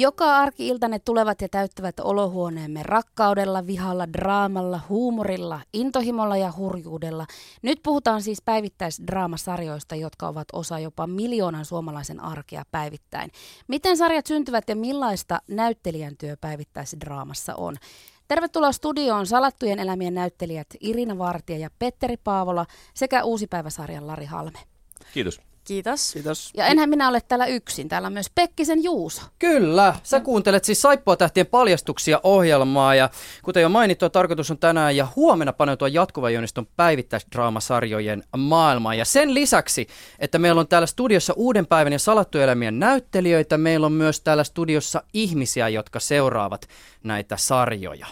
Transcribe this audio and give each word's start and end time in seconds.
Joka 0.00 0.36
arki-ilta 0.36 0.88
ne 0.88 0.98
tulevat 0.98 1.40
ja 1.42 1.48
täyttävät 1.48 2.00
olohuoneemme 2.00 2.82
rakkaudella, 2.82 3.66
vihalla, 3.66 4.12
draamalla, 4.12 4.80
huumorilla, 4.88 5.60
intohimolla 5.72 6.36
ja 6.36 6.52
hurjuudella. 6.56 7.26
Nyt 7.62 7.80
puhutaan 7.82 8.22
siis 8.22 8.42
päivittäisdraamasarjoista, 8.42 9.94
jotka 9.94 10.28
ovat 10.28 10.48
osa 10.52 10.78
jopa 10.78 11.06
miljoonan 11.06 11.64
suomalaisen 11.64 12.20
arkea 12.20 12.62
päivittäin. 12.70 13.30
Miten 13.68 13.96
sarjat 13.96 14.26
syntyvät 14.26 14.68
ja 14.68 14.76
millaista 14.76 15.42
näyttelijän 15.48 16.16
työ 16.16 16.36
päivittäisdraamassa 16.40 17.54
on? 17.54 17.76
Tervetuloa 18.28 18.72
studioon 18.72 19.26
Salattujen 19.26 19.78
elämien 19.78 20.14
näyttelijät 20.14 20.68
Irina 20.80 21.18
Vartija 21.18 21.58
ja 21.58 21.70
Petteri 21.78 22.16
Paavola 22.16 22.66
sekä 22.94 23.24
uusipäiväsarjan 23.24 24.06
Lari 24.06 24.24
Halme. 24.24 24.58
Kiitos. 25.12 25.47
Kiitos. 25.68 26.12
Kiitos. 26.12 26.50
Ja 26.56 26.66
enhän 26.66 26.88
minä 26.88 27.08
ole 27.08 27.20
täällä 27.20 27.46
yksin. 27.46 27.88
Täällä 27.88 28.06
on 28.06 28.12
myös 28.12 28.30
Pekkisen 28.34 28.84
Juuso. 28.84 29.22
Kyllä, 29.38 29.94
sä 30.02 30.20
kuuntelet 30.20 30.64
siis 30.64 30.82
Saippua 30.82 31.16
tähtien 31.16 31.46
paljastuksia 31.46 32.20
ohjelmaa 32.22 32.94
ja 32.94 33.10
kuten 33.42 33.62
jo 33.62 33.68
mainittu, 33.68 34.10
tarkoitus 34.10 34.50
on 34.50 34.58
tänään 34.58 34.96
ja 34.96 35.08
huomenna 35.16 35.52
paneutua 35.52 35.88
jatkuvan 35.88 36.34
joniston 36.34 36.66
päivittäisdraamasarjojen 36.76 38.22
maailmaan. 38.36 38.98
Ja 38.98 39.04
sen 39.04 39.34
lisäksi, 39.34 39.86
että 40.18 40.38
meillä 40.38 40.60
on 40.60 40.68
täällä 40.68 40.86
studiossa 40.86 41.32
uuden 41.36 41.66
päivän 41.66 41.92
ja 41.92 41.98
salattujen 41.98 42.44
elämien 42.44 42.78
näyttelijöitä, 42.78 43.58
meillä 43.58 43.86
on 43.86 43.92
myös 43.92 44.20
täällä 44.20 44.44
studiossa 44.44 45.02
ihmisiä, 45.12 45.68
jotka 45.68 46.00
seuraavat 46.00 46.68
näitä 47.02 47.36
sarjoja. 47.36 48.06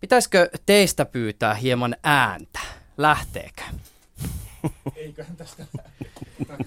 Pitäisikö 0.00 0.50
teistä 0.66 1.04
pyytää 1.04 1.54
hieman 1.54 1.96
ääntä? 2.02 2.60
Lähteekö? 2.96 3.62
Eiköhän 4.96 5.36
tästä 5.36 5.66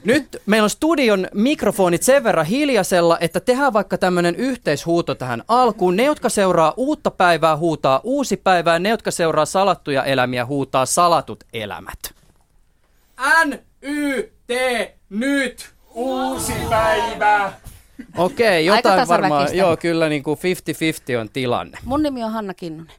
Nyt 0.04 0.42
meillä 0.46 0.64
on 0.64 0.70
studion 0.70 1.28
mikrofonit 1.34 2.04
sen 2.04 2.24
verran 2.24 2.46
hiljaisella, 2.46 3.18
että 3.20 3.40
tehdään 3.40 3.74
vaikka 3.74 3.98
tämmöinen 3.98 4.36
yhteishuuto 4.36 5.16
tähän 5.16 5.44
alkuun. 5.48 5.96
Ne, 5.96 6.04
jotka 6.04 6.30
seuraa 6.30 6.74
uutta 6.78 7.12
päivää, 7.12 7.58
huutaa 7.58 8.02
uusi 8.04 8.38
päivää. 8.38 8.80
Ne, 8.80 8.90
jotka 8.90 9.12
seuraa 9.12 9.46
salattuja 9.46 10.04
elämiä, 10.04 10.46
huutaa 10.46 10.86
salatut 10.86 11.44
elämät. 11.54 12.00
N, 13.46 13.54
Y, 13.82 14.24
T, 14.48 14.52
nyt. 15.10 15.70
Uusi 15.94 16.54
päivä! 16.70 17.54
Okei, 18.18 18.66
jotain 18.66 19.08
varmaan, 19.08 19.58
joo 19.58 19.78
kyllä 19.78 20.10
niin 20.10 20.24
kuin 20.24 20.40
50-50 21.18 21.20
on 21.22 21.30
tilanne. 21.30 21.78
Mun 21.86 22.04
nimi 22.04 22.24
on 22.24 22.32
Hanna 22.32 22.54
Kinnunen. 22.54 22.96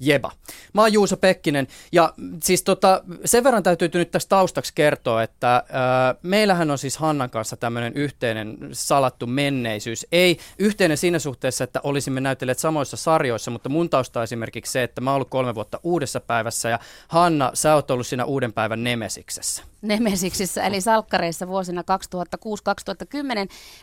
Jeba. 0.00 0.32
Mä 0.72 0.80
oon 0.80 0.92
Juuso 0.92 1.16
Pekkinen 1.16 1.66
ja 1.92 2.14
siis 2.42 2.62
tota, 2.62 3.02
sen 3.24 3.44
verran 3.44 3.62
täytyy 3.62 3.90
nyt 3.94 4.10
tästä 4.10 4.28
taustaksi 4.28 4.72
kertoa, 4.74 5.22
että 5.22 5.52
ää, 5.54 6.14
meillähän 6.22 6.70
on 6.70 6.78
siis 6.78 6.96
Hannan 6.96 7.30
kanssa 7.30 7.56
tämmöinen 7.56 7.92
yhteinen 7.94 8.58
salattu 8.72 9.26
menneisyys. 9.26 10.06
Ei 10.12 10.38
yhteinen 10.58 10.96
siinä 10.96 11.18
suhteessa, 11.18 11.64
että 11.64 11.80
olisimme 11.82 12.20
näytelleet 12.20 12.58
samoissa 12.58 12.96
sarjoissa, 12.96 13.50
mutta 13.50 13.68
mun 13.68 13.90
tausta 13.90 14.22
esimerkiksi 14.22 14.72
se, 14.72 14.82
että 14.82 15.00
mä 15.00 15.10
oon 15.10 15.14
ollut 15.14 15.30
kolme 15.30 15.54
vuotta 15.54 15.80
uudessa 15.82 16.20
päivässä 16.20 16.68
ja 16.68 16.78
Hanna, 17.08 17.50
sä 17.54 17.74
oot 17.74 17.90
ollut 17.90 18.06
siinä 18.06 18.24
uuden 18.24 18.52
päivän 18.52 18.84
Nemesiksessä. 18.84 19.62
Nemesiksissä, 19.82 20.62
eli 20.62 20.80
salkkareissa 20.80 21.48
vuosina 21.48 21.82
2006-2010. 21.82 21.84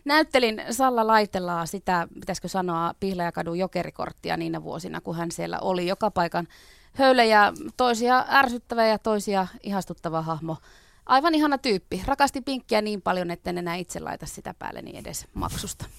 Näyttelin 0.05 0.61
Salla 0.71 1.07
Laitelaa 1.07 1.65
sitä, 1.65 2.07
pitäisikö 2.13 2.47
sanoa, 2.47 2.93
Pihlajakadun 2.99 3.59
jokerikorttia 3.59 4.37
niinä 4.37 4.63
vuosina, 4.63 5.01
kun 5.01 5.15
hän 5.15 5.31
siellä 5.31 5.59
oli 5.59 5.87
joka 5.87 6.11
paikan 6.11 6.47
höylejä, 6.93 7.53
toisia 7.77 8.25
ärsyttävä 8.29 8.87
ja 8.87 8.99
toisia 8.99 9.47
ihastuttava 9.63 10.21
hahmo 10.21 10.57
aivan 11.05 11.35
ihana 11.35 11.57
tyyppi. 11.57 12.03
Rakasti 12.05 12.41
pinkkiä 12.41 12.81
niin 12.81 13.01
paljon, 13.01 13.31
että 13.31 13.49
en 13.49 13.57
enää 13.57 13.75
itse 13.75 13.99
laita 13.99 14.25
sitä 14.25 14.53
päälle 14.59 14.81
niin 14.81 14.95
edes 14.95 15.25
maksusta. 15.33 15.85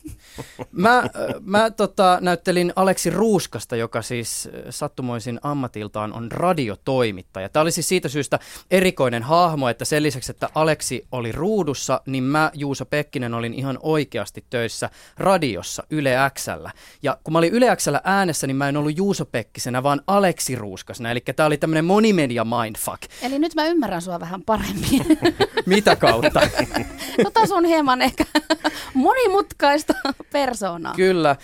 Mä, 0.73 1.03
mä 1.41 1.71
tota, 1.71 2.19
näyttelin 2.21 2.73
Aleksi 2.77 3.11
Ruuskasta, 3.11 3.77
joka 3.77 4.03
siis 4.03 4.49
sattumoisin 4.71 5.41
ammatiltaan 5.43 6.13
on 6.13 6.33
radiotoimittaja. 6.33 7.49
Tämä 7.49 7.61
oli 7.61 7.71
siis 7.71 7.89
siitä 7.89 8.09
syystä 8.09 8.39
erikoinen 8.71 9.23
hahmo, 9.23 9.69
että 9.69 9.85
sen 9.85 10.03
lisäksi, 10.03 10.33
että 10.33 10.49
Aleksi 10.55 11.07
oli 11.13 11.33
ruudussa, 11.33 12.01
niin 12.07 12.25
mä, 12.25 12.51
Juuso 12.55 12.85
Pekkinen, 12.85 13.35
olin 13.35 13.55
ihan 13.55 13.79
oikeasti 13.83 14.45
töissä 14.51 14.91
radiossa 15.17 15.85
Yle 15.91 16.17
Xllä. 16.35 16.71
Ja 17.03 17.19
kun 17.25 17.33
mä 17.33 17.39
olin 17.39 17.53
Yle 17.53 17.77
Xllä 17.77 18.01
äänessä, 18.05 18.47
niin 18.47 18.57
mä 18.57 18.69
en 18.69 18.77
ollut 18.77 18.97
Juuso 18.97 19.25
Pekkisenä, 19.25 19.83
vaan 19.83 20.01
Aleksi 20.07 20.55
Ruuskasena. 20.55 21.11
Eli 21.11 21.21
tämä 21.21 21.47
oli 21.47 21.57
tämmöinen 21.57 21.85
monimedia 21.85 22.45
mindfuck. 22.45 23.03
Eli 23.23 23.39
nyt 23.39 23.55
mä 23.55 23.65
ymmärrän 23.65 24.03
sua 24.03 24.21
vähän 24.21 24.43
paremmin. 24.43 24.96
Mitä 25.67 25.97
kautta? 25.97 26.41
tota 27.25 27.47
sun 27.47 27.65
hieman 27.65 28.03
ehkä 28.03 28.25
monimutkaista 28.95 29.93
persoonaa. 30.33 30.95
Kyllä. 30.97 31.37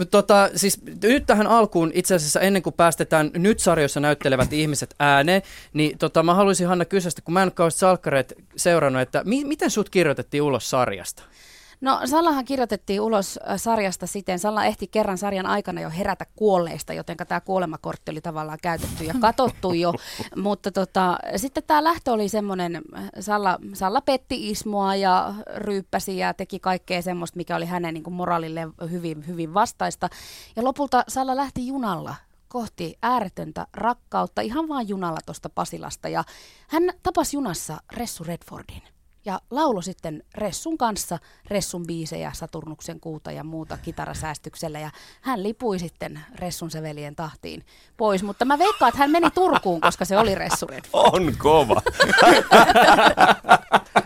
Ö, 0.00 0.04
tota, 0.10 0.50
siis 0.56 0.80
nyt 1.02 1.26
tähän 1.26 1.46
alkuun 1.46 1.90
itse 1.94 2.14
asiassa 2.14 2.40
ennen 2.40 2.62
kuin 2.62 2.74
päästetään 2.74 3.30
nyt 3.34 3.58
sarjoissa 3.60 4.00
näyttelevät 4.00 4.52
ihmiset 4.52 4.94
ääneen, 4.98 5.42
niin 5.72 5.98
tota, 5.98 6.22
mä 6.22 6.34
haluaisin 6.34 6.66
Hanna 6.68 6.84
kysyä, 6.84 7.10
kun 7.24 7.34
mä 7.34 7.42
en 7.42 7.52
kauheasti 7.52 7.78
salkkareet 7.80 8.32
seurannut, 8.56 9.02
että 9.02 9.22
mi- 9.24 9.44
miten 9.44 9.70
sut 9.70 9.90
kirjoitettiin 9.90 10.42
ulos 10.42 10.70
sarjasta? 10.70 11.22
No 11.84 12.00
Sallahan 12.04 12.44
kirjoitettiin 12.44 13.00
ulos 13.00 13.38
sarjasta 13.56 14.06
siten, 14.06 14.38
Salla 14.38 14.64
ehti 14.64 14.86
kerran 14.86 15.18
sarjan 15.18 15.46
aikana 15.46 15.80
jo 15.80 15.90
herätä 15.90 16.26
kuolleista, 16.36 16.92
joten 16.92 17.16
tämä 17.16 17.40
kuolemakortti 17.40 18.10
oli 18.10 18.20
tavallaan 18.20 18.58
käytetty 18.62 19.04
ja 19.04 19.14
katottu 19.20 19.72
jo, 19.72 19.92
mutta 20.36 20.72
tota, 20.72 21.18
sitten 21.36 21.62
tämä 21.66 21.84
lähtö 21.84 22.12
oli 22.12 22.28
semmoinen, 22.28 22.82
Salla, 23.20 23.58
Salla 23.72 24.00
petti 24.00 24.50
Ismoa 24.50 24.96
ja 24.96 25.34
ryyppäsi 25.56 26.18
ja 26.18 26.34
teki 26.34 26.60
kaikkea 26.60 27.02
semmoista, 27.02 27.36
mikä 27.36 27.56
oli 27.56 27.66
hänen 27.66 27.94
niin 27.94 28.04
kuin 28.04 28.14
moraalille 28.14 28.68
hyvin, 28.90 29.26
hyvin 29.26 29.54
vastaista. 29.54 30.08
Ja 30.56 30.64
lopulta 30.64 31.04
Salla 31.08 31.36
lähti 31.36 31.66
junalla 31.66 32.14
kohti 32.48 32.98
ääretöntä 33.02 33.66
rakkautta 33.72 34.42
ihan 34.42 34.68
vaan 34.68 34.88
junalla 34.88 35.20
tuosta 35.26 35.48
Pasilasta. 35.48 36.08
Ja 36.08 36.24
hän 36.68 36.82
tapasi 37.02 37.36
junassa 37.36 37.76
Ressu 37.92 38.24
Redfordin 38.24 38.93
ja 39.24 39.40
laulo 39.50 39.82
sitten 39.82 40.22
Ressun 40.34 40.78
kanssa 40.78 41.18
Ressun 41.50 41.86
biisejä, 41.86 42.32
Saturnuksen 42.34 43.00
kuuta 43.00 43.32
ja 43.32 43.44
muuta 43.44 43.76
kitarasäästyksellä 43.76 44.78
ja 44.78 44.90
hän 45.20 45.42
lipui 45.42 45.78
sitten 45.78 46.20
Ressun 46.34 46.70
sevelien 46.70 47.16
tahtiin 47.16 47.66
pois, 47.96 48.22
mutta 48.22 48.44
mä 48.44 48.58
veikkaan, 48.58 48.88
että 48.88 48.98
hän 48.98 49.10
meni 49.10 49.30
Turkuun, 49.30 49.80
koska 49.80 50.04
se 50.04 50.18
oli 50.18 50.34
Ressu 50.34 50.66
Redford. 50.66 51.10
On 51.14 51.34
kova. 51.38 51.82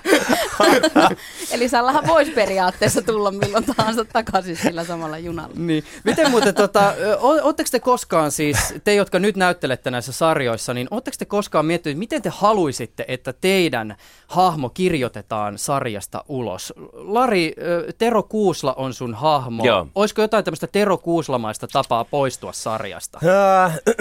Eli 1.53 1.69
Sallahan 1.69 2.07
voisi 2.07 2.31
periaatteessa 2.31 3.03
tulla 3.03 3.31
milloin 3.31 3.65
tahansa 3.65 4.05
takaisin 4.05 4.57
sillä 4.57 4.85
samalla 4.85 5.19
junalla. 5.19 5.55
Niin. 5.57 5.85
Miten 6.05 6.31
muuten, 6.31 6.55
tota, 6.55 6.95
ootteko 7.21 7.69
te 7.71 7.81
koskaan 7.81 8.31
siis, 8.31 8.75
te 8.85 8.95
jotka 8.95 9.19
nyt 9.19 9.37
näyttelette 9.37 9.91
näissä 9.91 10.13
sarjoissa, 10.13 10.75
niin 10.75 10.89
ootteko 10.91 11.15
te 11.19 11.25
koskaan 11.25 11.67
miettinyt, 11.67 11.99
miten 11.99 12.23
te 12.23 12.31
haluaisitte, 12.35 13.05
että 13.09 13.33
teidän 13.33 13.97
hahmo 14.27 14.69
kirjoitetaan 14.69 15.59
sarjasta 15.59 16.25
ulos? 16.29 16.75
Lari, 16.93 17.55
Tero 17.99 18.23
Kuusla 18.23 18.75
on 18.75 18.95
sun 18.95 19.15
hahmo. 19.15 19.65
Joo. 19.65 19.87
Olisiko 19.95 20.23
jotain 20.23 20.45
tämmöistä 20.45 20.67
Tero 20.67 20.99
Kuuslamaista 20.99 21.69
tapaa 21.69 22.05
poistua 22.05 22.53
sarjasta? 22.53 23.21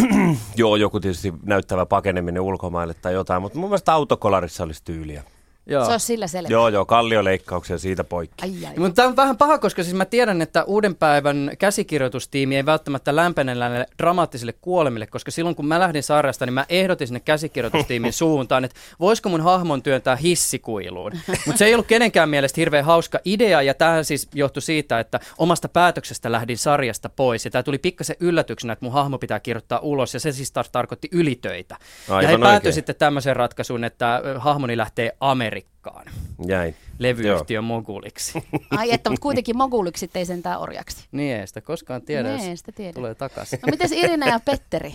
Joo, 0.56 0.76
joku 0.76 1.00
tietysti 1.00 1.34
näyttävä 1.44 1.86
pakeneminen 1.86 2.42
ulkomaille 2.42 2.94
tai 2.94 3.14
jotain, 3.14 3.42
mutta 3.42 3.60
mun 3.60 3.70
mielestä 3.70 3.94
autokolarissa 3.94 4.64
olisi 4.64 4.84
tyyliä. 4.84 5.24
Joo. 5.70 5.86
Se 5.86 5.92
on 5.92 6.00
sillä 6.00 6.28
selvä. 6.28 6.48
Joo, 6.52 6.68
joo, 6.68 6.86
kallioleikkauksia 6.86 7.78
siitä 7.78 8.04
poikki. 8.04 8.44
Ai, 8.46 8.66
ai. 8.66 8.74
Mutta 8.78 8.96
tämä 8.96 9.08
on 9.08 9.16
vähän 9.16 9.38
paha, 9.38 9.58
koska 9.58 9.84
siis 9.84 9.96
mä 9.96 10.06
tiedän, 10.06 10.42
että 10.42 10.64
uuden 10.64 10.96
päivän 10.96 11.52
käsikirjoitustiimi 11.60 12.56
ei 12.56 12.66
välttämättä 12.66 13.16
lämpene 13.16 13.56
näille 13.56 13.86
dramaattisille 13.98 14.54
kuolemille, 14.62 15.08
koska 15.08 15.32
silloin 15.32 15.56
kun 15.56 15.68
mä 15.68 15.80
lähdin 15.80 16.04
sarjasta, 16.04 16.46
niin 16.46 16.54
mä 16.54 16.66
ehdotin 16.70 17.08
sinne 17.08 17.20
käsikirjoitustiimin 17.20 18.14
suuntaan, 18.24 18.66
että 18.66 18.80
voisiko 19.00 19.30
mun 19.30 19.42
hahmon 19.42 19.84
työntää 19.84 20.16
hissikuiluun. 20.16 21.12
Mutta 21.46 21.58
se 21.58 21.66
ei 21.66 21.74
ollut 21.74 21.88
kenenkään 21.88 22.30
mielestä 22.30 22.62
hirveän 22.62 22.86
hauska 22.86 23.20
idea, 23.26 23.62
ja 23.62 23.74
tähän 23.74 24.06
siis 24.06 24.28
johtui 24.34 24.62
siitä, 24.62 25.00
että 25.00 25.20
omasta 25.38 25.70
päätöksestä 25.70 26.32
lähdin 26.32 26.58
sarjasta 26.58 27.10
pois, 27.10 27.46
ja 27.46 27.52
tämä 27.52 27.64
tuli 27.64 27.78
pikkasen 27.78 28.16
yllätyksenä, 28.20 28.74
että 28.74 28.86
mun 28.86 28.94
hahmo 28.94 29.18
pitää 29.18 29.40
kirjoittaa 29.40 29.80
ulos, 29.80 30.14
ja 30.14 30.20
se 30.20 30.32
siis 30.32 30.52
taas 30.52 30.70
tarkoitti 30.70 31.08
ylitöitä. 31.12 31.78
Aivan 32.10 32.24
ja 32.24 32.30
he 32.30 32.38
päätyi 32.38 32.74
sitten 32.74 32.96
tämmöiseen 32.96 33.36
ratkaisuun, 33.36 33.84
että 33.84 34.22
hahmoni 34.38 34.78
lähtee 34.78 35.12
Amerikkaan 35.20 35.57
Amerikkaan. 35.58 36.06
Jäin. 36.48 36.76
Levyyhtiön 37.00 37.64
moguliksi. 37.64 38.44
Ai 38.78 38.94
että, 38.94 39.10
mutta 39.10 39.22
kuitenkin 39.22 39.58
moguliksi 39.58 40.10
ei 40.16 40.26
sentään 40.26 40.60
orjaksi. 40.60 41.06
Niin 41.12 41.36
ei 41.36 41.48
sitä 41.48 41.62
koskaan 41.62 42.02
tiedä, 42.02 42.36
niin, 42.38 42.50
jos 42.50 42.60
sitä 42.60 42.72
tiedä. 42.72 42.94
tulee 42.94 43.16
takaisin. 43.16 43.60
No 43.62 43.70
miten 43.72 43.94
Irina 43.94 44.28
ja 44.28 44.40
Petteri? 44.46 44.94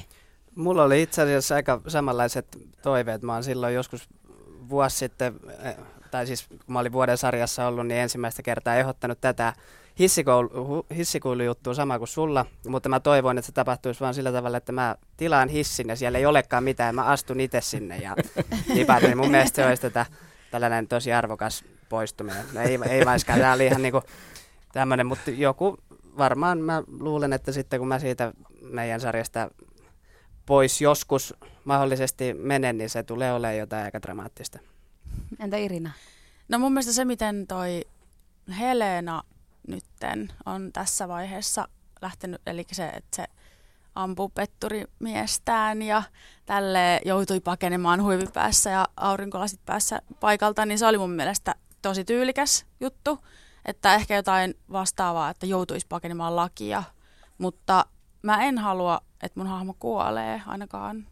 Mulla 0.54 0.84
oli 0.84 1.02
itse 1.02 1.22
asiassa 1.22 1.54
aika 1.54 1.80
samanlaiset 1.88 2.58
toiveet. 2.82 3.22
Mä 3.22 3.34
oon 3.34 3.44
silloin 3.44 3.74
joskus 3.74 4.08
vuosi 4.68 4.96
sitten, 4.96 5.34
eh, 5.62 5.76
tai 6.10 6.26
siis 6.26 6.46
kun 6.48 6.58
mä 6.66 6.78
olin 6.78 6.92
vuoden 6.92 7.18
sarjassa 7.18 7.66
ollut, 7.66 7.86
niin 7.86 8.00
ensimmäistä 8.00 8.42
kertaa 8.42 8.76
ehdottanut 8.76 9.20
tätä 9.20 9.52
hissikoulu, 9.98 10.86
hissikoulujuttua 10.96 11.74
sama 11.74 11.98
kuin 11.98 12.08
sulla, 12.08 12.46
mutta 12.68 12.88
mä 12.88 13.00
toivoin, 13.00 13.38
että 13.38 13.46
se 13.46 13.52
tapahtuisi 13.52 14.00
vaan 14.00 14.14
sillä 14.14 14.32
tavalla, 14.32 14.56
että 14.56 14.72
mä 14.72 14.96
tilaan 15.16 15.48
hissin 15.48 15.88
ja 15.88 15.96
siellä 15.96 16.18
ei 16.18 16.26
olekaan 16.26 16.64
mitään, 16.64 16.94
mä 16.94 17.04
astun 17.04 17.40
itse 17.40 17.60
sinne 17.60 17.96
ja 17.96 18.16
niin 18.74 19.16
Mun 19.16 19.30
mielestä 19.30 19.56
se 19.56 19.68
olisi 19.68 19.82
tätä 19.82 20.06
tällainen 20.52 20.88
tosi 20.88 21.12
arvokas 21.12 21.64
poistuminen. 21.88 22.44
No 22.52 22.60
ei, 22.60 22.78
ei 22.88 23.04
vaiskaan, 23.06 23.38
tämä 23.38 23.52
oli 23.52 23.66
ihan 23.66 23.82
niinku 23.82 24.02
tämmöinen, 24.72 25.06
mutta 25.06 25.30
joku 25.30 25.78
varmaan 26.18 26.58
mä 26.58 26.82
luulen, 27.00 27.32
että 27.32 27.52
sitten 27.52 27.78
kun 27.78 27.88
mä 27.88 27.98
siitä 27.98 28.32
meidän 28.60 29.00
sarjasta 29.00 29.50
pois 30.46 30.80
joskus 30.80 31.34
mahdollisesti 31.64 32.34
menen, 32.34 32.78
niin 32.78 32.90
se 32.90 33.02
tulee 33.02 33.32
olemaan 33.32 33.58
jotain 33.58 33.84
aika 33.84 34.02
dramaattista. 34.02 34.58
Entä 35.40 35.56
Irina? 35.56 35.90
No 36.48 36.58
mun 36.58 36.72
mielestä 36.72 36.92
se, 36.92 37.04
miten 37.04 37.46
toi 37.46 37.84
Helena 38.58 39.22
nytten 39.68 40.32
on 40.46 40.70
tässä 40.72 41.08
vaiheessa 41.08 41.68
lähtenyt, 42.02 42.40
eli 42.46 42.64
se, 42.72 42.86
että 42.86 43.16
se 43.16 43.24
ampuu 43.94 44.28
petturimiestään 44.28 45.82
ja 45.82 46.02
tälle 46.46 47.00
joutui 47.04 47.40
pakenemaan 47.40 48.02
huivipäässä 48.02 48.70
ja 48.70 48.86
aurinkolasit 48.96 49.60
päässä 49.66 50.02
paikalta, 50.20 50.66
niin 50.66 50.78
se 50.78 50.86
oli 50.86 50.98
mun 50.98 51.10
mielestä 51.10 51.54
tosi 51.82 52.04
tyylikäs 52.04 52.66
juttu, 52.80 53.18
että 53.66 53.94
ehkä 53.94 54.16
jotain 54.16 54.54
vastaavaa, 54.72 55.30
että 55.30 55.46
joutuisi 55.46 55.86
pakenemaan 55.88 56.36
lakia, 56.36 56.82
mutta 57.38 57.86
mä 58.22 58.42
en 58.44 58.58
halua, 58.58 59.00
että 59.22 59.40
mun 59.40 59.46
hahmo 59.46 59.74
kuolee 59.78 60.42
ainakaan 60.46 61.06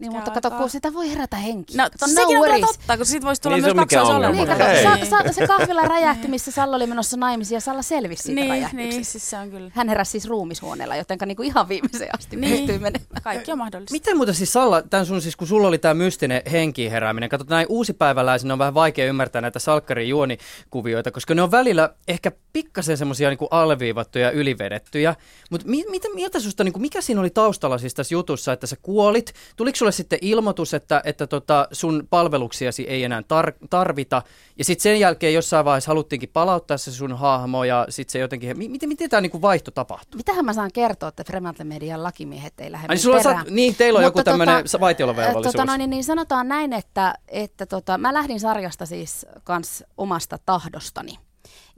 niin, 0.00 0.12
mutta 0.12 0.30
kato, 0.30 0.50
kun 0.50 0.70
sitä 0.70 0.92
voi 0.92 1.10
herätä 1.10 1.36
henki. 1.36 1.76
No, 1.76 1.84
no 2.00 2.08
sekin 2.08 2.38
on 2.38 2.60
totta, 2.60 2.96
kun 2.96 3.06
siitä 3.06 3.26
voisi 3.26 3.42
tulla 3.42 3.56
Niin, 3.56 3.64
myös 3.64 3.74
kaksoisolema. 3.74 4.32
Niin, 4.32 4.46
kato, 4.46 4.64
sa, 5.10 5.22
sa, 5.24 5.32
se 5.32 5.46
kahvila 5.46 5.82
räjähti, 5.82 6.28
missä 6.28 6.50
Salla 6.50 6.76
oli 6.76 6.86
menossa 6.86 7.16
naimisiin 7.16 7.56
ja 7.56 7.60
Salla 7.60 7.82
selvisi 7.82 8.22
siitä 8.22 8.40
niin, 8.40 8.68
niin, 8.72 9.04
siis 9.04 9.30
se 9.30 9.36
on 9.36 9.50
kyllä. 9.50 9.70
Hän 9.74 9.88
heräsi 9.88 10.10
siis 10.10 10.28
ruumishuoneella, 10.28 10.96
joten 10.96 11.18
niinku 11.26 11.42
ihan 11.42 11.68
viimeiseen 11.68 12.10
asti 12.18 12.36
Niin. 12.36 12.56
pystyy 12.56 12.78
menemään. 12.78 13.22
Kaikki 13.22 13.52
on 13.52 13.58
mahdollista. 13.58 13.92
Miten 13.92 14.16
muuten 14.16 14.34
siis 14.34 14.52
Salla, 14.52 14.82
tämän 14.82 15.06
sun 15.06 15.22
siis 15.22 15.36
kun 15.36 15.46
sulla 15.48 15.68
oli 15.68 15.78
tämä 15.78 15.94
mystinen 15.94 16.42
henkiin 16.52 16.90
herääminen, 16.90 17.28
katsot 17.28 17.48
näin 17.48 17.66
uusipäiväläisenä 17.68 18.52
on 18.54 18.58
vähän 18.58 18.74
vaikea 18.74 19.06
ymmärtää 19.06 19.42
näitä 19.42 19.58
salkkarin 19.58 20.08
juonikuvioita, 20.08 21.10
koska 21.10 21.34
ne 21.34 21.42
on 21.42 21.50
välillä 21.50 21.94
ehkä 22.08 22.32
pikkasen 22.52 22.96
semmoisia 22.98 23.28
niin 23.28 23.38
alviivattuja 23.50 24.24
ja 24.24 24.30
ylivedettyjä, 24.30 25.14
mutta 25.50 25.66
mi- 25.68 25.84
mitä 25.90 26.08
mieltä 26.14 26.40
susta, 26.40 26.64
niin 26.64 26.72
kuin, 26.72 26.82
mikä 26.82 27.00
siinä 27.00 27.20
oli 27.20 27.30
taustalla 27.30 27.78
siis 27.78 27.94
tässä 27.94 28.14
jutussa, 28.14 28.52
että 28.52 28.66
sä 28.66 28.76
kuolit, 28.82 29.32
tuliko 29.76 29.92
sulle 29.92 29.92
sitten 29.92 30.18
ilmoitus, 30.22 30.74
että, 30.74 31.02
että 31.04 31.26
tota 31.26 31.68
sun 31.72 32.06
palveluksiasi 32.10 32.82
ei 32.82 33.04
enää 33.04 33.20
tar- 33.20 33.66
tarvita, 33.70 34.22
ja 34.58 34.64
sitten 34.64 34.82
sen 34.82 35.00
jälkeen 35.00 35.34
jossain 35.34 35.64
vaiheessa 35.64 35.90
haluttiinkin 35.90 36.28
palauttaa 36.28 36.76
se 36.76 36.92
sun 36.92 37.18
hahmo, 37.18 37.64
ja 37.64 37.86
sitten 37.88 38.12
se 38.12 38.18
jotenkin, 38.18 38.58
mi- 38.58 38.68
miten, 38.68 38.88
miten 38.88 39.10
tämä 39.10 39.20
niin 39.20 39.42
vaihto 39.42 39.70
tapahtui? 39.70 40.18
Mitähän 40.18 40.44
mä 40.44 40.52
saan 40.52 40.72
kertoa, 40.72 41.08
että 41.08 41.24
Fremantle 41.24 41.64
Median 41.64 42.02
lakimiehet 42.02 42.60
ei 42.60 42.72
lähde 42.72 42.86
Ai, 42.88 42.98
sulla 42.98 43.16
perään. 43.16 43.36
saat, 43.36 43.50
niin, 43.50 43.74
teillä 43.74 43.96
on 43.96 44.04
joku 44.04 44.18
Mutta 44.18 44.30
tämmöinen 44.30 44.64
tota, 44.64 44.80
vaitiolovelvollisuus. 44.80 45.52
Tota, 45.52 45.64
no, 45.64 45.76
niin, 45.76 45.90
niin 45.90 46.04
sanotaan 46.04 46.48
näin, 46.48 46.72
että, 46.72 47.14
että 47.28 47.66
tota, 47.66 47.98
mä 47.98 48.14
lähdin 48.14 48.40
sarjasta 48.40 48.86
siis 48.86 49.26
kans 49.44 49.84
omasta 49.96 50.38
tahdostani. 50.46 51.18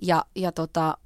Ja, 0.03 0.25
ja 0.35 0.53
tota, 0.53 0.99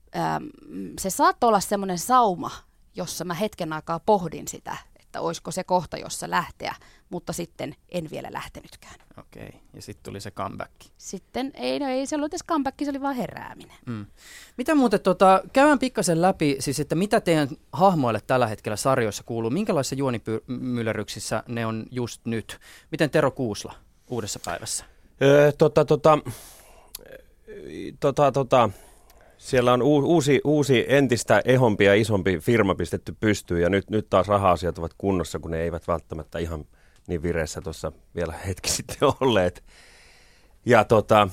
se 1.00 1.10
saattoi 1.10 1.48
olla 1.48 1.60
semmoinen 1.60 1.98
sauma, 1.98 2.50
jossa 2.96 3.24
mä 3.24 3.34
hetken 3.34 3.72
aikaa 3.72 4.00
pohdin 4.00 4.48
sitä, 4.48 4.76
että 5.12 5.20
olisiko 5.20 5.50
se 5.50 5.64
kohta, 5.64 5.96
jossa 5.96 6.30
lähteä, 6.30 6.74
mutta 7.10 7.32
sitten 7.32 7.74
en 7.88 8.08
vielä 8.10 8.28
lähtenytkään. 8.32 8.94
Okei, 9.18 9.60
ja 9.74 9.82
sitten 9.82 10.02
tuli 10.02 10.20
se 10.20 10.30
comeback. 10.30 10.72
Sitten 10.98 11.50
ei, 11.54 11.78
no 11.78 11.88
ei 11.88 12.06
se 12.06 12.16
ollut 12.16 12.32
edes 12.32 12.44
comeback, 12.44 12.76
se 12.84 12.90
oli 12.90 13.00
vaan 13.00 13.14
herääminen. 13.14 13.76
Mm. 13.86 14.06
Mitä 14.56 14.74
muuten, 14.74 15.00
tota, 15.00 15.42
käydään 15.52 15.78
pikkasen 15.78 16.22
läpi, 16.22 16.56
siis 16.60 16.80
että 16.80 16.94
mitä 16.94 17.20
teidän 17.20 17.48
hahmoille 17.72 18.20
tällä 18.26 18.46
hetkellä 18.46 18.76
sarjoissa 18.76 19.22
kuuluu, 19.22 19.50
minkälaisissa 19.50 19.94
juonimyllerryksissä 19.94 21.42
ne 21.48 21.66
on 21.66 21.86
just 21.90 22.20
nyt? 22.24 22.58
Miten 22.90 23.10
Tero 23.10 23.30
Kuusla 23.30 23.74
uudessa 24.08 24.40
päivässä? 24.44 24.84
Öö, 25.22 25.52
tota, 25.52 25.84
tota, 25.84 26.18
tota, 28.00 28.32
tota, 28.32 28.70
siellä 29.42 29.72
on 29.72 29.82
uusi, 29.82 30.40
uusi 30.44 30.84
entistä 30.88 31.42
ehompi 31.44 31.84
ja 31.84 31.94
isompi 31.94 32.38
firma 32.38 32.74
pistetty 32.74 33.16
pystyyn 33.20 33.62
ja 33.62 33.70
nyt, 33.70 33.90
nyt 33.90 34.10
taas 34.10 34.28
raha-asiat 34.28 34.78
ovat 34.78 34.94
kunnossa, 34.98 35.38
kun 35.38 35.50
ne 35.50 35.60
eivät 35.62 35.88
välttämättä 35.88 36.38
ihan 36.38 36.64
niin 37.06 37.22
vireessä 37.22 37.60
tuossa 37.60 37.92
vielä 38.14 38.32
hetki 38.46 38.70
sitten 38.76 38.98
olleet. 39.20 39.64
Ja 40.66 40.84
tota, 40.84 41.28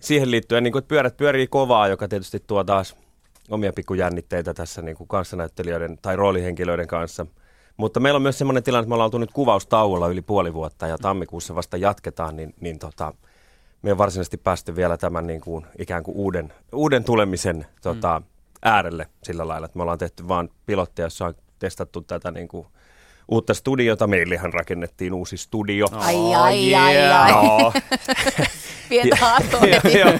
siihen 0.00 0.30
liittyen, 0.30 0.62
niin 0.62 0.72
kuin, 0.72 0.80
että 0.80 0.88
pyörät 0.88 1.16
pyörii 1.16 1.46
kovaa, 1.46 1.88
joka 1.88 2.08
tietysti 2.08 2.40
tuo 2.46 2.64
taas 2.64 2.96
omia 3.50 3.72
pikkujännitteitä 3.72 4.54
tässä 4.54 4.82
niin 4.82 4.96
kuin 4.96 5.08
kanssanäyttelijöiden 5.08 5.98
tai 6.02 6.16
roolihenkilöiden 6.16 6.86
kanssa. 6.86 7.26
Mutta 7.76 8.00
meillä 8.00 8.16
on 8.16 8.22
myös 8.22 8.38
sellainen 8.38 8.62
tilanne, 8.62 8.82
että 8.82 8.88
me 8.88 8.94
ollaan 8.94 9.06
oltu 9.06 9.18
nyt 9.18 9.32
kuvaustauolla 9.32 10.08
yli 10.08 10.22
puoli 10.22 10.54
vuotta 10.54 10.86
ja 10.86 10.98
tammikuussa 10.98 11.54
vasta 11.54 11.76
jatketaan, 11.76 12.36
niin, 12.36 12.54
niin 12.60 12.78
tota, 12.78 13.12
me 13.84 13.92
on 13.92 13.98
varsinaisesti 13.98 14.36
päästy 14.36 14.76
vielä 14.76 14.96
tämän 14.96 15.26
niin 15.26 15.40
kuin, 15.40 15.66
ikään 15.78 16.02
kuin 16.02 16.16
uuden, 16.16 16.52
uuden 16.72 17.04
tulemisen 17.04 17.66
tota, 17.82 18.22
äärelle 18.62 19.06
sillä 19.22 19.48
lailla, 19.48 19.64
että 19.64 19.78
me 19.78 19.82
ollaan 19.82 19.98
tehty 19.98 20.28
vaan 20.28 20.48
pilotteja, 20.66 21.06
jossa 21.06 21.26
on 21.26 21.34
testattu 21.58 22.00
tätä 22.00 22.30
niin 22.30 22.48
kuin, 22.48 22.66
uutta 23.28 23.54
studiota. 23.54 24.06
Meillehän 24.06 24.52
rakennettiin 24.52 25.12
uusi 25.14 25.36
studio. 25.36 25.86
Ai, 25.92 26.34
ai, 26.34 26.74
ai, 26.74 27.06
ai. 27.06 27.30
Joo. 27.30 27.72
Pientä 28.88 29.16
haattoa 29.16 29.60
Joo, 29.66 29.80
heti. 29.84 29.98
joo. 29.98 30.10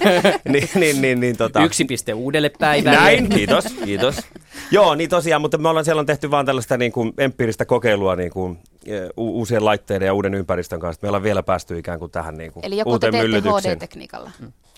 niin, 0.48 0.68
niin, 0.74 1.02
niin, 1.02 1.20
niin, 1.20 1.36
tota. 1.36 1.64
Yksi 1.64 1.84
piste 1.84 2.14
uudelle 2.14 2.48
päivälle. 2.58 2.98
Näin, 2.98 3.28
kiitos, 3.28 3.64
kiitos. 3.84 4.16
Joo, 4.70 4.94
niin 4.94 5.10
tosiaan, 5.10 5.40
mutta 5.42 5.58
me 5.58 5.68
ollaan 5.68 5.84
siellä 5.84 6.00
on 6.00 6.06
tehty 6.06 6.30
vaan 6.30 6.46
tällaista 6.46 6.76
niin 6.76 6.92
kuin 6.92 7.12
empiiristä 7.18 7.64
kokeilua 7.64 8.16
niin 8.16 8.30
kuin, 8.30 8.58
eh, 8.86 9.02
u- 9.16 9.38
uusien 9.38 9.64
laitteiden 9.64 10.06
ja 10.06 10.14
uuden 10.14 10.34
ympäristön 10.34 10.80
kanssa. 10.80 10.98
Me 11.02 11.08
ollaan 11.08 11.22
vielä 11.22 11.42
päästy 11.42 11.78
ikään 11.78 11.98
kuin 11.98 12.10
tähän 12.10 12.36
niin 12.36 12.52
kuin, 12.52 12.66
Eli 12.66 12.78
joko 12.78 12.90
te 12.90 12.92
uuteen 12.92 13.12
teette 13.12 13.26
myllytykseen. 13.28 13.76
HD-tekniikalla. 13.76 14.30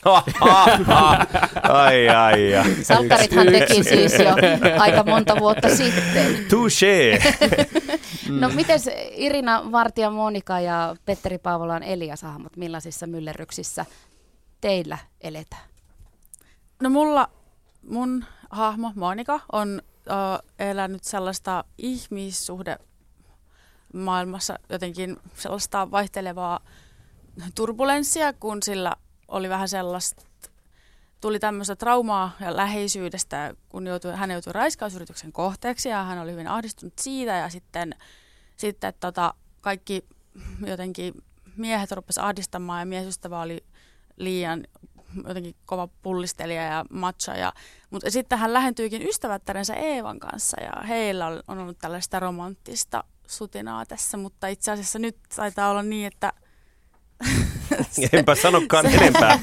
Ha, 0.04 0.22
ha, 0.40 0.78
ha. 0.84 1.26
ai, 1.62 2.08
ai, 2.08 2.54
ai. 2.56 2.64
Salkkarithan 2.82 3.46
teki 3.46 3.84
siis 3.84 4.18
jo 4.18 4.30
aika 4.84 5.02
monta 5.04 5.36
vuotta 5.38 5.68
sitten. 5.76 6.26
Touché. 6.48 7.22
No 8.28 8.48
miten 8.48 8.80
Irina 9.12 9.72
Vartija, 9.72 10.10
Monika 10.10 10.60
ja 10.60 10.96
Petteri 11.04 11.38
Paavolan 11.38 11.82
Elias 11.82 12.22
hahmot, 12.22 12.56
millaisissa 12.56 13.06
myllerryksissä 13.06 13.86
teillä 14.60 14.98
eletään? 15.20 15.62
No 16.82 16.90
mulla, 16.90 17.30
mun 17.88 18.24
hahmo 18.50 18.92
Monika 18.94 19.40
on 19.52 19.82
uh, 20.06 20.50
elänyt 20.58 21.04
sellaista 21.04 21.64
ihmissuhde 21.78 22.78
maailmassa 23.92 24.58
jotenkin 24.68 25.16
sellaista 25.34 25.90
vaihtelevaa 25.90 26.60
turbulenssia, 27.54 28.32
kun 28.32 28.62
sillä 28.62 28.96
oli 29.28 29.48
vähän 29.48 29.68
sellaista, 29.68 30.25
tuli 31.20 31.38
tämmöistä 31.38 31.76
traumaa 31.76 32.32
ja 32.40 32.56
läheisyydestä, 32.56 33.54
kun 33.68 33.86
joutui, 33.86 34.16
hän 34.16 34.30
joutui 34.30 34.52
raiskausyrityksen 34.52 35.32
kohteeksi 35.32 35.88
ja 35.88 36.04
hän 36.04 36.18
oli 36.18 36.32
hyvin 36.32 36.48
ahdistunut 36.48 36.98
siitä 36.98 37.32
ja 37.32 37.48
sitten, 37.48 37.94
sitten 38.56 38.94
tota, 39.00 39.34
kaikki 39.60 40.04
jotenkin 40.66 41.14
miehet 41.56 41.92
rupesivat 41.92 42.26
ahdistamaan 42.26 42.80
ja 42.80 42.86
miesystävä 42.86 43.40
oli 43.40 43.64
liian 44.16 44.64
jotenkin 45.28 45.54
kova 45.66 45.88
pullistelija 46.02 46.62
ja 46.62 46.84
matcha. 46.90 47.34
Ja, 47.34 47.52
mutta 47.90 48.10
sitten 48.10 48.38
hän 48.38 48.52
lähentyykin 48.52 49.08
ystävättärensä 49.08 49.74
Eevan 49.74 50.18
kanssa 50.18 50.62
ja 50.62 50.82
heillä 50.82 51.26
on 51.48 51.58
ollut 51.58 51.78
tällaista 51.78 52.20
romanttista 52.20 53.04
sutinaa 53.26 53.86
tässä, 53.86 54.16
mutta 54.16 54.46
itse 54.46 54.70
asiassa 54.70 54.98
nyt 54.98 55.16
taitaa 55.36 55.70
olla 55.70 55.82
niin, 55.82 56.06
että 56.06 56.32
Enpä 58.12 58.34
sanokaan 58.34 58.86
enempää. 58.86 59.32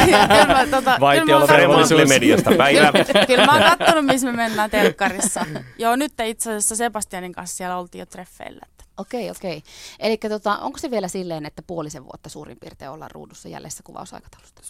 ei, 0.00 0.06
kyllä 0.06 0.46
mä, 0.46 0.66
tota, 0.70 0.98
kyllä 0.98 1.24
mä, 1.24 1.38
oon 1.38 1.48
Fremantle 1.48 1.82
katsonut- 1.96 2.08
mediasta 2.08 2.50
päivä. 2.58 2.92
kyllä, 3.04 3.26
kyllä 3.26 3.46
mä 3.46 3.52
oon 3.52 3.78
katsonut, 3.78 4.06
missä 4.06 4.26
me 4.26 4.32
mennään 4.36 4.70
telkkarissa. 4.70 5.46
Joo, 5.78 5.96
nyt 5.96 6.12
itse 6.24 6.50
asiassa 6.50 6.76
Sebastianin 6.76 7.32
kanssa 7.32 7.56
siellä 7.56 7.78
oltiin 7.78 8.00
jo 8.00 8.06
treffeillä. 8.06 8.60
Että. 8.70 8.84
Okei, 8.96 9.30
okei. 9.30 9.62
Eli 10.00 10.16
tota, 10.16 10.58
onko 10.58 10.78
se 10.78 10.90
vielä 10.90 11.08
silleen, 11.08 11.46
että 11.46 11.62
puolisen 11.62 12.04
vuotta 12.04 12.28
suurin 12.28 12.56
piirtein 12.60 12.90
ollaan 12.90 13.10
ruudussa 13.10 13.48
jäljessä 13.48 13.82
kuvausaikataulusta? 13.82 14.62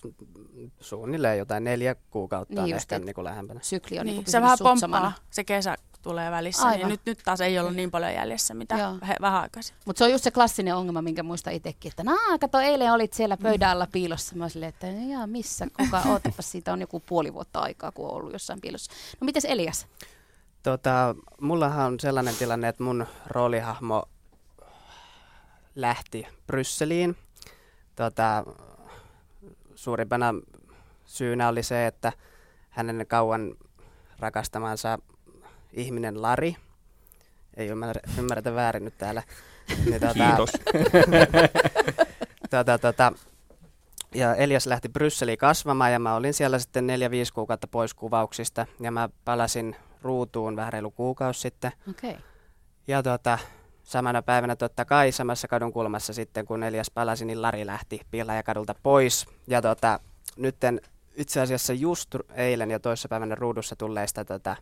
Suunnilleen 0.81 1.39
jotain 1.39 1.65
neljä 1.65 1.95
kuukautta 2.11 2.55
Niin 2.55 2.75
on 2.75 2.77
ehkä 2.81 2.97
et- 2.97 3.05
niin 3.05 3.15
kuin 3.15 3.25
lähempänä. 3.25 3.61
Sykli 3.63 3.99
on 3.99 4.07
Niin, 4.07 4.17
niin 4.17 4.31
se 4.31 4.41
vähän 4.43 4.59
pomppaa, 4.63 5.13
se 5.31 5.45
kesä 5.45 5.77
tulee 6.03 6.31
välissä, 6.31 6.63
Aivan. 6.63 6.79
niin 6.79 6.89
nyt, 6.89 7.01
nyt 7.07 7.19
taas 7.25 7.41
ei 7.41 7.59
ollut 7.59 7.75
niin 7.75 7.91
paljon 7.91 8.15
jäljessä, 8.15 8.55
mitä 8.55 8.77
Joo. 8.79 8.99
he, 9.09 9.17
vähän 9.21 9.43
aikaisin. 9.43 9.77
Mutta 9.85 9.99
se 9.99 10.05
on 10.05 10.11
just 10.11 10.25
se 10.25 10.31
klassinen 10.31 10.77
ongelma, 10.77 11.03
minkä 11.03 11.23
muista 11.23 11.51
itsekin, 11.51 11.91
että 11.91 12.05
naa, 12.05 12.39
kato, 12.41 12.61
eilen 12.61 12.93
olit 12.93 13.13
siellä 13.13 13.37
pöydän 13.37 13.71
alla 13.71 13.87
piilossa. 13.93 14.37
Mä 14.37 14.49
silleen, 14.49 14.69
että 14.69 14.87
jaa, 14.87 15.27
missä, 15.27 15.67
kuka, 15.77 16.03
ootapa, 16.13 16.43
siitä 16.43 16.73
on 16.73 16.81
joku 16.81 17.01
puoli 17.01 17.35
vuotta 17.35 17.61
aikaa, 17.61 17.93
kun 17.93 18.09
on 18.09 18.15
ollut 18.15 18.33
jossain 18.33 18.61
piilossa. 18.61 18.93
No 19.21 19.25
mites 19.25 19.45
Elias? 19.45 19.87
Tota, 20.63 21.15
mullahan 21.41 21.87
on 21.87 22.01
sellainen 22.01 22.37
tilanne, 22.37 22.69
että 22.69 22.83
mun 22.85 23.07
roolihahmo 23.27 24.03
lähti 25.75 26.27
Brysseliin. 26.47 27.17
Tota, 27.97 28.45
suurimpana 29.75 30.35
syynä 31.05 31.49
oli 31.49 31.63
se, 31.63 31.87
että 31.87 32.13
hänen 32.71 33.07
kauan 33.09 33.55
rakastamansa 34.19 34.99
ihminen 35.73 36.23
Lari, 36.23 36.57
ei 37.57 37.69
ymmärrä, 37.69 38.01
ymmärretä 38.19 38.55
väärin 38.55 38.85
nyt 38.85 38.99
täällä, 38.99 39.23
niin 39.85 40.01
tota, 40.01 40.15
Kiitos. 40.15 40.51
tota, 42.51 42.79
tota, 42.79 43.13
ja 44.15 44.35
Elias 44.35 44.67
lähti 44.67 44.89
Brysseliin 44.89 45.39
kasvamaan 45.39 45.93
ja 45.93 45.99
mä 45.99 46.15
olin 46.15 46.35
siellä 46.35 46.59
sitten 46.59 46.87
neljä 46.87 47.11
5 47.11 47.33
kuukautta 47.33 47.69
pois 47.69 47.95
kuvauksista 47.95 48.67
ja 48.81 48.91
mä 48.91 49.09
palasin 49.25 49.77
ruutuun 50.03 50.57
vähän 50.57 50.73
reilu 50.73 50.91
kuukausi 50.91 51.41
sitten. 51.41 51.73
Okei. 51.91 52.17
Ja 52.87 53.03
tota, 53.03 53.39
samana 53.85 54.23
päivänä 54.23 54.57
totta 54.57 54.85
kai 54.85 55.13
samassa 55.13 55.49
kadun 55.49 55.73
kulmassa 55.73 56.13
sitten 56.13 56.47
kun 56.47 56.63
Elias 56.63 56.91
palasi, 56.91 57.25
niin 57.25 57.43
Lari 57.43 57.67
lähti 57.67 58.01
kadulta 58.45 58.75
pois. 58.83 59.27
Ja 59.47 59.63
tota, 59.63 60.01
nytten 60.37 60.81
itse 61.17 61.41
asiassa 61.41 61.73
just 61.73 62.15
eilen 62.35 62.71
ja 62.71 62.81
toissapäivänä 62.81 63.35
ruudussa 63.35 63.77
tulleista 63.77 64.25
tota, 64.25 64.57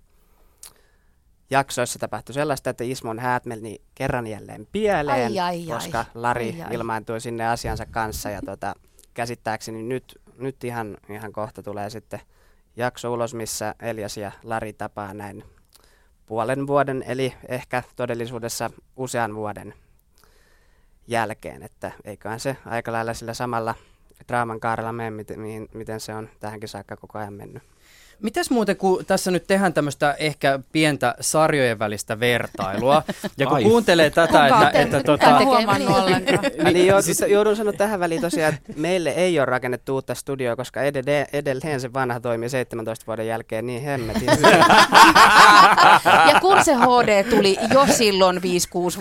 jaksoissa 1.51 1.99
tapahtui 1.99 2.35
sellaista, 2.35 2.71
että 2.71 2.85
Ismon 2.85 3.19
häät 3.19 3.47
meni 3.47 3.81
kerran 3.95 4.27
jälleen 4.27 4.69
pieleen, 4.73 5.33
Ai, 5.33 5.39
ai, 5.39 5.73
ai. 5.73 5.77
koska 5.77 6.05
Lari 6.15 6.53
Ai, 6.53 6.63
ai. 6.63 6.75
ilmaantui 6.75 7.21
sinne 7.21 7.49
asiansa 7.49 7.87
kanssa 7.87 8.31
ja 8.31 8.43
tota, 8.43 8.75
käsittääkseni 9.15 9.83
nyt, 9.83 10.21
nyt 10.39 10.65
ihan, 10.65 10.97
ihan 11.09 11.33
kohta 11.33 11.63
tulee 11.63 11.91
sitten 11.91 12.21
jakso 12.77 13.13
ulos, 13.13 13.35
missä 13.35 13.75
Elias 13.83 14.17
ja 14.17 14.33
Lari 14.43 14.73
tapaa 14.73 15.15
näin 15.15 15.45
puolen 16.27 16.67
vuoden, 16.67 17.05
eli 17.07 17.35
ehkä 17.49 17.83
todellisuudessa 17.97 18.71
usean 18.97 19.35
vuoden 19.35 19.75
jälkeen, 21.07 21.63
että 21.63 21.93
eiköhän 22.05 22.41
se 22.41 22.57
aika 22.65 22.93
lailla 22.93 23.15
sillä 23.15 23.35
samalla 23.35 23.75
draaman 24.29 24.61
kaarella 24.61 24.93
mene, 24.93 25.11
miten, 25.11 25.39
miten 25.75 26.01
se 26.01 26.15
on 26.15 26.29
tähänkin 26.41 26.69
saakka 26.69 26.97
koko 26.97 27.19
ajan 27.19 27.33
mennyt. 27.33 27.63
Mites 28.23 28.51
muuten, 28.51 28.77
kun 28.77 29.05
tässä 29.07 29.31
nyt 29.31 29.47
tehdään 29.47 29.73
tämmöistä 29.73 30.15
ehkä 30.19 30.59
pientä 30.73 31.15
sarjojen 31.21 31.79
välistä 31.79 32.21
vertailua, 32.21 33.03
ja 33.39 33.47
kun 33.47 33.57
Ai. 33.57 33.63
kuuntelee 33.63 34.11
tätä, 34.11 34.49
Kuka 34.49 34.71
että, 34.71 34.81
että 34.81 34.97
kuka 34.97 35.17
tota, 35.17 35.39
niin? 35.79 35.89
ollenkaan. 35.89 36.41
Niin, 36.65 36.87
joo, 36.87 37.03
siis... 37.03 37.25
joudun 37.29 37.57
sanoa 37.57 37.73
tähän 37.73 38.01
väliin 38.01 38.21
tosiaan, 38.21 38.55
että 38.55 38.73
meille 38.77 39.11
ei 39.11 39.39
ole 39.39 39.47
rakennettu 39.47 39.95
uutta 39.95 40.15
studioa, 40.15 40.57
koska 40.57 40.83
edelleen, 40.83 41.27
edelleen 41.33 41.81
se 41.81 41.93
vanha 41.93 42.21
toimii 42.21 42.49
17 42.49 43.07
vuoden 43.07 43.27
jälkeen 43.27 43.67
niin 43.67 43.83
hemmetin. 43.83 44.29
Ja 46.05 46.41
kun 46.41 46.65
se 46.65 46.75
HD 46.75 47.25
tuli 47.31 47.59
jo 47.73 47.87
silloin 47.91 48.37
5-6 48.37 48.41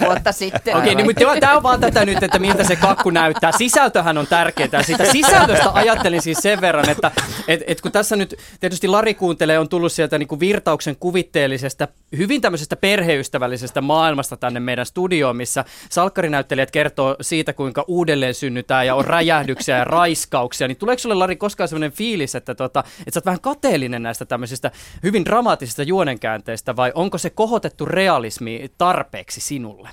vuotta 0.05 0.31
sitten. 0.31 0.75
Okei, 0.75 0.95
niin, 0.95 1.05
mutta 1.05 1.39
tämä 1.39 1.57
on 1.57 1.63
vaan 1.63 1.79
tätä 1.79 2.05
nyt, 2.05 2.23
että 2.23 2.39
miltä 2.39 2.63
se 2.63 2.75
kakku 2.75 3.09
näyttää. 3.09 3.51
Sisältöhän 3.57 4.17
on 4.17 4.27
tärkeää. 4.27 4.83
Siitä 4.83 5.05
sisältöstä 5.11 5.71
ajattelin 5.73 6.21
siis 6.21 6.37
sen 6.37 6.61
verran, 6.61 6.89
että 6.89 7.11
et, 7.47 7.63
et 7.67 7.81
kun 7.81 7.91
tässä 7.91 8.15
nyt 8.15 8.35
tietysti 8.59 8.87
Lari 8.87 9.04
kuuntelee, 9.13 9.59
on 9.59 9.69
tullut 9.69 9.91
sieltä 9.91 10.17
niin 10.17 10.27
kuin 10.27 10.39
virtauksen 10.39 10.95
kuvitteellisesta, 10.95 11.87
hyvin 12.17 12.41
tämmöisestä 12.41 12.75
perheystävällisestä 12.75 13.81
maailmasta 13.81 14.37
tänne 14.37 14.59
meidän 14.59 14.85
studioon, 14.85 15.35
missä 15.35 15.65
salkkarinäyttelijät 15.89 16.71
kertoo 16.71 17.15
siitä, 17.21 17.53
kuinka 17.53 17.85
uudelleen 17.87 18.33
synnytään 18.33 18.87
ja 18.87 18.95
on 18.95 19.05
räjähdyksiä 19.05 19.77
ja 19.77 19.83
raiskauksia. 19.83 20.67
Niin 20.67 20.77
tuleeko 20.77 20.99
sulle, 20.99 21.15
Lari, 21.15 21.35
koskaan 21.35 21.67
sellainen 21.67 21.91
fiilis, 21.91 22.35
että, 22.35 22.55
tota, 22.55 22.83
että 22.99 23.11
sä 23.11 23.17
oot 23.17 23.25
vähän 23.25 23.41
kateellinen 23.41 24.03
näistä 24.03 24.25
tämmöisistä 24.25 24.71
hyvin 25.03 25.25
dramaattisista 25.25 25.83
juonenkäänteistä, 25.83 26.75
vai 26.75 26.91
onko 26.95 27.17
se 27.17 27.29
kohotettu 27.29 27.85
realismi 27.85 28.71
tarpeeksi 28.77 29.41
sinulle? 29.41 29.89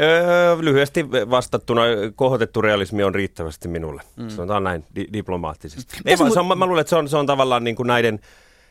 Öö, 0.00 0.56
lyhyesti 0.60 1.10
vastattuna, 1.10 1.82
kohotettu 2.16 2.62
realismi 2.62 3.02
on 3.02 3.14
riittävästi 3.14 3.68
minulle. 3.68 4.02
Mm. 4.16 4.28
Sanotaan 4.28 4.64
näin 4.64 4.84
di- 4.96 5.08
diplomaattisesti. 5.12 5.96
Ei, 6.04 6.18
vaan, 6.18 6.32
se 6.32 6.40
on, 6.40 6.46
mä 6.46 6.54
mä 6.54 6.66
luulen, 6.66 6.80
että 6.80 6.90
se 6.90 6.96
on, 6.96 7.08
se 7.08 7.16
on 7.16 7.26
tavallaan 7.26 7.64
niin 7.64 7.76
kuin 7.76 7.86
näiden, 7.86 8.20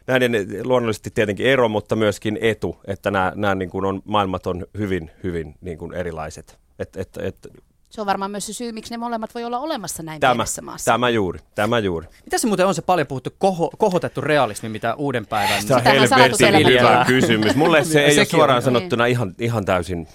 näiden 0.08 0.48
luonnollisesti 0.64 1.12
tietenkin 1.12 1.46
ero, 1.46 1.70
mutta 1.70 1.96
myöskin 1.96 2.38
etu, 2.42 2.78
että 2.88 3.12
nämä, 3.12 3.32
nämä 3.36 3.56
niin 3.56 3.70
kuin 3.70 3.86
on, 3.86 4.02
maailmat 4.06 4.48
on 4.48 4.66
hyvin, 4.78 5.12
hyvin 5.24 5.56
niin 5.62 5.78
kuin 5.78 5.94
erilaiset. 5.94 6.60
Et, 6.80 6.98
et, 6.98 7.10
et, 7.18 7.48
Se 7.90 8.02
on 8.02 8.08
varmaan 8.08 8.32
myös 8.32 8.46
se 8.46 8.54
syy, 8.54 8.72
miksi 8.72 8.92
ne 8.92 8.98
molemmat 8.98 9.36
voi 9.36 9.44
olla 9.44 9.60
olemassa 9.60 10.04
näin 10.04 10.20
tämä, 10.20 10.34
pienessä 10.34 10.62
maassa. 10.62 10.92
tämä 10.92 11.10
juuri, 11.10 11.40
tämä 11.56 11.80
juuri. 11.80 12.08
Mitä 12.26 12.38
se 12.38 12.48
muuten 12.48 12.68
on 12.68 12.76
se 12.76 12.82
paljon 12.82 13.08
puhuttu 13.08 13.30
koho, 13.38 13.72
kohotettu 13.78 14.22
realismi, 14.22 14.70
mitä 14.70 14.96
uuden 14.96 15.28
päivän... 15.28 15.64
Se 15.64 15.74
on 15.74 15.80
Sitähän 15.80 16.08
salatut 16.08 16.40
helvetin 16.40 16.68
hyvä 16.68 17.06
kysymys. 17.08 17.56
Mulle 17.56 17.84
se 17.84 18.06
ei 18.06 18.18
ole 18.20 18.26
suoraan 18.26 18.58
on. 18.58 18.64
sanottuna 18.64 19.06
ihan, 19.06 19.34
ihan 19.40 19.66
täysin 19.66 20.08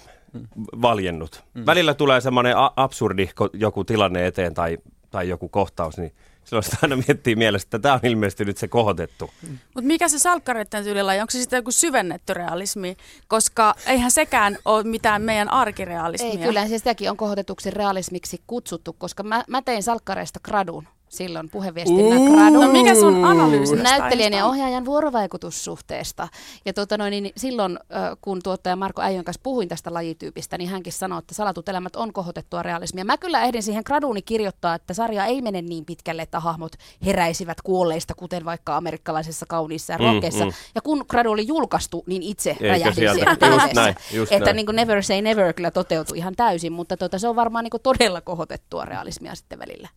valjennut. 0.81 1.43
Välillä 1.65 1.93
tulee 1.93 2.21
semmoinen 2.21 2.53
absurdi 2.75 3.29
joku 3.53 3.83
tilanne 3.83 4.27
eteen 4.27 4.53
tai, 4.53 4.77
tai 5.11 5.29
joku 5.29 5.49
kohtaus, 5.49 5.97
niin 5.97 6.13
silloin 6.51 6.63
sitä 6.63 6.77
aina 6.81 6.95
miettii 7.07 7.35
mielessä, 7.35 7.65
että 7.65 7.79
tämä 7.79 7.93
on 7.93 7.99
ilmeisesti 8.03 8.45
nyt 8.45 8.57
se 8.57 8.67
kohotettu. 8.67 9.29
Mutta 9.41 9.87
mikä 9.87 10.07
se 10.07 10.19
salkkareiden 10.19 10.83
tyylillä 10.83 11.11
onko 11.11 11.31
se 11.31 11.39
sitten 11.39 11.57
joku 11.57 11.71
syvennetty 11.71 12.33
realismi? 12.33 12.97
Koska 13.27 13.75
eihän 13.85 14.11
sekään 14.11 14.57
ole 14.65 14.83
mitään 14.83 15.21
meidän 15.21 15.49
arkirealismia. 15.49 16.31
Ei, 16.31 16.37
kyllä 16.37 16.67
se 16.67 16.77
sitäkin 16.77 17.09
on 17.09 17.17
kohotetuksi 17.17 17.71
realismiksi 17.71 18.41
kutsuttu, 18.47 18.93
koska 18.93 19.23
mä, 19.23 19.43
mä 19.47 19.61
tein 19.61 19.83
salkkareista 19.83 20.39
gradun 20.43 20.87
silloin 21.11 21.49
puheviestinnän 21.49 22.21
gradun. 22.23 22.61
No 22.61 22.67
mikä 22.71 22.95
sun 22.95 23.25
analyysi 23.25 23.75
näyttelijän 23.75 24.33
ja 24.33 24.45
ohjaajan 24.45 24.85
vuorovaikutussuhteesta. 24.85 26.27
Ja 26.65 26.73
tuota 26.73 26.97
noin, 26.97 27.11
niin 27.11 27.31
silloin, 27.37 27.79
kun 28.21 28.39
tuottaja 28.43 28.75
Marko 28.75 29.01
Äijön 29.01 29.23
kanssa 29.25 29.39
puhuin 29.43 29.67
tästä 29.67 29.93
lajityypistä, 29.93 30.57
niin 30.57 30.69
hänkin 30.69 30.93
sanoi, 30.93 31.19
että 31.19 31.33
salatut 31.35 31.69
elämät 31.69 31.95
on 31.95 32.13
kohotettua 32.13 32.63
realismia. 32.63 33.05
Mä 33.05 33.17
kyllä 33.17 33.41
ehdin 33.43 33.63
siihen 33.63 33.83
graduuni 33.85 34.21
kirjoittaa, 34.21 34.75
että 34.75 34.93
sarja 34.93 35.25
ei 35.25 35.41
mene 35.41 35.61
niin 35.61 35.85
pitkälle, 35.85 36.21
että 36.21 36.39
hahmot 36.39 36.71
heräisivät 37.05 37.61
kuolleista, 37.61 38.15
kuten 38.15 38.45
vaikka 38.45 38.77
amerikkalaisessa 38.77 39.45
kauniissa 39.45 39.93
ja 39.93 39.99
Mm, 39.99 40.05
rockessa. 40.05 40.45
mm. 40.45 40.51
Ja 40.75 40.81
kun 40.81 41.05
gradu 41.09 41.31
oli 41.31 41.47
julkaistu, 41.47 42.03
niin 42.07 42.23
itse 42.23 42.49
Eikä 42.49 42.67
räjähdin 42.67 42.93
sieltä. 42.95 43.15
siellä 43.45 43.63
Just 43.63 43.73
näin, 43.73 43.95
just 44.13 44.31
Että 44.31 44.45
näin. 44.45 44.55
niin 44.55 44.65
kuin 44.65 44.75
never 44.75 45.03
say 45.03 45.21
never 45.21 45.53
kyllä 45.53 45.71
toteutui 45.71 46.17
ihan 46.17 46.35
täysin, 46.35 46.73
mutta 46.73 46.97
tota, 46.97 47.19
se 47.19 47.27
on 47.27 47.35
varmaan 47.35 47.63
niin 47.63 47.71
kuin 47.71 47.81
todella 47.83 48.21
kohotettua 48.21 48.85
realismia 48.85 49.35
sitten 49.35 49.59
välillä. 49.59 49.89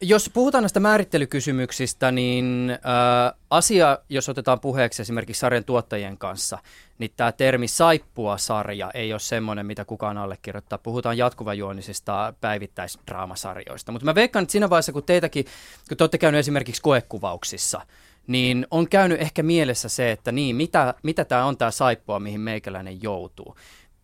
Jos 0.00 0.30
puhutaan 0.32 0.62
näistä 0.62 0.80
määrittelykysymyksistä, 0.80 2.12
niin 2.12 2.70
äh, 2.70 3.38
asia, 3.50 3.98
jos 4.08 4.28
otetaan 4.28 4.60
puheeksi 4.60 5.02
esimerkiksi 5.02 5.40
sarjan 5.40 5.64
tuottajien 5.64 6.18
kanssa, 6.18 6.58
niin 6.98 7.10
tämä 7.16 7.32
termi 7.32 7.68
saippua-sarja 7.68 8.90
ei 8.94 9.12
ole 9.12 9.20
semmoinen, 9.20 9.66
mitä 9.66 9.84
kukaan 9.84 10.18
allekirjoittaa. 10.18 10.78
Puhutaan 10.78 11.18
jatkuvajuonisista 11.18 12.34
päivittäisdraamasarjoista. 12.40 13.92
Mutta 13.92 14.04
mä 14.04 14.14
veikkaan, 14.14 14.42
että 14.42 14.52
siinä 14.52 14.70
vaiheessa, 14.70 14.92
kun 14.92 15.02
teitäkin, 15.02 15.44
kun 15.88 15.96
te 15.96 16.04
olette 16.04 16.18
käynyt 16.18 16.38
esimerkiksi 16.38 16.82
koekuvauksissa, 16.82 17.80
niin 18.26 18.66
on 18.70 18.88
käynyt 18.88 19.20
ehkä 19.20 19.42
mielessä 19.42 19.88
se, 19.88 20.12
että 20.12 20.32
niin, 20.32 20.56
mitä, 20.56 20.94
mitä 21.02 21.24
tämä 21.24 21.44
on 21.44 21.56
tämä 21.56 21.70
saippua, 21.70 22.20
mihin 22.20 22.40
meikäläinen 22.40 23.02
joutuu. 23.02 23.56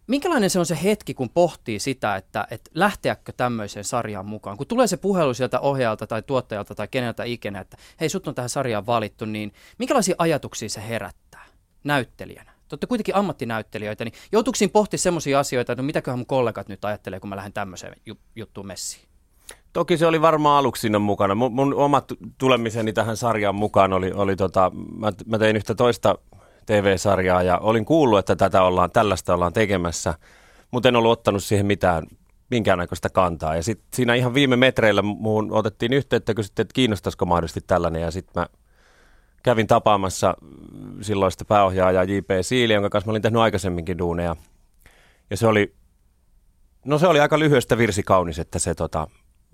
Minkälainen 0.08 0.50
se 0.50 0.58
on 0.58 0.66
se 0.66 0.78
hetki, 0.82 1.14
kun 1.14 1.30
pohtii 1.30 1.78
sitä, 1.78 2.16
että, 2.16 2.46
että 2.50 2.70
lähteäkö 2.74 3.32
tämmöiseen 3.36 3.84
sarjaan 3.84 4.26
mukaan? 4.26 4.56
Kun 4.56 4.66
tulee 4.66 4.86
se 4.86 4.96
puhelu 4.96 5.34
sieltä 5.34 5.60
ohjaajalta 5.60 6.06
tai 6.06 6.22
tuottajalta 6.22 6.74
tai 6.74 6.88
keneltä 6.88 7.24
ikinä, 7.24 7.60
että 7.60 7.76
hei, 8.00 8.08
sut 8.08 8.28
on 8.28 8.34
tähän 8.34 8.48
sarjaan 8.48 8.86
valittu, 8.86 9.24
niin 9.24 9.52
minkälaisia 9.78 10.14
ajatuksia 10.18 10.68
se 10.68 10.88
herättää 10.88 11.44
näyttelijänä? 11.84 12.50
Te 12.50 12.74
olette 12.74 12.86
kuitenkin 12.86 13.14
ammattinäyttelijöitä, 13.14 14.04
niin 14.04 14.14
joutuuko 14.32 14.56
siinä 14.56 14.72
pohtimaan 14.72 14.98
semmoisia 14.98 15.38
asioita, 15.38 15.72
että 15.72 15.82
no 15.82 15.86
mitäköhän 15.86 16.18
mun 16.18 16.26
kollegat 16.26 16.68
nyt 16.68 16.84
ajattelee, 16.84 17.20
kun 17.20 17.28
mä 17.28 17.36
lähden 17.36 17.52
tämmöiseen 17.52 17.96
ju- 18.06 18.18
juttuun 18.36 18.66
messiin? 18.66 19.08
Toki 19.72 19.96
se 19.96 20.06
oli 20.06 20.20
varmaan 20.20 20.58
aluksi 20.58 20.80
siinä 20.80 20.98
mukana. 20.98 21.34
Mun, 21.34 21.52
mun 21.52 21.74
omat 21.74 22.12
tulemiseni 22.38 22.92
tähän 22.92 23.16
sarjaan 23.16 23.54
mukaan 23.54 23.92
oli, 23.92 24.12
oli 24.12 24.36
tota, 24.36 24.72
mä, 24.96 25.12
mä 25.26 25.38
tein 25.38 25.56
yhtä 25.56 25.74
toista 25.74 26.18
TV-sarjaa 26.68 27.42
ja 27.42 27.58
olin 27.58 27.84
kuullut, 27.84 28.18
että 28.18 28.36
tätä 28.36 28.62
ollaan, 28.62 28.90
tällaista 28.90 29.34
ollaan 29.34 29.52
tekemässä, 29.52 30.14
mutta 30.70 30.88
en 30.88 30.96
ollut 30.96 31.12
ottanut 31.12 31.44
siihen 31.44 31.66
mitään, 31.66 32.06
minkäännäköistä 32.50 33.08
kantaa. 33.08 33.56
Ja 33.56 33.62
sitten 33.62 33.88
siinä 33.94 34.14
ihan 34.14 34.34
viime 34.34 34.56
metreillä 34.56 35.02
muun 35.02 35.52
otettiin 35.52 35.92
yhteyttä, 35.92 36.34
kysyttiin, 36.34 36.64
että 36.64 36.74
kiinnostaisiko 36.74 37.26
mahdollisesti 37.26 37.60
tällainen 37.66 38.02
ja 38.02 38.10
sitten 38.10 38.40
mä 38.40 38.46
kävin 39.42 39.66
tapaamassa 39.66 40.34
silloista 41.00 41.44
pääohjaajaa 41.44 42.04
J.P. 42.04 42.30
Siili, 42.42 42.72
jonka 42.72 42.90
kanssa 42.90 43.08
mä 43.08 43.10
olin 43.10 43.22
tehnyt 43.22 43.42
aikaisemminkin 43.42 43.98
duuneja. 43.98 44.36
Ja 45.30 45.36
se 45.36 45.46
oli, 45.46 45.74
no 46.84 46.98
se 46.98 47.06
oli 47.06 47.20
aika 47.20 47.38
lyhyestä 47.38 47.78
virsi 47.78 48.02
kaunis, 48.02 48.38
että 48.38 48.58
se 48.58 48.74
tota, 48.74 49.06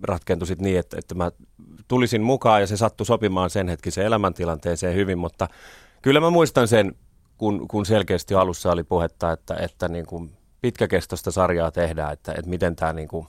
ratkentui 0.02 0.46
sit 0.46 0.60
niin, 0.60 0.78
että, 0.78 0.96
että 0.98 1.14
mä 1.14 1.30
tulisin 1.88 2.22
mukaan 2.22 2.60
ja 2.60 2.66
se 2.66 2.76
sattui 2.76 3.06
sopimaan 3.06 3.50
sen 3.50 3.68
hetkisen 3.68 4.06
elämäntilanteeseen 4.06 4.94
hyvin, 4.94 5.18
mutta 5.18 5.48
kyllä 6.02 6.20
mä 6.20 6.30
muistan 6.30 6.68
sen, 6.68 6.94
kun, 7.38 7.68
kun 7.68 7.86
selkeästi 7.86 8.34
alussa 8.34 8.72
oli 8.72 8.84
puhetta, 8.84 9.32
että, 9.32 9.54
että 9.54 9.88
niin 9.88 10.06
kuin 10.06 10.30
pitkäkestoista 10.60 11.30
sarjaa 11.30 11.70
tehdään, 11.70 12.12
että, 12.12 12.32
että 12.32 12.50
miten 12.50 12.76
tämä 12.76 12.92
niin 12.92 13.08
kuin, 13.08 13.26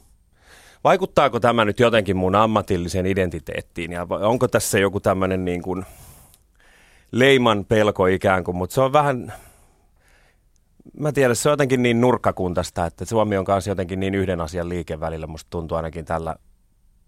vaikuttaako 0.83 1.39
tämä 1.39 1.65
nyt 1.65 1.79
jotenkin 1.79 2.17
mun 2.17 2.35
ammatilliseen 2.35 3.05
identiteettiin? 3.05 3.91
Ja 3.91 4.07
onko 4.09 4.47
tässä 4.47 4.79
joku 4.79 5.00
tämmöinen 5.00 5.45
niin 5.45 5.62
kuin 5.62 5.85
leiman 7.12 7.65
pelko 7.65 8.07
ikään 8.07 8.43
kuin, 8.43 8.57
mutta 8.57 8.74
se 8.74 8.81
on 8.81 8.93
vähän, 8.93 9.33
mä 11.00 11.12
tiedän, 11.12 11.35
se 11.35 11.50
on 11.50 11.53
jotenkin 11.53 11.83
niin 11.83 12.01
nurkkakuntaista, 12.01 12.85
että 12.85 13.05
Suomi 13.05 13.38
on 13.38 13.45
kanssa 13.45 13.71
jotenkin 13.71 14.00
niin 14.00 14.15
yhden 14.15 14.41
asian 14.41 14.69
liike 14.69 15.00
välillä, 15.00 15.27
musta 15.27 15.50
tuntuu 15.50 15.75
ainakin 15.75 16.05
tällä, 16.05 16.35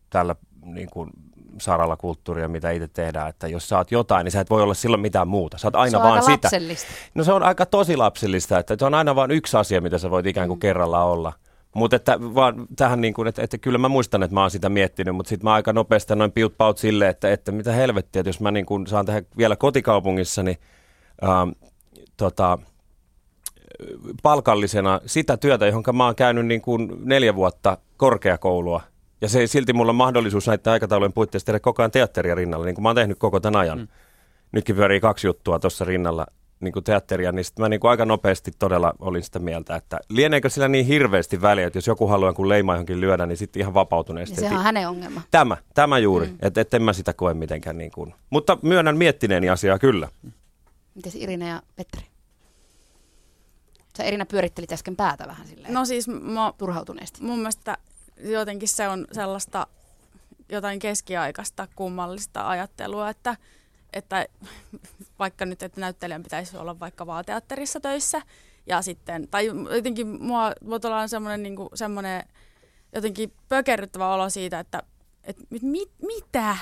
tällä 0.09 0.35
niin 0.65 0.89
kuin 0.89 1.09
saralla 1.61 1.97
kulttuuria, 1.97 2.47
mitä 2.47 2.71
itse 2.71 2.87
tehdään, 2.87 3.29
että 3.29 3.47
jos 3.47 3.69
sä 3.69 3.77
oot 3.77 3.91
jotain, 3.91 4.25
niin 4.25 4.31
sä 4.31 4.41
et 4.41 4.49
voi 4.49 4.61
olla 4.61 4.73
silloin 4.73 5.01
mitään 5.01 5.27
muuta. 5.27 5.57
Sä 5.57 5.67
oot 5.67 5.75
aina 5.75 5.91
se 5.91 5.97
on 5.97 6.03
vaan 6.03 6.13
aika 6.13 6.49
sitä. 6.49 6.49
No 7.15 7.23
se 7.23 7.31
on 7.31 7.43
aika 7.43 7.65
tosi 7.65 7.97
lapsellista, 7.97 8.59
että 8.59 8.75
se 8.79 8.85
on 8.85 8.93
aina 8.93 9.15
vain 9.15 9.31
yksi 9.31 9.57
asia, 9.57 9.81
mitä 9.81 9.97
sä 9.97 10.11
voit 10.11 10.25
ikään 10.25 10.47
kuin 10.47 10.59
kerralla 10.59 11.03
olla. 11.03 11.33
Mutta 11.75 11.95
että 11.95 12.19
vaan 12.19 12.67
tähän 12.75 13.01
niin 13.01 13.13
kuin, 13.13 13.27
että, 13.27 13.41
että 13.41 13.57
kyllä 13.57 13.77
mä 13.77 13.89
muistan, 13.89 14.23
että 14.23 14.33
mä 14.33 14.41
oon 14.41 14.51
sitä 14.51 14.69
miettinyt, 14.69 15.15
mutta 15.15 15.29
sitten 15.29 15.43
mä 15.43 15.53
aika 15.53 15.73
nopeasti 15.73 16.15
noin 16.15 16.31
piut 16.31 16.57
paut 16.57 16.77
silleen, 16.77 17.11
että, 17.11 17.31
että 17.31 17.51
mitä 17.51 17.71
helvettiä, 17.71 18.19
että 18.19 18.29
jos 18.29 18.39
mä 18.39 18.51
niin 18.51 18.65
kuin 18.65 18.87
saan 18.87 19.05
tehdä 19.05 19.23
vielä 19.37 19.55
kotikaupungissani 19.55 20.57
ähm, 21.23 21.49
tota, 22.17 22.57
palkallisena 24.23 25.01
sitä 25.05 25.37
työtä, 25.37 25.65
johon 25.65 25.83
mä 25.93 26.05
oon 26.05 26.15
käynyt 26.15 26.45
niin 26.45 26.61
kuin 26.61 26.91
neljä 27.03 27.35
vuotta 27.35 27.77
korkeakoulua. 27.97 28.81
Ja 29.21 29.29
se 29.29 29.47
silti 29.47 29.73
mulla 29.73 29.89
on 29.89 29.95
mahdollisuus 29.95 30.47
näiden 30.47 30.73
aikataulujen 30.73 31.13
puitteissa 31.13 31.45
tehdä 31.45 31.59
koko 31.59 31.81
ajan 31.81 31.91
teatteria 31.91 32.35
rinnalla, 32.35 32.65
niin 32.65 32.75
kuin 32.75 32.83
mä 32.83 32.89
oon 32.89 32.95
tehnyt 32.95 33.19
koko 33.19 33.39
tämän 33.39 33.59
ajan. 33.61 33.79
Mm. 33.79 33.87
Nytkin 34.51 34.75
pyörii 34.75 34.99
kaksi 34.99 35.27
juttua 35.27 35.59
tuossa 35.59 35.85
rinnalla 35.85 36.25
niin 36.59 36.71
kuin 36.71 36.83
teatteria, 36.83 37.31
niin 37.31 37.45
sitten 37.45 37.63
mä 37.63 37.69
niin 37.69 37.79
kuin 37.79 37.91
aika 37.91 38.05
nopeasti 38.05 38.51
todella 38.59 38.93
olin 38.99 39.23
sitä 39.23 39.39
mieltä, 39.39 39.75
että 39.75 39.99
lieneekö 40.09 40.49
sillä 40.49 40.67
niin 40.67 40.85
hirveästi 40.85 41.41
väliä, 41.41 41.67
että 41.67 41.77
jos 41.77 41.87
joku 41.87 42.07
haluaa 42.07 42.33
kun 42.33 42.49
leima 42.49 42.73
johonkin 42.73 43.01
lyödä, 43.01 43.25
niin 43.25 43.37
sitten 43.37 43.59
ihan 43.61 43.73
vapautuneesti. 43.73 44.35
Ja 44.35 44.39
sehän 44.39 44.57
on 44.57 44.63
hänen 44.63 44.89
ongelma. 44.89 45.21
Tämä, 45.31 45.57
tämä 45.73 45.99
juuri, 45.99 46.27
mm. 46.27 46.37
että 46.41 46.61
et 46.61 46.73
en 46.73 46.81
mä 46.81 46.93
sitä 46.93 47.13
koe 47.13 47.33
mitenkään 47.33 47.77
niin 47.77 47.91
kuin. 47.91 48.13
Mutta 48.29 48.57
myönnän 48.61 48.97
miettineeni 48.97 49.49
asiaa 49.49 49.79
kyllä. 49.79 50.09
Miten 50.95 51.11
Irina 51.15 51.47
ja 51.47 51.61
Petteri? 51.75 52.05
Sä 53.97 54.03
Irina 54.03 54.25
pyörittelit 54.25 54.71
äsken 54.71 54.95
päätä 54.95 55.27
vähän 55.27 55.47
silleen 55.47 55.73
No 55.73 55.85
siis 55.85 56.07
mä, 56.07 56.53
turhautuneesti. 56.57 57.23
mun 57.23 57.37
mielestä 57.39 57.77
jotenkin 58.19 58.69
se 58.69 58.87
on 58.87 59.07
sellaista 59.11 59.67
jotain 60.49 60.79
keskiaikaista 60.79 61.67
kummallista 61.75 62.49
ajattelua, 62.49 63.09
että, 63.09 63.37
että 63.93 64.27
vaikka 65.19 65.45
nyt, 65.45 65.63
että 65.63 65.81
näyttelijän 65.81 66.23
pitäisi 66.23 66.57
olla 66.57 66.79
vaikka 66.79 67.05
vaateatterissa 67.05 67.79
töissä, 67.79 68.21
ja 68.67 68.81
sitten, 68.81 69.27
tai 69.27 69.45
jotenkin 69.75 70.07
mua, 70.07 70.51
mua 70.61 71.01
on 71.01 71.09
semmoinen, 71.09 71.43
niin 71.43 71.55
kuin, 71.55 71.69
semmoinen 71.73 72.23
jotenkin 72.95 73.33
pökerryttävä 73.49 74.13
olo 74.13 74.29
siitä, 74.29 74.59
että, 74.59 74.83
että 75.23 75.43
mit, 75.49 75.91
mitä, 76.01 76.57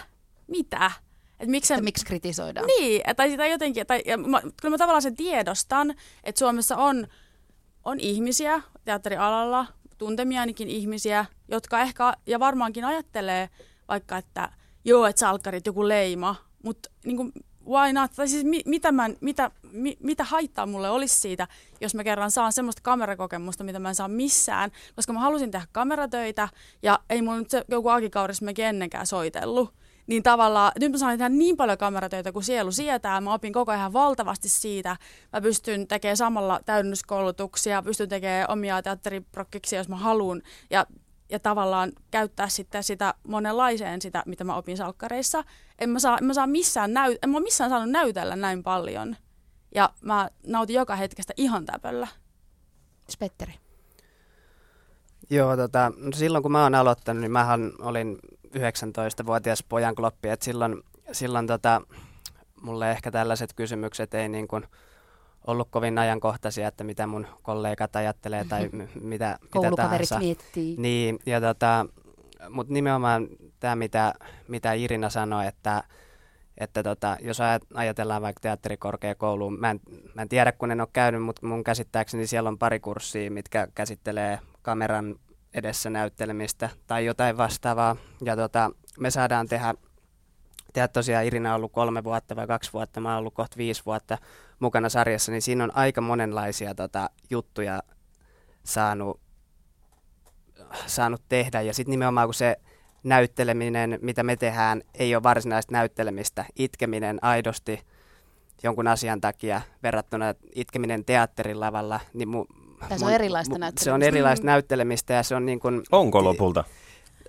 mitä, 0.47 0.91
että 1.39 1.51
miksi, 1.51 1.67
sen, 1.67 1.83
miksi 1.83 2.05
kritisoidaan? 2.05 2.67
Niin, 2.67 3.01
tai 3.15 3.29
sitä 3.29 3.47
jotenkin, 3.47 3.87
tai, 3.87 4.01
ja 4.05 4.17
mä, 4.17 4.41
kyllä 4.41 4.73
mä 4.73 4.77
tavallaan 4.77 5.01
sen 5.01 5.15
tiedostan, 5.15 5.95
että 6.23 6.39
Suomessa 6.39 6.77
on, 6.77 7.07
on 7.83 7.99
ihmisiä 7.99 8.61
teatterialalla, 8.85 9.65
tuntemiaanikin 9.97 10.67
ihmisiä, 10.67 11.25
jotka 11.47 11.81
ehkä 11.81 12.13
ja 12.27 12.39
varmaankin 12.39 12.85
ajattelee 12.85 13.49
vaikka, 13.87 14.17
että 14.17 14.49
joo, 14.85 15.05
että 15.05 15.19
salkkarit 15.19 15.65
joku 15.65 15.87
leima, 15.87 16.35
mutta 16.63 16.89
niin 17.05 17.17
kuin, 17.17 17.31
why 17.69 17.93
not? 17.93 18.11
Tai 18.15 18.27
siis 18.27 18.43
mi, 18.43 18.61
mitä, 18.65 18.91
mä, 18.91 19.09
mitä, 19.21 19.51
mi, 19.71 19.97
mitä 19.99 20.23
haittaa 20.23 20.65
mulle 20.65 20.89
olisi 20.89 21.15
siitä, 21.15 21.47
jos 21.81 21.95
mä 21.95 22.03
kerran 22.03 22.31
saan 22.31 22.53
semmoista 22.53 22.81
kamerakokemusta, 22.81 23.63
mitä 23.63 23.79
mä 23.79 23.89
en 23.89 23.95
saa 23.95 24.07
missään, 24.07 24.71
koska 24.95 25.13
mä 25.13 25.19
halusin 25.19 25.51
tehdä 25.51 25.67
kameratöitä 25.71 26.49
ja 26.83 26.99
ei 27.09 27.21
mulla 27.21 27.39
nyt 27.39 27.49
se, 27.49 27.65
joku 27.67 27.89
Aki 27.89 28.09
Kaurismäki 28.09 28.61
ennenkään 28.61 29.07
soitellut 29.07 29.73
niin 30.07 30.23
tavallaan 30.23 30.71
nyt 30.79 30.91
mä 30.91 30.97
saan 30.97 31.17
tehdä 31.17 31.29
niin 31.29 31.57
paljon 31.57 31.77
kameratöitä 31.77 32.31
kuin 32.31 32.43
sielu 32.43 32.71
sietää. 32.71 33.21
Mä 33.21 33.33
opin 33.33 33.53
koko 33.53 33.71
ajan 33.71 33.93
valtavasti 33.93 34.49
siitä. 34.49 34.97
Mä 35.33 35.41
pystyn 35.41 35.87
tekemään 35.87 36.17
samalla 36.17 36.59
täydennyskoulutuksia, 36.65 37.81
pystyn 37.81 38.09
tekemään 38.09 38.49
omia 38.49 38.81
teatteriprokkiksia, 38.81 39.79
jos 39.79 39.89
mä 39.89 39.95
haluan. 39.95 40.41
Ja, 40.69 40.85
ja 41.29 41.39
tavallaan 41.39 41.91
käyttää 42.11 42.49
sitten 42.49 42.83
sitä 42.83 43.13
monenlaiseen 43.27 44.01
sitä, 44.01 44.23
mitä 44.25 44.43
mä 44.43 44.55
opin 44.55 44.77
salkkareissa. 44.77 45.43
En 45.79 45.89
mä 45.89 45.99
saa, 45.99 46.17
en 46.17 46.25
mä 46.25 46.33
saa 46.33 46.47
missään, 46.47 46.93
näy, 46.93 47.15
en 47.23 47.29
mä 47.29 47.39
missään 47.39 47.69
saanut 47.69 47.89
näytellä 47.89 48.35
näin 48.35 48.63
paljon. 48.63 49.15
Ja 49.75 49.89
mä 50.01 50.29
nautin 50.47 50.75
joka 50.75 50.95
hetkestä 50.95 51.33
ihan 51.37 51.65
täpöllä. 51.65 52.07
Spetteri. 53.09 53.53
Joo, 55.29 55.57
tota, 55.57 55.91
silloin 56.13 56.41
kun 56.41 56.51
mä 56.51 56.63
oon 56.63 56.75
aloittanut, 56.75 57.21
niin 57.21 57.31
mähän 57.31 57.71
olin 57.79 58.19
19-vuotias 58.57 59.63
pojan 59.63 59.95
kloppi, 59.95 60.29
että 60.29 60.45
silloin, 60.45 60.83
silloin 61.11 61.47
tota, 61.47 61.81
mulle 62.61 62.91
ehkä 62.91 63.11
tällaiset 63.11 63.53
kysymykset 63.53 64.13
ei 64.13 64.29
niin 64.29 64.47
kuin 64.47 64.65
ollut 65.47 65.67
kovin 65.71 65.97
ajankohtaisia, 65.97 66.67
että 66.67 66.83
mitä 66.83 67.07
mun 67.07 67.27
kollegat 67.43 67.95
ajattelee 67.95 68.45
tai 68.49 68.69
m- 68.71 69.07
mitä, 69.07 69.39
mitä 69.55 69.71
tahansa. 69.75 70.19
miettii. 70.19 70.75
Niin, 70.77 71.19
ja 71.25 71.41
tota, 71.41 71.85
mutta 72.49 72.73
nimenomaan 72.73 73.27
tämä, 73.59 73.75
mitä, 73.75 74.13
mitä 74.47 74.73
Irina 74.73 75.09
sanoi, 75.09 75.47
että, 75.47 75.83
että 76.57 76.83
tota, 76.83 77.17
jos 77.21 77.37
ajatellaan 77.73 78.21
vaikka 78.21 78.39
teatterikorkeakouluun, 78.39 79.59
mä 79.59 79.71
en, 79.71 79.79
mä 80.13 80.21
en 80.21 80.29
tiedä 80.29 80.51
kun 80.51 80.71
en 80.71 80.81
ole 80.81 80.87
käynyt, 80.93 81.23
mutta 81.23 81.47
mun 81.47 81.63
käsittääkseni 81.63 82.27
siellä 82.27 82.49
on 82.49 82.59
pari 82.59 82.79
kurssia, 82.79 83.31
mitkä 83.31 83.67
käsittelee 83.75 84.39
kameran 84.61 85.15
edessä 85.53 85.89
näyttelemistä 85.89 86.69
tai 86.87 87.05
jotain 87.05 87.37
vastaavaa. 87.37 87.95
Ja 88.23 88.35
tota, 88.35 88.71
me 88.99 89.11
saadaan 89.11 89.47
tehdä, 89.47 89.73
tehdä 90.73 90.87
tosiaan 90.87 91.25
Irina 91.25 91.49
on 91.49 91.55
ollut 91.55 91.71
kolme 91.71 92.03
vuotta 92.03 92.35
vai 92.35 92.47
kaksi 92.47 92.73
vuotta, 92.73 92.99
mä 92.99 93.09
oon 93.09 93.19
ollut 93.19 93.33
kohta 93.33 93.57
viisi 93.57 93.85
vuotta 93.85 94.17
mukana 94.59 94.89
sarjassa, 94.89 95.31
niin 95.31 95.41
siinä 95.41 95.63
on 95.63 95.75
aika 95.75 96.01
monenlaisia 96.01 96.75
tota, 96.75 97.09
juttuja 97.29 97.83
saanut, 98.63 99.19
saanut 100.85 101.21
tehdä. 101.29 101.61
Ja 101.61 101.73
sitten 101.73 101.91
nimenomaan 101.91 102.27
kun 102.27 102.33
se 102.33 102.55
näytteleminen, 103.03 103.99
mitä 104.01 104.23
me 104.23 104.35
tehdään, 104.35 104.81
ei 104.93 105.15
ole 105.15 105.23
varsinaista 105.23 105.71
näyttelemistä, 105.71 106.45
itkeminen 106.55 107.19
aidosti 107.21 107.79
jonkun 108.63 108.87
asian 108.87 109.21
takia 109.21 109.61
verrattuna 109.83 110.33
itkeminen 110.55 111.05
teatterin 111.05 111.59
lavalla, 111.59 111.99
niin 112.13 112.29
mu, 112.29 112.45
tai 112.89 112.99
se 112.99 113.05
on 113.05 113.11
erilaista 113.11 113.57
näyttelemistä. 113.57 113.83
Se 113.83 113.91
on 113.91 114.03
erilaista 114.03 114.45
näyttelemistä 114.45 115.13
ja 115.13 115.23
se 115.23 115.35
on 115.35 115.45
niin 115.45 115.59
kuin... 115.59 115.83
Onko 115.91 116.23
lopulta? 116.23 116.63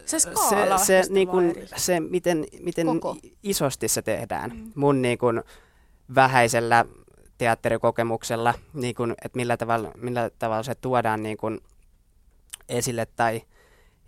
Se 0.04 0.18
skaala 0.18 0.78
se, 0.78 1.02
se, 1.02 1.12
niin 1.12 1.28
kuin, 1.28 1.54
se 1.76 2.00
miten, 2.00 2.44
miten 2.60 2.86
isosti 3.42 3.88
se 3.88 4.02
tehdään. 4.02 4.50
Mm. 4.50 4.72
Mun 4.74 5.02
niin 5.02 5.18
kuin, 5.18 5.42
vähäisellä 6.14 6.84
teatterikokemuksella, 7.38 8.54
niin 8.74 8.94
kuin, 8.94 9.14
että 9.24 9.36
millä 9.36 9.56
tavalla, 9.56 9.90
millä 9.96 10.30
tavalla 10.38 10.62
se 10.62 10.74
tuodaan 10.74 11.22
niin 11.22 11.36
kuin, 11.36 11.60
esille 12.68 13.06
tai 13.16 13.42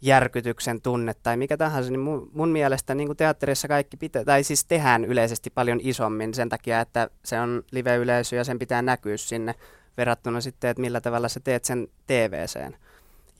järkytyksen 0.00 0.82
tunne 0.82 1.14
tai 1.22 1.36
mikä 1.36 1.56
tahansa, 1.56 1.90
niin 1.90 2.00
mun, 2.00 2.30
mun 2.32 2.48
mielestä 2.48 2.94
niin 2.94 3.08
kuin 3.08 3.16
teatterissa 3.16 3.68
kaikki 3.68 3.96
pitää, 3.96 4.24
tai 4.24 4.42
siis 4.42 4.64
tehdään 4.64 5.04
yleisesti 5.04 5.50
paljon 5.50 5.80
isommin 5.82 6.34
sen 6.34 6.48
takia, 6.48 6.80
että 6.80 7.10
se 7.24 7.40
on 7.40 7.62
live-yleisö 7.70 8.36
ja 8.36 8.44
sen 8.44 8.58
pitää 8.58 8.82
näkyä 8.82 9.16
sinne 9.16 9.54
verrattuna 9.96 10.40
sitten, 10.40 10.70
että 10.70 10.80
millä 10.80 11.00
tavalla 11.00 11.28
sä 11.28 11.40
teet 11.40 11.64
sen 11.64 11.88
TVCen. 12.06 12.76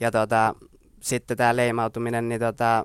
Ja 0.01 0.11
tota, 0.11 0.55
sitten 1.01 1.37
tämä 1.37 1.57
leimautuminen, 1.57 2.29
niin 2.29 2.41
tota, 2.41 2.85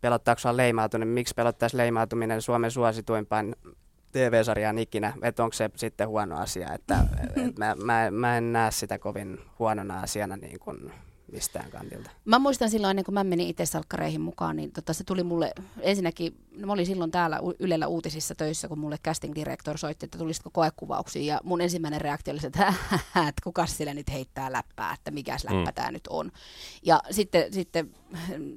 pelottaako 0.00 0.38
sua 0.38 0.56
leimautuminen, 0.56 1.14
miksi 1.14 1.34
pelottaisi 1.34 1.76
leimautuminen 1.76 2.42
Suomen 2.42 2.70
suosituimpaan 2.70 3.56
TV-sarjaan 4.12 4.78
ikinä, 4.78 5.12
että 5.22 5.44
onko 5.44 5.52
se 5.52 5.70
sitten 5.76 6.08
huono 6.08 6.38
asia, 6.38 6.72
että 6.72 6.98
et 7.46 7.58
mä, 7.58 7.74
mä, 7.84 8.10
mä 8.10 8.38
en 8.38 8.52
näe 8.52 8.70
sitä 8.70 8.98
kovin 8.98 9.38
huonona 9.58 10.00
asiana 10.00 10.36
niin 10.36 10.58
kuin 10.60 10.92
mistään 11.32 11.70
kantilta. 11.70 12.10
Mä 12.24 12.38
muistan 12.38 12.70
silloin, 12.70 12.90
ennen 12.90 13.04
kuin 13.04 13.14
mä 13.14 13.24
menin 13.24 13.48
itse 13.48 13.66
salkkareihin 13.66 14.20
mukaan, 14.20 14.56
niin 14.56 14.72
tota, 14.72 14.92
se 14.92 15.04
tuli 15.04 15.22
mulle 15.22 15.52
ensinnäkin, 15.80 16.36
no 16.56 16.66
mä 16.66 16.72
olin 16.72 16.86
silloin 16.86 17.10
täällä 17.10 17.40
Ylellä 17.58 17.86
uutisissa 17.86 18.34
töissä, 18.34 18.68
kun 18.68 18.78
mulle 18.78 18.98
casting 19.04 19.34
director 19.34 19.78
soitti, 19.78 20.06
että 20.06 20.18
tulisiko 20.18 20.50
koekuvauksiin, 20.52 21.26
ja 21.26 21.40
mun 21.44 21.60
ensimmäinen 21.60 22.00
reaktio 22.00 22.32
oli 22.32 22.40
se, 22.40 22.46
että, 22.46 22.74
että 23.28 23.42
kuka 23.44 23.66
sille 23.66 23.94
nyt 23.94 24.12
heittää 24.12 24.52
läppää, 24.52 24.94
että 24.94 25.10
mikä 25.10 25.36
läppä 25.44 25.70
mm. 25.70 25.74
tämä 25.74 25.90
nyt 25.90 26.06
on. 26.10 26.32
Ja 26.82 27.02
sitten, 27.10 27.52
sitten 27.52 27.90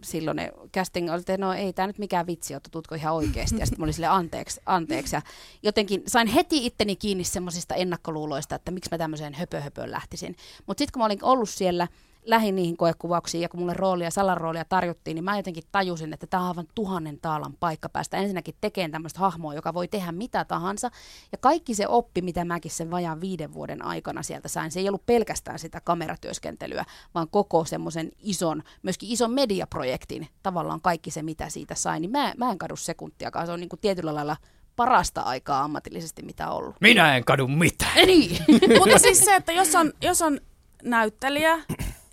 silloin 0.03 0.36
ne 0.36 0.51
casting 0.73 1.12
oli, 1.12 1.19
että 1.19 1.38
no 1.38 1.53
ei 1.53 1.73
tämä 1.73 1.88
nyt 1.88 1.97
mikään 1.97 2.27
vitsi, 2.27 2.53
että 2.53 2.69
tutko 2.69 2.95
ihan 2.95 3.13
oikeasti, 3.13 3.59
ja 3.59 3.65
sitten 3.65 3.79
mä 3.79 3.83
olin 3.83 3.93
sille 3.93 4.07
anteeksi, 4.07 4.62
anteeksi, 4.65 5.15
ja 5.15 5.21
jotenkin 5.63 6.03
sain 6.07 6.27
heti 6.27 6.65
itteni 6.65 6.95
kiinni 6.95 7.23
semmoisista 7.23 7.75
ennakkoluuloista, 7.75 8.55
että 8.55 8.71
miksi 8.71 8.89
mä 8.91 8.97
tämmöiseen 8.97 9.33
höpö 9.33 9.62
lähtisin. 9.86 10.36
Mutta 10.65 10.81
sitten 10.81 10.93
kun 10.93 10.99
mä 10.99 11.05
olin 11.05 11.19
ollut 11.21 11.49
siellä, 11.49 11.88
lähin 12.25 12.55
niihin 12.55 12.77
koekuvauksiin 12.77 13.41
ja 13.41 13.49
kun 13.49 13.59
mulle 13.59 13.73
roolia, 13.73 14.12
Salan 14.12 14.38
roolia 14.38 14.65
tarjottiin, 14.65 15.15
niin 15.15 15.23
mä 15.23 15.38
jotenkin 15.38 15.63
tajusin, 15.71 16.13
että 16.13 16.27
tämä 16.27 16.43
on 16.43 16.49
aivan 16.49 16.67
tuhannen 16.75 17.19
taalan 17.21 17.53
paikka 17.59 17.89
päästä 17.89 18.17
ensinnäkin 18.17 18.55
tekemään 18.62 18.91
tämmöistä 18.91 19.19
hahmoa, 19.19 19.53
joka 19.53 19.73
voi 19.73 19.88
tehdä 19.88 20.12
mitä 20.12 20.45
tahansa. 20.45 20.91
Ja 21.31 21.38
kaikki 21.38 21.75
se 21.75 21.88
oppi, 21.88 22.21
mitä 22.21 22.45
mäkin 22.45 22.71
sen 22.71 22.91
vajaan 22.91 23.21
viiden 23.21 23.53
vuoden 23.53 23.86
aikana 23.86 24.23
sieltä 24.23 24.47
sain, 24.47 24.71
se 24.71 24.79
ei 24.79 24.88
ollut 24.88 25.05
pelkästään 25.05 25.59
sitä 25.59 25.81
kameratyöskentelyä, 25.81 26.86
vaan 27.15 27.29
koko 27.29 27.65
semmoisen 27.65 28.12
ison, 28.19 28.63
myöskin 28.83 29.12
ison 29.12 29.31
mediaprojektin, 29.31 30.27
tavallaan 30.43 30.81
kaikki 30.81 31.12
se, 31.12 31.21
mitä 31.21 31.49
siitä 31.49 31.75
sain, 31.75 32.01
niin 32.01 32.12
mä, 32.12 32.33
mä 32.38 32.51
en 32.51 32.57
kadu 32.57 32.75
sekuntiakaan. 32.75 33.45
Se 33.45 33.51
on 33.51 33.59
niin 33.59 33.69
kuin 33.69 33.79
tietyllä 33.79 34.15
lailla 34.15 34.38
parasta 34.75 35.21
aikaa 35.21 35.63
ammatillisesti, 35.63 36.21
mitä 36.21 36.49
on 36.49 36.57
ollut. 36.57 36.75
Minä 36.81 37.17
en 37.17 37.25
kadu 37.25 37.47
mitään. 37.47 38.07
Niin. 38.07 38.38
Mutta 38.79 38.99
siis 38.99 39.19
se, 39.19 39.36
että 39.36 39.51
jos 39.51 39.75
on, 39.75 39.93
jos 40.01 40.21
on 40.21 40.39
näyttelijä, 40.83 41.59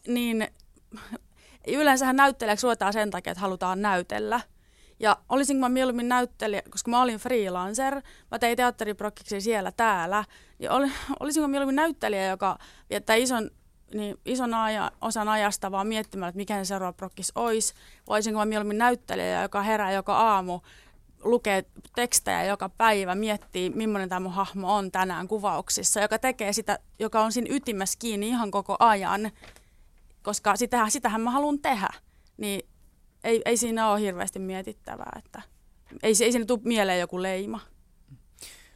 niin 0.07 0.49
yleensähän 1.67 2.17
näyttelijäksi 2.17 2.67
ruvetaan 2.67 2.93
sen 2.93 3.11
takia, 3.11 3.31
että 3.31 3.41
halutaan 3.41 3.83
näytellä. 3.83 4.41
Ja 5.01 5.17
olisinko 5.29 5.61
mä 5.61 5.69
mieluummin 5.69 6.09
näyttelijä, 6.09 6.63
koska 6.71 6.91
mä 6.91 7.03
olin 7.03 7.19
freelancer, 7.19 8.03
mä 8.31 8.39
tein 8.39 8.57
teatteriprokkiksi 8.57 9.41
siellä 9.41 9.73
täällä, 9.73 10.25
niin 10.59 10.71
oli, 10.71 10.93
olisinko 11.21 11.49
mieluummin 11.49 11.77
näyttelijä, 11.77 12.27
joka 12.27 12.59
viettää 12.91 13.17
ison 13.17 13.51
niin 13.95 14.17
ison 14.25 14.55
aja, 14.55 14.93
osan 15.01 15.29
ajasta 15.29 15.71
vaan 15.71 15.87
miettimään, 15.87 16.29
että 16.29 16.37
mikä 16.37 16.57
se 16.57 16.65
seuraava 16.65 16.93
prokkis 16.93 17.33
olisi. 17.35 17.75
Voisinko 18.09 18.39
mä 18.39 18.45
mieluummin 18.45 18.79
näyttelijä, 18.79 19.43
joka 19.43 19.63
herää 19.63 19.93
joka 19.93 20.17
aamu, 20.17 20.61
lukee 21.25 21.65
tekstejä 21.95 22.45
joka 22.45 22.69
päivä, 22.69 23.15
miettii, 23.15 23.71
millainen 23.71 24.09
tämä 24.09 24.21
mun 24.21 24.33
hahmo 24.33 24.75
on 24.77 24.91
tänään 24.91 25.29
kuvauksissa, 25.29 26.01
joka 26.01 26.19
tekee 26.19 26.53
sitä, 26.53 26.79
joka 26.99 27.21
on 27.21 27.33
siinä 27.33 27.55
ytimessä 27.57 27.99
kiinni 27.99 28.29
ihan 28.29 28.51
koko 28.51 28.77
ajan, 28.79 29.31
koska 30.31 30.57
sitähän, 30.57 30.91
sitähän 30.91 31.21
mä 31.21 31.31
haluan 31.31 31.59
tehdä. 31.59 31.89
Niin 32.37 32.69
ei, 33.25 33.43
ei 33.45 33.57
siinä 33.57 33.91
ole 33.91 34.01
hirveästi 34.01 34.39
mietittävää, 34.39 35.13
että 35.19 35.43
ei, 36.03 36.13
ei 36.21 36.33
siinä 36.33 36.45
tule 36.45 36.61
mieleen 36.65 37.01
joku 37.01 37.23
leima 37.23 37.61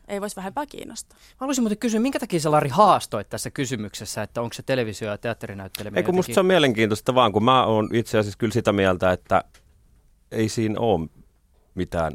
ei 0.09 0.21
voisi 0.21 0.37
vähempää 0.37 0.67
kiinnostaa. 0.67 1.19
Mä 1.19 1.37
haluaisin 1.37 1.65
muuten 1.65 1.79
kysyä, 1.79 2.01
minkä 2.01 2.19
takia 2.19 2.41
sä 2.41 2.51
Lari 2.51 2.69
haastoit 2.69 3.29
tässä 3.29 3.51
kysymyksessä, 3.51 4.23
että 4.23 4.41
onko 4.41 4.53
se 4.53 4.63
televisio- 4.63 5.11
ja 5.11 5.19
teatterinäytteleminen? 5.19 5.99
Ei 5.99 6.05
kun 6.05 6.15
musta 6.15 6.35
se 6.35 6.41
on 6.41 6.47
mielenkiintoista 6.47 7.15
vaan, 7.15 7.33
kun 7.33 7.45
mä 7.45 7.67
oon 7.67 7.89
itse 7.93 8.19
asiassa 8.19 8.39
kyllä 8.39 8.53
sitä 8.53 8.73
mieltä, 8.73 9.13
että 9.13 9.45
ei 10.31 10.49
siinä 10.49 10.81
ole 10.81 11.09
mitään 11.75 12.13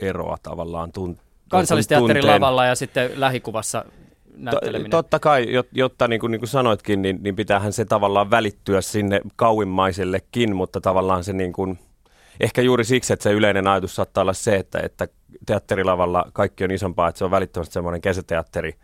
eroa 0.00 0.36
tavallaan 0.42 0.92
tunt- 0.98 1.22
Kansallisteatterin 1.48 2.26
lavalla 2.26 2.66
ja 2.66 2.74
sitten 2.74 3.20
lähikuvassa 3.20 3.84
näytteleminen. 4.36 4.90
Totta 4.90 5.18
kai, 5.18 5.46
jotta 5.72 6.08
niin 6.08 6.20
kuin, 6.20 6.30
niin 6.30 6.40
kuin 6.40 6.48
sanoitkin, 6.48 7.02
niin, 7.02 7.18
niin 7.22 7.36
pitäähän 7.36 7.72
se 7.72 7.84
tavallaan 7.84 8.30
välittyä 8.30 8.80
sinne 8.80 9.20
kauimmaisellekin, 9.36 10.56
mutta 10.56 10.80
tavallaan 10.80 11.24
se 11.24 11.32
niin 11.32 11.52
kuin, 11.52 11.78
ehkä 12.40 12.62
juuri 12.62 12.84
siksi, 12.84 13.12
että 13.12 13.22
se 13.22 13.32
yleinen 13.32 13.66
ajatus 13.66 13.96
saattaa 13.96 14.22
olla 14.22 14.32
se, 14.32 14.56
että, 14.56 14.80
että 14.80 15.08
teatterilavalla 15.46 16.30
kaikki 16.32 16.64
on 16.64 16.70
isompaa, 16.70 17.08
että 17.08 17.18
se 17.18 17.24
on 17.24 17.30
välittömästi 17.30 17.72
semmoinen 17.72 18.00
kesäteatteri 18.00 18.74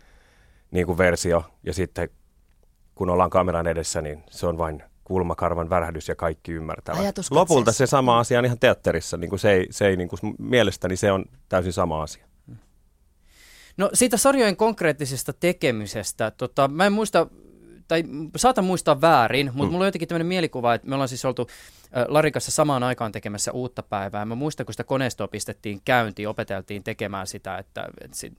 niin 0.71 0.85
kuin 0.85 0.97
versio, 0.97 1.43
ja 1.63 1.73
sitten 1.73 2.09
kun 2.95 3.09
ollaan 3.09 3.29
kameran 3.29 3.67
edessä, 3.67 4.01
niin 4.01 4.23
se 4.29 4.47
on 4.47 4.57
vain 4.57 4.83
kulmakarvan 5.03 5.69
värähdys 5.69 6.07
ja 6.07 6.15
kaikki 6.15 6.51
ymmärtävät. 6.51 6.99
Lopulta 7.31 7.71
se 7.71 7.85
sama 7.85 8.19
asia 8.19 8.39
on 8.39 8.45
ihan 8.45 8.59
teatterissa, 8.59 9.17
niin 9.17 9.29
kuin 9.29 9.39
se 9.39 9.51
ei, 9.51 9.67
se 9.69 9.87
ei 9.87 9.97
niin 9.97 10.09
kuin, 10.09 10.19
mielestäni 10.39 10.95
se 10.95 11.11
on 11.11 11.25
täysin 11.49 11.73
sama 11.73 12.03
asia. 12.03 12.28
No 13.79 13.89
siitä 13.93 14.17
sarjojen 14.17 14.55
konkreettisesta 14.55 15.33
tekemisestä, 15.33 16.31
tota, 16.31 16.67
mä 16.67 16.85
en 16.85 16.93
muista, 16.93 17.27
tai 17.87 18.03
saatan 18.35 18.65
muistaa 18.65 19.01
väärin, 19.01 19.45
mutta 19.45 19.63
mm. 19.63 19.71
mulla 19.71 19.83
on 19.83 19.87
jotenkin 19.87 20.07
tämmöinen 20.07 20.27
mielikuva, 20.27 20.73
että 20.73 20.87
me 20.87 20.95
ollaan 20.95 21.09
siis 21.09 21.25
oltu 21.25 21.47
Larikassa 22.07 22.51
samaan 22.51 22.83
aikaan 22.83 23.11
tekemässä 23.11 23.51
uutta 23.51 23.83
päivää. 23.83 24.25
Mä 24.25 24.35
muistan, 24.35 24.65
kun 24.65 24.73
sitä 24.73 24.83
koneistoa 24.83 25.27
pistettiin 25.27 25.81
käyntiin, 25.85 26.29
opeteltiin 26.29 26.83
tekemään 26.83 27.27
sitä, 27.27 27.57
että, 27.57 27.87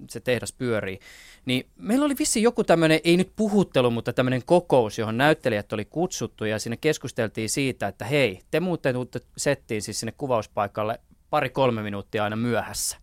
se 0.09 0.21
tehdas 0.21 0.53
pyörii. 0.53 0.99
Niin 1.45 1.67
meillä 1.77 2.05
oli 2.05 2.19
vissi 2.19 2.43
joku 2.43 2.65
tämmöinen, 2.65 3.01
ei 3.05 3.17
nyt 3.17 3.33
puhuttelu, 3.37 3.91
mutta 3.91 4.13
tämmöinen 4.13 4.43
kokous, 4.45 4.99
johon 4.99 5.19
näyttelijät 5.19 5.73
oli 5.73 5.85
kutsuttu 5.85 6.45
ja 6.45 6.59
sinne 6.59 6.77
keskusteltiin 6.77 7.51
siitä, 7.51 7.89
että 7.89 8.05
hei, 8.05 8.41
te 8.51 8.61
muuten 8.61 8.95
tuutte 8.95 9.21
settiin 9.37 9.83
siis 9.83 10.01
sinne 10.01 10.13
kuvauspaikalle 10.13 11.01
pari-kolme 11.31 11.83
minuuttia 11.83 12.25
aina 12.25 12.37
myöhässä. 12.37 12.97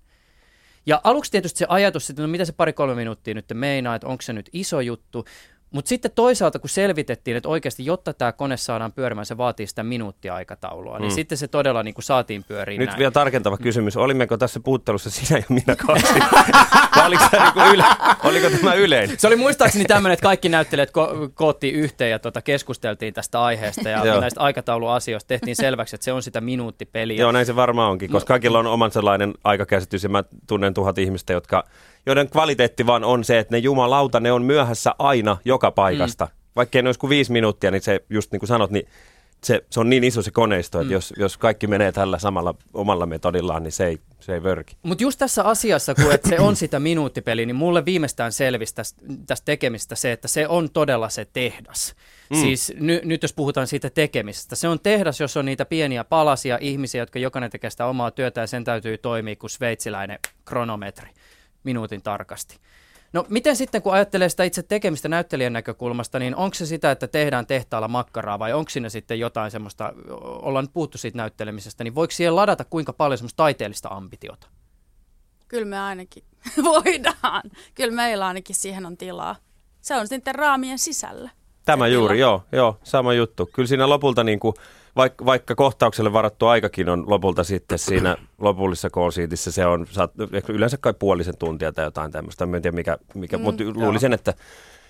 Ja 0.88 1.02
aluksi 1.04 1.32
tietysti 1.32 1.60
se 1.60 1.66
ajatus, 1.70 2.10
että 2.10 2.22
no 2.22 2.28
mitä 2.28 2.46
se 2.46 2.54
pari-kolme 2.54 2.96
minuuttia 2.96 3.34
nyt 3.34 3.46
meinaa, 3.54 3.96
että 3.96 4.08
onko 4.08 4.22
se 4.22 4.34
nyt 4.34 4.50
iso 4.54 4.82
juttu, 4.82 5.26
mutta 5.72 5.90
sitten 5.90 6.12
toisaalta, 6.16 6.60
kun 6.60 6.70
selvitettiin, 6.70 7.38
että 7.38 7.50
oikeasti, 7.50 7.86
jotta 7.86 8.14
tämä 8.14 8.32
kone 8.32 8.58
saadaan 8.58 8.92
pyörimään, 8.92 9.26
se 9.26 9.38
vaatii 9.38 9.68
sitä 9.68 9.84
minuuttia 9.84 10.36
aikataulua, 10.36 11.00
niin 11.00 11.12
mm. 11.12 11.16
sitten 11.16 11.38
se 11.38 11.48
todella 11.48 11.84
niin 11.84 11.94
kuin 11.94 12.04
saatiin 12.04 12.44
pyöriin 12.44 12.80
Nyt 12.80 12.88
näin. 12.90 13.00
vielä 13.00 13.12
tarkentava 13.12 13.58
kysymys. 13.58 13.98
Olimmeko 13.98 14.38
tässä 14.38 14.60
puuttelussa 14.60 15.10
sinä 15.10 15.40
ja 15.40 15.46
minä 15.50 15.76
kaksi? 15.88 16.14
oliko, 17.06 17.24
niin 17.56 17.74
yle, 17.74 17.84
oliko 18.24 18.50
tämä 18.50 18.74
yleinen? 18.74 19.20
Se 19.20 19.28
oli 19.28 19.36
muistaakseni 19.36 19.86
tämmöinen, 19.86 20.14
että 20.14 20.24
kaikki 20.24 20.50
näyttelijät 20.50 20.90
ko- 20.90 21.30
koottiin 21.34 21.76
yhteen 21.76 22.12
ja 22.12 22.20
tota 22.20 22.42
keskusteltiin 22.42 23.14
tästä 23.14 23.44
aiheesta 23.44 23.90
ja 23.90 24.22
näistä 24.22 24.42
aikatauluasioista 24.42 25.28
tehtiin 25.28 25.56
selväksi, 25.56 25.96
että 25.96 26.06
se 26.06 26.14
on 26.14 26.24
sitä 26.24 26.42
minuuttipeliä. 26.42 27.22
Joo, 27.22 27.32
näin 27.32 27.46
se 27.46 27.56
varmaan 27.56 27.92
onkin, 27.92 28.12
koska 28.12 28.34
no. 28.34 28.36
kaikilla 28.36 28.60
on 28.60 28.68
oman 28.68 28.92
sellainen 28.92 29.34
aikakäsitys 29.44 30.04
ja 30.04 30.10
mä 30.10 30.24
tunnen 30.48 30.74
tuhat 30.74 30.98
ihmistä, 30.98 31.34
jotka 31.34 31.64
joiden 32.08 32.30
kvaliteetti 32.30 32.86
vaan 32.86 33.04
on 33.04 33.24
se, 33.24 33.40
että 33.40 33.56
ne 33.56 33.58
jumalauta, 33.58 34.20
ne 34.20 34.32
on 34.32 34.44
myöhässä 34.44 34.96
aina 35.00 35.38
joka 35.46 35.72
paikasta. 35.72 36.26
Mm. 36.26 36.32
Vaikka 36.56 36.82
ne 36.82 36.88
olisi 36.88 37.00
kuin 37.00 37.10
viisi 37.10 37.32
minuuttia, 37.32 37.72
niin 37.72 37.82
se 37.82 38.04
just 38.10 38.32
niin 38.32 38.40
kuin 38.40 38.48
sanot, 38.48 38.72
niin 38.72 38.88
se, 39.44 39.64
se 39.70 39.80
on 39.80 39.90
niin 39.90 40.04
iso 40.04 40.22
se 40.22 40.32
koneisto, 40.32 40.80
että 40.80 40.90
mm. 40.90 40.94
jos, 40.94 41.14
jos 41.18 41.38
kaikki 41.38 41.68
menee 41.68 41.92
tällä 41.92 42.20
samalla 42.20 42.56
omalla 42.74 43.06
metodillaan, 43.06 43.64
niin 43.64 43.72
se 43.72 43.86
ei, 43.86 43.98
se 44.20 44.34
ei 44.34 44.44
vörki. 44.44 44.78
Mutta 44.84 45.04
just 45.04 45.20
tässä 45.20 45.44
asiassa, 45.44 45.96
kun 45.96 46.12
et 46.12 46.24
se 46.30 46.40
on 46.40 46.56
sitä 46.56 46.80
minuuttipeliä, 46.80 47.46
niin 47.46 47.56
mulle 47.56 47.86
viimeistään 47.86 48.32
selvisi 48.32 48.76
tästä, 48.76 49.02
tästä 49.28 49.46
tekemistä 49.46 49.96
se, 49.96 50.12
että 50.12 50.28
se 50.28 50.48
on 50.48 50.70
todella 50.70 51.10
se 51.10 51.28
tehdas. 51.34 51.96
Mm. 52.30 52.42
Siis 52.42 52.74
ny, 52.80 53.02
nyt 53.04 53.22
jos 53.22 53.34
puhutaan 53.34 53.68
siitä 53.68 53.90
tekemisestä, 53.90 54.56
se 54.56 54.68
on 54.68 54.80
tehdas, 54.80 55.20
jos 55.20 55.38
on 55.38 55.46
niitä 55.46 55.66
pieniä 55.66 56.04
palasia 56.04 56.58
ihmisiä, 56.62 57.02
jotka 57.02 57.20
jokainen 57.20 57.52
tekee 57.52 57.70
sitä 57.70 57.86
omaa 57.86 58.12
työtä 58.12 58.42
ja 58.42 58.48
sen 58.48 58.64
täytyy 58.64 58.98
toimia 58.98 59.36
kuin 59.36 59.50
sveitsiläinen 59.50 60.20
kronometri 60.46 61.10
minuutin 61.64 62.02
tarkasti. 62.02 62.58
No 63.14 63.26
miten 63.30 63.56
sitten, 63.56 63.82
kun 63.82 63.94
ajattelee 63.94 64.30
sitä 64.30 64.44
itse 64.44 64.64
tekemistä 64.64 65.10
näyttelijän 65.10 65.54
näkökulmasta, 65.54 66.20
niin 66.20 66.36
onko 66.36 66.54
se 66.54 66.66
sitä, 66.66 66.92
että 66.92 67.08
tehdään 67.08 67.48
tehtaalla 67.48 67.88
makkaraa 67.88 68.40
vai 68.40 68.54
onko 68.54 68.70
siinä 68.70 68.90
sitten 68.90 69.20
jotain 69.20 69.52
semmoista, 69.52 69.94
ollaan 70.22 70.66
nyt 70.66 70.74
puhuttu 70.74 70.98
siitä 70.98 71.18
näyttelemisestä, 71.18 71.84
niin 71.84 71.96
voiko 71.96 72.12
siihen 72.12 72.36
ladata 72.36 72.66
kuinka 72.66 72.94
paljon 72.94 73.18
semmoista 73.18 73.38
taiteellista 73.38 73.90
ambitiota? 73.90 74.48
Kyllä 75.48 75.66
me 75.66 75.80
ainakin 75.80 76.24
voidaan. 76.64 77.44
Kyllä 77.76 77.96
meillä 77.96 78.28
ainakin 78.28 78.56
siihen 78.56 78.86
on 78.86 78.98
tilaa. 78.98 79.36
Se 79.82 79.96
on 79.96 80.08
sitten 80.08 80.36
raamien 80.36 80.80
sisällä. 80.80 81.30
Tämä 81.66 81.88
juuri, 81.88 82.20
joo, 82.20 82.44
joo, 82.52 82.80
sama 82.84 83.14
juttu. 83.14 83.50
Kyllä 83.54 83.68
siinä 83.68 83.90
lopulta 83.90 84.24
niin 84.24 84.40
kuin 84.40 84.56
vaikka, 84.98 85.26
vaikka 85.26 85.56
kohtaukselle 85.56 86.14
varattu 86.14 86.48
aikakin 86.48 86.90
on 86.90 87.10
lopulta 87.10 87.44
sitten 87.44 87.80
siinä 87.80 88.18
lopullisessa 88.38 88.90
koosiitissä, 88.90 89.52
se 89.52 89.66
on 89.66 89.88
saat, 89.90 90.12
yleensä 90.50 90.78
kai 90.78 90.94
puolisen 90.94 91.38
tuntia 91.38 91.72
tai 91.72 91.86
jotain 91.86 92.12
tämmöistä. 92.12 92.44
En 92.44 92.62
tiedä 92.62 92.72
mikä, 92.72 92.98
mikä 93.14 93.38
mm, 93.38 93.44
mutta 93.44 93.64
luulisin, 93.74 94.14
että 94.14 94.34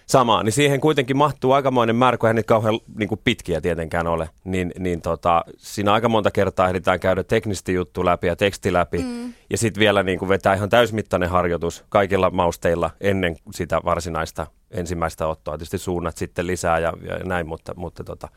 samaa, 0.08 0.43
niin 0.43 0.54
siihen 0.54 0.82
kuitenkin 0.82 1.17
mahtuu 1.17 1.52
aikamoinen 1.52 1.96
määrä, 1.96 2.17
kun 2.17 2.30
ei 2.30 2.34
niitä 2.34 2.48
kauhean 2.48 2.80
niin 2.98 3.10
kuin 3.10 3.22
pitkiä 3.24 3.62
tietenkään 3.62 4.08
ole, 4.08 4.30
niin, 4.43 4.72
niin 4.80 5.02
tota, 5.02 5.43
siinä 5.58 5.93
aika 5.93 6.10
monta 6.10 6.32
kertaa 6.32 6.67
ehditään 6.67 7.00
käydä 7.00 7.24
teknisesti 7.24 7.74
juttu 7.74 8.06
läpi 8.06 8.28
ja 8.28 8.36
teksti 8.36 8.74
läpi, 8.74 8.98
mm. 8.98 9.34
ja 9.50 9.58
sitten 9.58 9.82
vielä 9.82 10.04
niin 10.04 10.20
kuin 10.20 10.30
vetää 10.30 10.54
ihan 10.54 10.70
täysmittainen 10.70 11.30
harjoitus 11.30 11.86
kaikilla 11.89 12.30
mausteilla 12.30 12.89
ennen 13.02 13.36
sitä 13.52 13.82
varsinaista 13.86 14.48
ensimmäistä 14.72 15.28
ottoa. 15.28 15.58
Tietysti 15.58 15.78
suunnat 15.78 16.17
sitten 16.17 16.48
lisää 16.48 16.80
ja, 16.80 16.93
ja 17.10 17.20
näin, 17.24 17.48
mutta, 17.48 17.74
mutta 17.76 18.04
tota, 18.04 18.30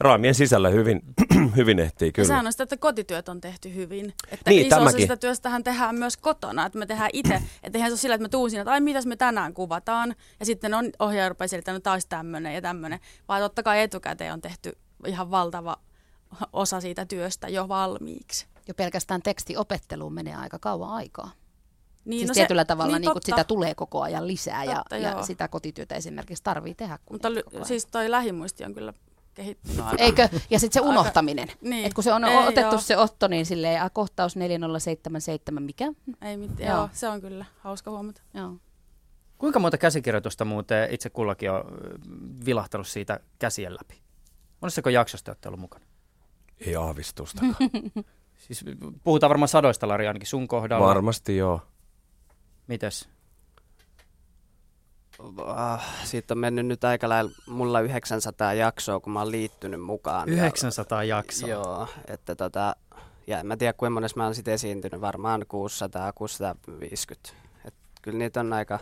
raamien 0.00 0.34
sisällä 0.34 0.68
hyvin, 0.68 1.02
hyvin 1.56 1.78
ehtii 1.78 2.12
kyllä. 2.12 2.26
sehän 2.26 2.46
on 2.46 2.52
sitä, 2.52 2.62
että 2.62 2.76
kotityöt 2.76 3.28
on 3.28 3.40
tehty 3.40 3.74
hyvin. 3.74 4.14
Että 4.30 4.50
niin, 4.50 4.66
iso 4.66 4.82
osa 4.82 4.98
sitä 4.98 5.16
työstähän 5.16 5.64
tehdään 5.64 5.94
myös 5.94 6.16
kotona, 6.16 6.66
että 6.66 6.78
me 6.78 6.86
tehdään 6.86 7.10
itse. 7.12 7.34
että 7.62 7.78
eihän 7.78 7.90
se 7.90 7.92
ole 7.92 7.98
sillä, 7.98 8.14
että 8.14 8.22
me 8.22 8.28
tuun 8.28 8.50
siinä, 8.50 8.62
että 8.62 8.72
ai 8.72 8.80
mitäs 8.80 9.06
me 9.06 9.16
tänään 9.16 9.54
kuvataan. 9.54 10.14
Ja 10.40 10.46
sitten 10.46 10.74
on 10.74 10.90
ohjaaja 10.98 11.28
rupeaa 11.28 11.48
selittämään, 11.48 11.76
että 11.76 11.90
taas 11.90 12.06
tämmöinen 12.06 12.54
ja 12.54 12.62
tämmöinen. 12.62 13.00
Vaan 13.28 13.42
totta 13.42 13.62
kai 13.62 13.80
etukäteen 13.80 14.32
on 14.32 14.40
tehty 14.40 14.72
ihan 15.06 15.30
valtava 15.30 15.76
osa 16.52 16.80
siitä 16.80 17.06
työstä 17.06 17.48
jo 17.48 17.68
valmiiksi. 17.68 18.46
Jo 18.68 18.74
pelkästään 18.74 19.22
tekstiopetteluun 19.22 20.14
menee 20.14 20.34
aika 20.34 20.58
kauan 20.58 20.90
aikaa. 20.90 21.30
Niin, 22.04 22.20
siis 22.20 22.28
no 22.28 22.34
tietyllä 22.34 22.62
se, 22.62 22.66
tavalla 22.66 22.98
niin, 22.98 23.10
niin 23.10 23.22
sitä 23.24 23.44
tulee 23.44 23.74
koko 23.74 24.02
ajan 24.02 24.26
lisää 24.26 24.64
totta, 24.64 24.96
ja, 24.96 25.08
ja 25.08 25.22
sitä 25.22 25.48
kotityötä 25.48 25.94
esimerkiksi 25.94 26.44
tarvii 26.44 26.74
tehdä. 26.74 26.98
Mutta 27.10 27.28
siis 27.64 27.86
toi 27.86 28.10
lähimuisti 28.10 28.64
on 28.64 28.74
kyllä 28.74 28.92
kehittynyt 29.34 29.80
aika. 29.80 30.02
Eikö? 30.02 30.28
Ja 30.50 30.58
sitten 30.58 30.82
se 30.82 30.88
unohtaminen. 30.88 31.48
Aika, 31.48 31.58
niin. 31.62 31.86
Et 31.86 31.94
kun 31.94 32.04
se 32.04 32.12
on 32.12 32.24
ei, 32.24 32.36
otettu 32.36 32.74
joo. 32.74 32.80
se 32.80 32.96
Otto, 32.96 33.28
niin 33.28 33.46
silleen, 33.46 33.82
a, 33.82 33.90
kohtaus 33.90 34.36
4077, 34.36 35.62
mikä? 35.62 35.92
Ei 36.22 36.36
mitään, 36.36 36.68
joo. 36.68 36.76
joo. 36.76 36.88
se 36.92 37.08
on 37.08 37.20
kyllä 37.20 37.44
hauska 37.58 37.90
huomata. 37.90 38.22
Joo. 38.34 38.56
Kuinka 39.38 39.58
monta 39.58 39.78
käsikirjoitusta 39.78 40.44
muuten 40.44 40.94
itse 40.94 41.10
kullakin 41.10 41.50
on 41.50 41.64
vilahtanut 42.46 42.86
siitä 42.86 43.20
käsien 43.38 43.74
läpi? 43.74 44.02
Monessako 44.60 44.90
jaksosta 44.90 45.30
olette 45.30 45.48
ollut 45.48 45.60
mukana? 45.60 45.84
Ei 46.66 46.76
aavistustakaan. 46.76 47.56
siis 48.46 48.64
puhutaan 49.04 49.28
varmaan 49.28 49.48
sadoista, 49.48 49.88
Lari, 49.88 50.06
ainakin 50.06 50.26
sun 50.26 50.48
kohdalla. 50.48 50.86
Varmasti 50.86 51.36
joo. 51.36 51.60
Mites? 52.66 53.08
Äh, 55.58 56.04
siitä 56.04 56.34
on 56.34 56.38
mennyt 56.38 56.66
nyt 56.66 56.84
aika 56.84 57.08
lailla 57.08 57.30
mulla 57.46 57.80
900 57.80 58.54
jaksoa, 58.54 59.00
kun 59.00 59.12
mä 59.12 59.18
oon 59.18 59.30
liittynyt 59.30 59.82
mukaan. 59.82 60.28
900 60.28 61.04
ja, 61.04 61.16
jaksoa? 61.16 61.48
Joo, 61.48 61.88
että 62.06 62.34
tota, 62.34 62.76
ja 63.26 63.40
en 63.40 63.46
mä 63.46 63.56
tiedä 63.56 63.72
kuinka 63.72 63.94
monessa 63.94 64.16
mä 64.16 64.24
oon 64.24 64.34
sitten 64.34 64.54
esiintynyt, 64.54 65.00
varmaan 65.00 65.44
600, 65.48 66.12
650. 66.12 67.30
Et 67.64 67.74
kyllä 68.02 68.18
niitä 68.18 68.40
on 68.40 68.52
aika 68.52 68.78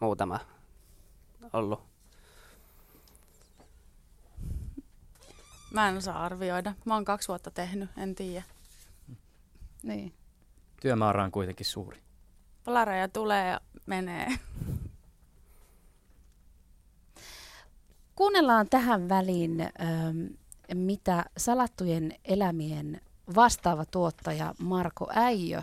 muutama 0.00 0.40
ollut. 1.52 1.82
Mä 5.70 5.88
en 5.88 5.96
osaa 5.96 6.24
arvioida. 6.24 6.74
Mä 6.84 6.94
oon 6.94 7.04
kaksi 7.04 7.28
vuotta 7.28 7.50
tehnyt, 7.50 7.90
en 7.96 8.14
tiedä. 8.14 8.42
Niin. 9.82 10.12
Työmäärä 10.80 11.24
on 11.24 11.30
kuitenkin 11.30 11.66
suuri. 11.66 12.00
Palareja 12.64 13.08
tulee 13.08 13.48
ja 13.48 13.60
menee. 13.86 14.28
Kuunnellaan 18.16 18.66
tähän 18.70 19.08
väliin, 19.08 19.60
ähm, 19.60 20.26
mitä 20.74 21.24
salattujen 21.36 22.14
elämien 22.24 23.00
vastaava 23.34 23.84
tuottaja 23.84 24.54
Marko 24.58 25.06
Äijö 25.14 25.62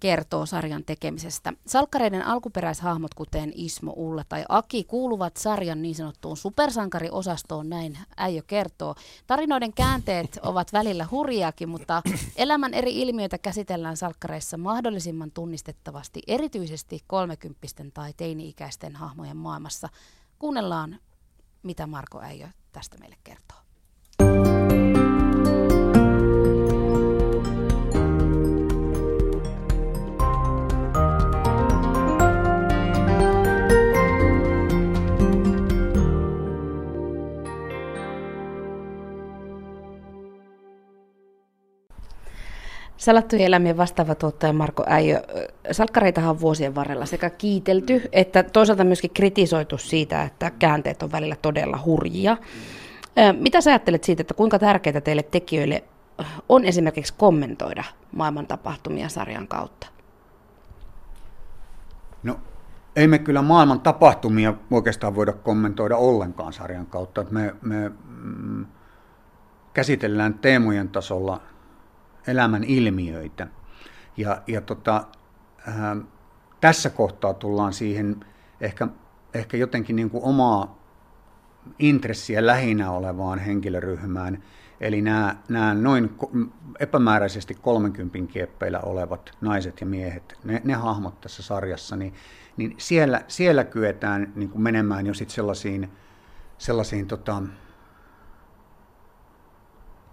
kertoo 0.00 0.46
sarjan 0.46 0.84
tekemisestä. 0.84 1.52
Salkkareiden 1.66 2.26
alkuperäishahmot, 2.26 3.14
kuten 3.14 3.52
Ismo, 3.54 3.92
Ulla 3.96 4.24
tai 4.28 4.44
Aki, 4.48 4.84
kuuluvat 4.84 5.36
sarjan 5.36 5.82
niin 5.82 5.94
sanottuun 5.94 6.36
supersankariosastoon, 6.36 7.68
näin 7.68 7.98
äijö 8.16 8.42
kertoo. 8.46 8.94
Tarinoiden 9.26 9.72
käänteet 9.72 10.38
ovat 10.42 10.72
välillä 10.72 11.06
hurjaakin, 11.10 11.68
mutta 11.68 12.02
elämän 12.36 12.74
eri 12.74 13.00
ilmiöitä 13.00 13.38
käsitellään 13.38 13.96
salkkareissa 13.96 14.56
mahdollisimman 14.56 15.30
tunnistettavasti, 15.30 16.22
erityisesti 16.26 17.00
kolmekymppisten 17.06 17.92
tai 17.92 18.12
teini-ikäisten 18.16 18.96
hahmojen 18.96 19.36
maailmassa. 19.36 19.88
Kuunnellaan, 20.38 20.98
mitä 21.62 21.86
Marko 21.86 22.20
Äijö 22.20 22.48
tästä 22.72 22.98
meille 22.98 23.16
kertoo. 23.24 23.58
Salattujen 43.00 43.46
elämien 43.46 43.76
vastaava 43.76 44.14
tuottaja 44.14 44.52
Marko 44.52 44.84
Äijö. 44.86 45.22
Salkkareitahan 45.70 46.30
on 46.30 46.40
vuosien 46.40 46.74
varrella 46.74 47.06
sekä 47.06 47.30
kiitelty 47.30 48.02
että 48.12 48.42
toisaalta 48.42 48.84
myöskin 48.84 49.10
kritisoitu 49.10 49.78
siitä, 49.78 50.22
että 50.22 50.50
käänteet 50.50 51.02
on 51.02 51.12
välillä 51.12 51.36
todella 51.42 51.80
hurjia. 51.84 52.36
Mitä 53.40 53.60
sä 53.60 53.70
ajattelet 53.70 54.04
siitä, 54.04 54.20
että 54.20 54.34
kuinka 54.34 54.58
tärkeää 54.58 55.00
teille 55.00 55.22
tekijöille 55.22 55.84
on 56.48 56.64
esimerkiksi 56.64 57.14
kommentoida 57.16 57.84
maailman 58.12 58.46
tapahtumia 58.46 59.08
sarjan 59.08 59.48
kautta? 59.48 59.86
No 62.22 62.40
ei 62.96 63.08
me 63.08 63.18
kyllä 63.18 63.42
maailman 63.42 63.80
tapahtumia 63.80 64.54
oikeastaan 64.70 65.14
voida 65.14 65.32
kommentoida 65.32 65.96
ollenkaan 65.96 66.52
sarjan 66.52 66.86
kautta. 66.86 67.24
Me, 67.30 67.54
me 67.62 67.90
mm, 68.08 68.66
käsitellään 69.74 70.34
teemojen 70.34 70.88
tasolla 70.88 71.40
elämän 72.26 72.64
ilmiöitä. 72.64 73.46
Ja, 74.16 74.42
ja 74.46 74.60
tota, 74.60 75.04
ää, 75.66 75.96
tässä 76.60 76.90
kohtaa 76.90 77.34
tullaan 77.34 77.72
siihen 77.72 78.24
ehkä, 78.60 78.88
ehkä 79.34 79.56
jotenkin 79.56 79.96
niin 79.96 80.10
kuin 80.10 80.24
omaa 80.24 80.80
intressiä 81.78 82.46
lähinnä 82.46 82.90
olevaan 82.90 83.38
henkilöryhmään, 83.38 84.42
eli 84.80 85.02
nämä, 85.02 85.36
nämä 85.48 85.74
noin 85.74 86.16
epämääräisesti 86.80 87.54
30 87.54 88.18
kieppeillä 88.32 88.80
olevat 88.80 89.30
naiset 89.40 89.80
ja 89.80 89.86
miehet, 89.86 90.38
ne, 90.44 90.60
ne 90.64 90.74
hahmot 90.74 91.20
tässä 91.20 91.42
sarjassa, 91.42 91.96
niin, 91.96 92.14
niin 92.56 92.74
siellä, 92.78 93.24
siellä 93.28 93.64
kyetään 93.64 94.32
niin 94.34 94.50
kuin 94.50 94.62
menemään 94.62 95.06
jo 95.06 95.14
sitten 95.14 95.34
sellaisiin, 95.34 95.90
sellaisiin 96.58 97.06
tota, 97.06 97.42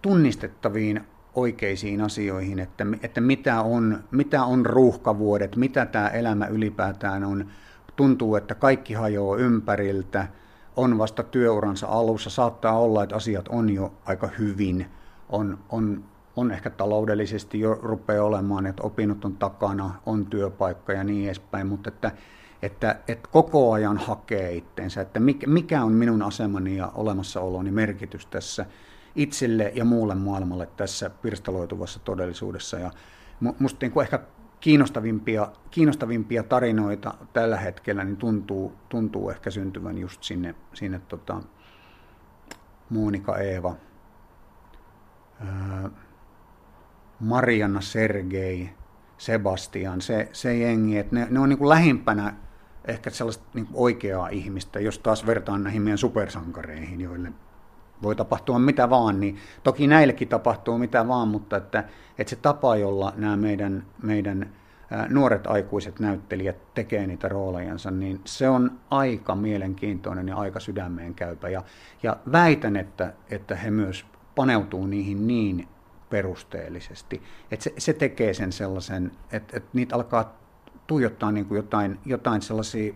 tunnistettaviin 0.01 1.01
oikeisiin 1.37 2.01
asioihin, 2.01 2.59
että, 2.59 2.85
että 3.03 3.21
mitä, 3.21 3.61
on, 3.61 4.03
mitä 4.11 4.43
on 4.43 4.65
ruuhkavuodet, 4.65 5.55
mitä 5.55 5.85
tämä 5.85 6.07
elämä 6.07 6.47
ylipäätään 6.47 7.23
on. 7.23 7.45
Tuntuu, 7.95 8.35
että 8.35 8.55
kaikki 8.55 8.93
hajoaa 8.93 9.37
ympäriltä, 9.37 10.27
on 10.75 10.97
vasta 10.97 11.23
työuransa 11.23 11.87
alussa, 11.87 12.29
saattaa 12.29 12.79
olla, 12.79 13.03
että 13.03 13.15
asiat 13.15 13.47
on 13.47 13.69
jo 13.69 13.93
aika 14.05 14.29
hyvin, 14.39 14.85
on, 15.29 15.57
on, 15.69 16.03
on 16.35 16.51
ehkä 16.51 16.69
taloudellisesti 16.69 17.59
jo 17.59 17.79
rupeaa 17.81 18.25
olemaan, 18.25 18.65
että 18.65 18.83
opinnot 18.83 19.25
on 19.25 19.37
takana, 19.37 19.91
on 20.05 20.25
työpaikka 20.25 20.93
ja 20.93 21.03
niin 21.03 21.25
edespäin, 21.25 21.67
mutta 21.67 21.89
että, 21.89 22.11
että, 22.61 22.95
että 23.07 23.29
koko 23.31 23.71
ajan 23.71 23.97
hakee 23.97 24.53
itteensä, 24.53 25.01
että 25.01 25.19
mikä 25.47 25.83
on 25.83 25.91
minun 25.91 26.21
asemani 26.21 26.77
ja 26.77 26.91
olemassaoloni 26.95 27.71
merkitys 27.71 28.25
tässä– 28.25 28.65
itselle 29.17 29.71
ja 29.75 29.85
muulle 29.85 30.15
maailmalle 30.15 30.65
tässä 30.77 31.09
pirstaloituvassa 31.09 31.99
todellisuudessa. 31.99 32.79
Ja 32.79 32.91
musta 33.59 33.77
niin 33.81 33.91
kuin 33.91 34.03
ehkä 34.03 34.19
kiinnostavimpia, 34.59 35.51
kiinnostavimpia 35.71 36.43
tarinoita 36.43 37.13
tällä 37.33 37.57
hetkellä 37.57 38.03
niin 38.03 38.17
tuntuu, 38.17 38.73
tuntuu 38.89 39.29
ehkä 39.29 39.49
syntyvän 39.51 39.97
just 39.97 40.23
sinne, 40.23 40.55
sinne 40.73 40.99
tota, 40.99 41.41
Monika 42.89 43.37
Eeva, 43.37 43.75
ää, 45.39 45.89
Marianna 47.19 47.81
Sergei, 47.81 48.69
Sebastian, 49.17 50.01
se, 50.01 50.29
se 50.31 50.57
jengi, 50.57 50.97
että 50.97 51.15
ne, 51.15 51.27
ne 51.29 51.39
on 51.39 51.49
niin 51.49 51.57
kuin 51.57 51.69
lähimpänä 51.69 52.33
ehkä 52.85 53.09
sellaista 53.09 53.45
niin 53.53 53.67
oikeaa 53.73 54.29
ihmistä, 54.29 54.79
jos 54.79 54.99
taas 54.99 55.25
vertaan 55.25 55.63
näihin 55.63 55.81
meidän 55.81 55.97
supersankareihin, 55.97 57.01
joille 57.01 57.31
voi 58.03 58.15
tapahtua 58.15 58.59
mitä 58.59 58.89
vaan, 58.89 59.19
niin 59.19 59.37
toki 59.63 59.87
näillekin 59.87 60.27
tapahtuu 60.27 60.77
mitä 60.77 61.07
vaan, 61.07 61.27
mutta 61.27 61.57
että, 61.57 61.83
että 62.17 62.29
se 62.29 62.35
tapa, 62.35 62.75
jolla 62.75 63.13
nämä 63.15 63.37
meidän, 63.37 63.85
meidän 64.03 64.49
nuoret 65.09 65.47
aikuiset 65.47 65.99
näyttelijät 65.99 66.73
tekee 66.73 67.07
niitä 67.07 67.27
roolejansa, 67.29 67.91
niin 67.91 68.21
se 68.25 68.49
on 68.49 68.71
aika 68.89 69.35
mielenkiintoinen 69.35 70.27
ja 70.27 70.35
aika 70.35 70.59
sydämeen 70.59 71.13
käypä. 71.13 71.49
Ja, 71.49 71.63
ja 72.03 72.17
väitän, 72.31 72.75
että, 72.75 73.13
että 73.29 73.55
he 73.55 73.71
myös 73.71 74.05
paneutuu 74.35 74.85
niihin 74.85 75.27
niin 75.27 75.67
perusteellisesti, 76.09 77.21
että 77.51 77.63
se, 77.63 77.73
se 77.77 77.93
tekee 77.93 78.33
sen 78.33 78.51
sellaisen, 78.51 79.11
että, 79.31 79.57
että 79.57 79.69
niitä 79.73 79.95
alkaa 79.95 80.37
tuijottaa 80.87 81.31
niin 81.31 81.45
kuin 81.45 81.55
jotain, 81.55 81.99
jotain 82.05 82.41
sellaisia 82.41 82.93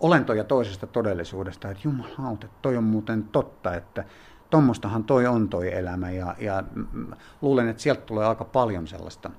olentoja 0.00 0.44
toisesta 0.44 0.86
todellisuudesta, 0.86 1.70
että 1.70 1.88
jumalauta, 1.88 2.46
toi 2.62 2.76
on 2.76 2.84
muuten 2.84 3.24
totta, 3.24 3.74
että 3.74 4.04
tuommoistahan 4.50 5.04
toi 5.04 5.26
on 5.26 5.48
toi 5.48 5.74
elämä 5.74 6.10
ja, 6.10 6.34
ja 6.38 6.62
luulen, 7.42 7.68
että 7.68 7.82
sieltä 7.82 8.00
tulee 8.00 8.26
aika 8.26 8.44
paljon 8.44 8.86
sellaista, 8.86 9.30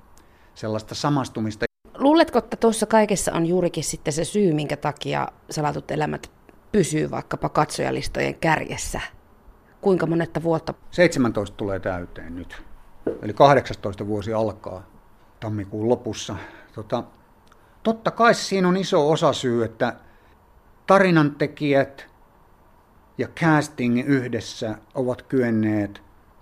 sellaista 0.56 0.96
samastumista. 0.96 1.66
Luuletko, 1.98 2.40
että 2.40 2.58
tuossa 2.58 2.86
kaikessa 2.86 3.34
on 3.34 3.46
juurikin 3.46 3.84
sitten 3.84 4.14
se 4.14 4.24
syy, 4.24 4.54
minkä 4.54 4.78
takia 4.78 5.28
salatut 5.50 5.92
elämät 5.92 6.32
pysyy 6.72 7.12
vaikkapa 7.12 7.50
katsojalistojen 7.50 8.36
kärjessä? 8.36 9.02
Kuinka 9.82 10.06
monetta 10.06 10.44
vuotta? 10.44 10.74
17 10.92 11.58
tulee 11.58 11.80
täyteen 11.80 12.36
nyt. 12.36 12.64
Eli 13.22 13.34
18 13.34 14.08
vuosi 14.08 14.34
alkaa 14.34 14.84
tammikuun 15.40 15.90
lopussa. 15.90 16.36
Tota, 16.76 17.04
totta 17.84 18.12
kai 18.12 18.34
siinä 18.34 18.68
on 18.68 18.78
iso 18.78 19.12
osa 19.12 19.34
syy, 19.34 19.64
että 19.64 19.96
tarinantekijät 20.92 22.08
ja 23.18 23.28
casting 23.28 24.00
yhdessä 24.08 24.76
ovat 24.96 25.22
kyenneet 25.22 26.02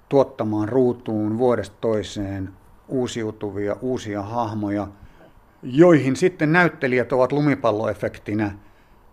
tuottamaan 0.09 0.69
ruutuun 0.69 1.37
vuodesta 1.37 1.75
toiseen 1.81 2.49
uusiutuvia 2.87 3.75
uusia 3.81 4.21
hahmoja, 4.21 4.87
joihin 5.63 6.15
sitten 6.15 6.53
näyttelijät 6.53 7.13
ovat 7.13 7.31
lumipalloefektinä 7.31 8.51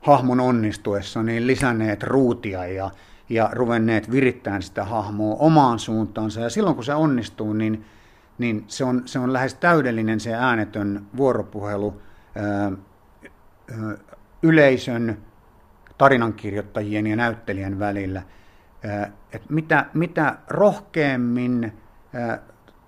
hahmon 0.01 0.40
onnistuessa 0.40 1.22
niin 1.22 1.46
lisänneet 1.46 2.03
ruutia 2.03 2.66
ja, 2.66 2.90
ja 3.29 3.51
ruvenneet 3.53 4.11
virittämään 4.11 4.62
sitä 4.62 4.85
hahmoa 4.85 5.37
omaan 5.38 5.79
suuntaansa. 5.79 6.40
Ja 6.40 6.51
silloin 6.51 6.75
kun 6.75 6.85
se 6.85 6.94
onnistuu, 6.94 7.53
niin, 7.53 7.85
niin 8.38 8.64
se, 8.66 8.85
on, 8.85 9.03
se 9.05 9.18
on 9.18 9.33
lähes 9.33 9.55
täydellinen 9.55 10.20
se 10.20 10.35
äänetön 10.35 11.07
vuoropuhelu 11.16 12.01
yleisön, 14.42 15.18
tarinankirjoittajien 15.98 17.06
ja 17.06 17.16
näyttelijän 17.16 17.78
välillä. 17.78 18.22
Että 19.32 19.46
mitä, 19.48 19.87
mitä 19.94 20.38
rohkeammin, 20.48 21.72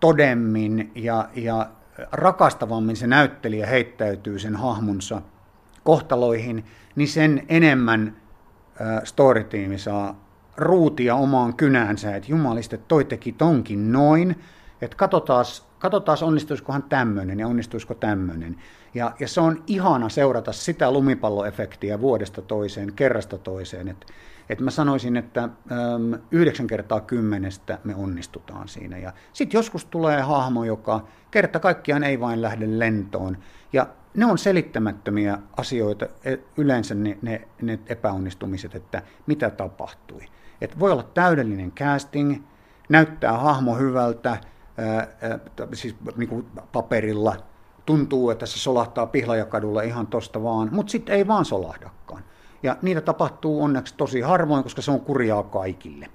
todemmin 0.00 0.92
ja, 0.94 1.28
ja 1.34 1.70
rakastavammin 2.12 2.96
se 2.96 3.06
näyttelijä 3.06 3.66
heittäytyy 3.66 4.38
sen 4.38 4.56
hahmonsa 4.56 5.22
kohtaloihin, 5.84 6.64
niin 6.96 7.08
sen 7.08 7.42
enemmän 7.48 8.16
storytiimi 9.04 9.78
saa 9.78 10.28
ruutia 10.56 11.14
omaan 11.14 11.54
kynäänsä, 11.54 12.16
että 12.16 12.30
jumaliste, 12.30 12.76
toi 12.76 13.04
teki 13.04 13.32
tonkin 13.32 13.92
noin, 13.92 14.42
että 14.80 14.96
katsotaan 14.96 15.44
katsotaan 15.78 16.18
onnistuisikohan 16.22 16.82
tämmöinen 16.82 17.40
ja 17.40 17.46
onnistuisiko 17.46 17.94
tämmöinen. 17.94 18.56
Ja, 18.94 19.12
ja 19.20 19.28
se 19.28 19.40
on 19.40 19.64
ihana 19.66 20.08
seurata 20.08 20.52
sitä 20.52 20.90
lumipalloefektiä 20.90 22.00
vuodesta 22.00 22.42
toiseen, 22.42 22.92
kerrasta 22.92 23.38
toiseen. 23.38 23.88
Että 23.88 24.06
et 24.48 24.60
mä 24.60 24.70
sanoisin, 24.70 25.16
että 25.16 25.48
yhdeksän 26.30 26.66
kertaa 26.66 27.00
kymmenestä 27.00 27.78
me 27.84 27.94
onnistutaan 27.94 28.68
siinä. 28.68 28.98
Ja 28.98 29.12
sitten 29.32 29.58
joskus 29.58 29.84
tulee 29.84 30.20
hahmo, 30.20 30.64
joka 30.64 31.04
kerta 31.30 31.60
kaikkiaan 31.60 32.04
ei 32.04 32.20
vain 32.20 32.42
lähde 32.42 32.78
lentoon. 32.78 33.36
Ja 33.72 33.86
ne 34.14 34.26
on 34.26 34.38
selittämättömiä 34.38 35.38
asioita, 35.56 36.06
e, 36.24 36.36
yleensä 36.56 36.94
ne, 36.94 37.18
ne, 37.22 37.48
ne 37.62 37.78
epäonnistumiset, 37.86 38.74
että 38.74 39.02
mitä 39.26 39.50
tapahtui. 39.50 40.22
Et 40.60 40.78
voi 40.78 40.92
olla 40.92 41.02
täydellinen 41.02 41.72
casting, 41.72 42.42
näyttää 42.88 43.32
hahmo 43.32 43.76
hyvältä, 43.76 44.36
siis 45.72 45.96
niin 46.16 46.28
kuin 46.28 46.46
paperilla, 46.72 47.36
tuntuu, 47.86 48.30
että 48.30 48.46
se 48.46 48.58
solahtaa 48.58 49.06
Pihlajakadulla 49.06 49.82
ihan 49.82 50.06
tosta 50.06 50.42
vaan, 50.42 50.68
mutta 50.72 50.90
sitten 50.90 51.14
ei 51.14 51.26
vaan 51.26 51.44
solahdakaan. 51.44 52.24
Ja 52.62 52.76
niitä 52.82 53.00
tapahtuu 53.00 53.62
onneksi 53.62 53.94
tosi 53.96 54.20
harvoin, 54.20 54.62
koska 54.62 54.82
se 54.82 54.90
on 54.90 55.00
kurjaa 55.00 55.42
kaikille. 55.42 56.06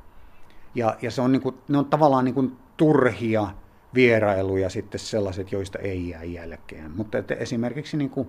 Ja, 0.75 0.95
ja 1.01 1.11
se 1.11 1.21
on 1.21 1.31
niin 1.31 1.41
kuin, 1.41 1.55
ne 1.67 1.77
on 1.77 1.85
tavallaan 1.85 2.25
niin 2.25 2.35
kuin 2.35 2.57
turhia 2.77 3.47
vierailuja 3.93 4.69
sitten 4.69 4.99
sellaiset, 4.99 5.51
joista 5.51 5.79
ei 5.79 6.09
jää 6.09 6.23
jälkeen. 6.23 6.91
Mutta 6.95 7.17
että 7.17 7.33
esimerkiksi 7.33 7.97
niin 7.97 8.09
kuin 8.09 8.27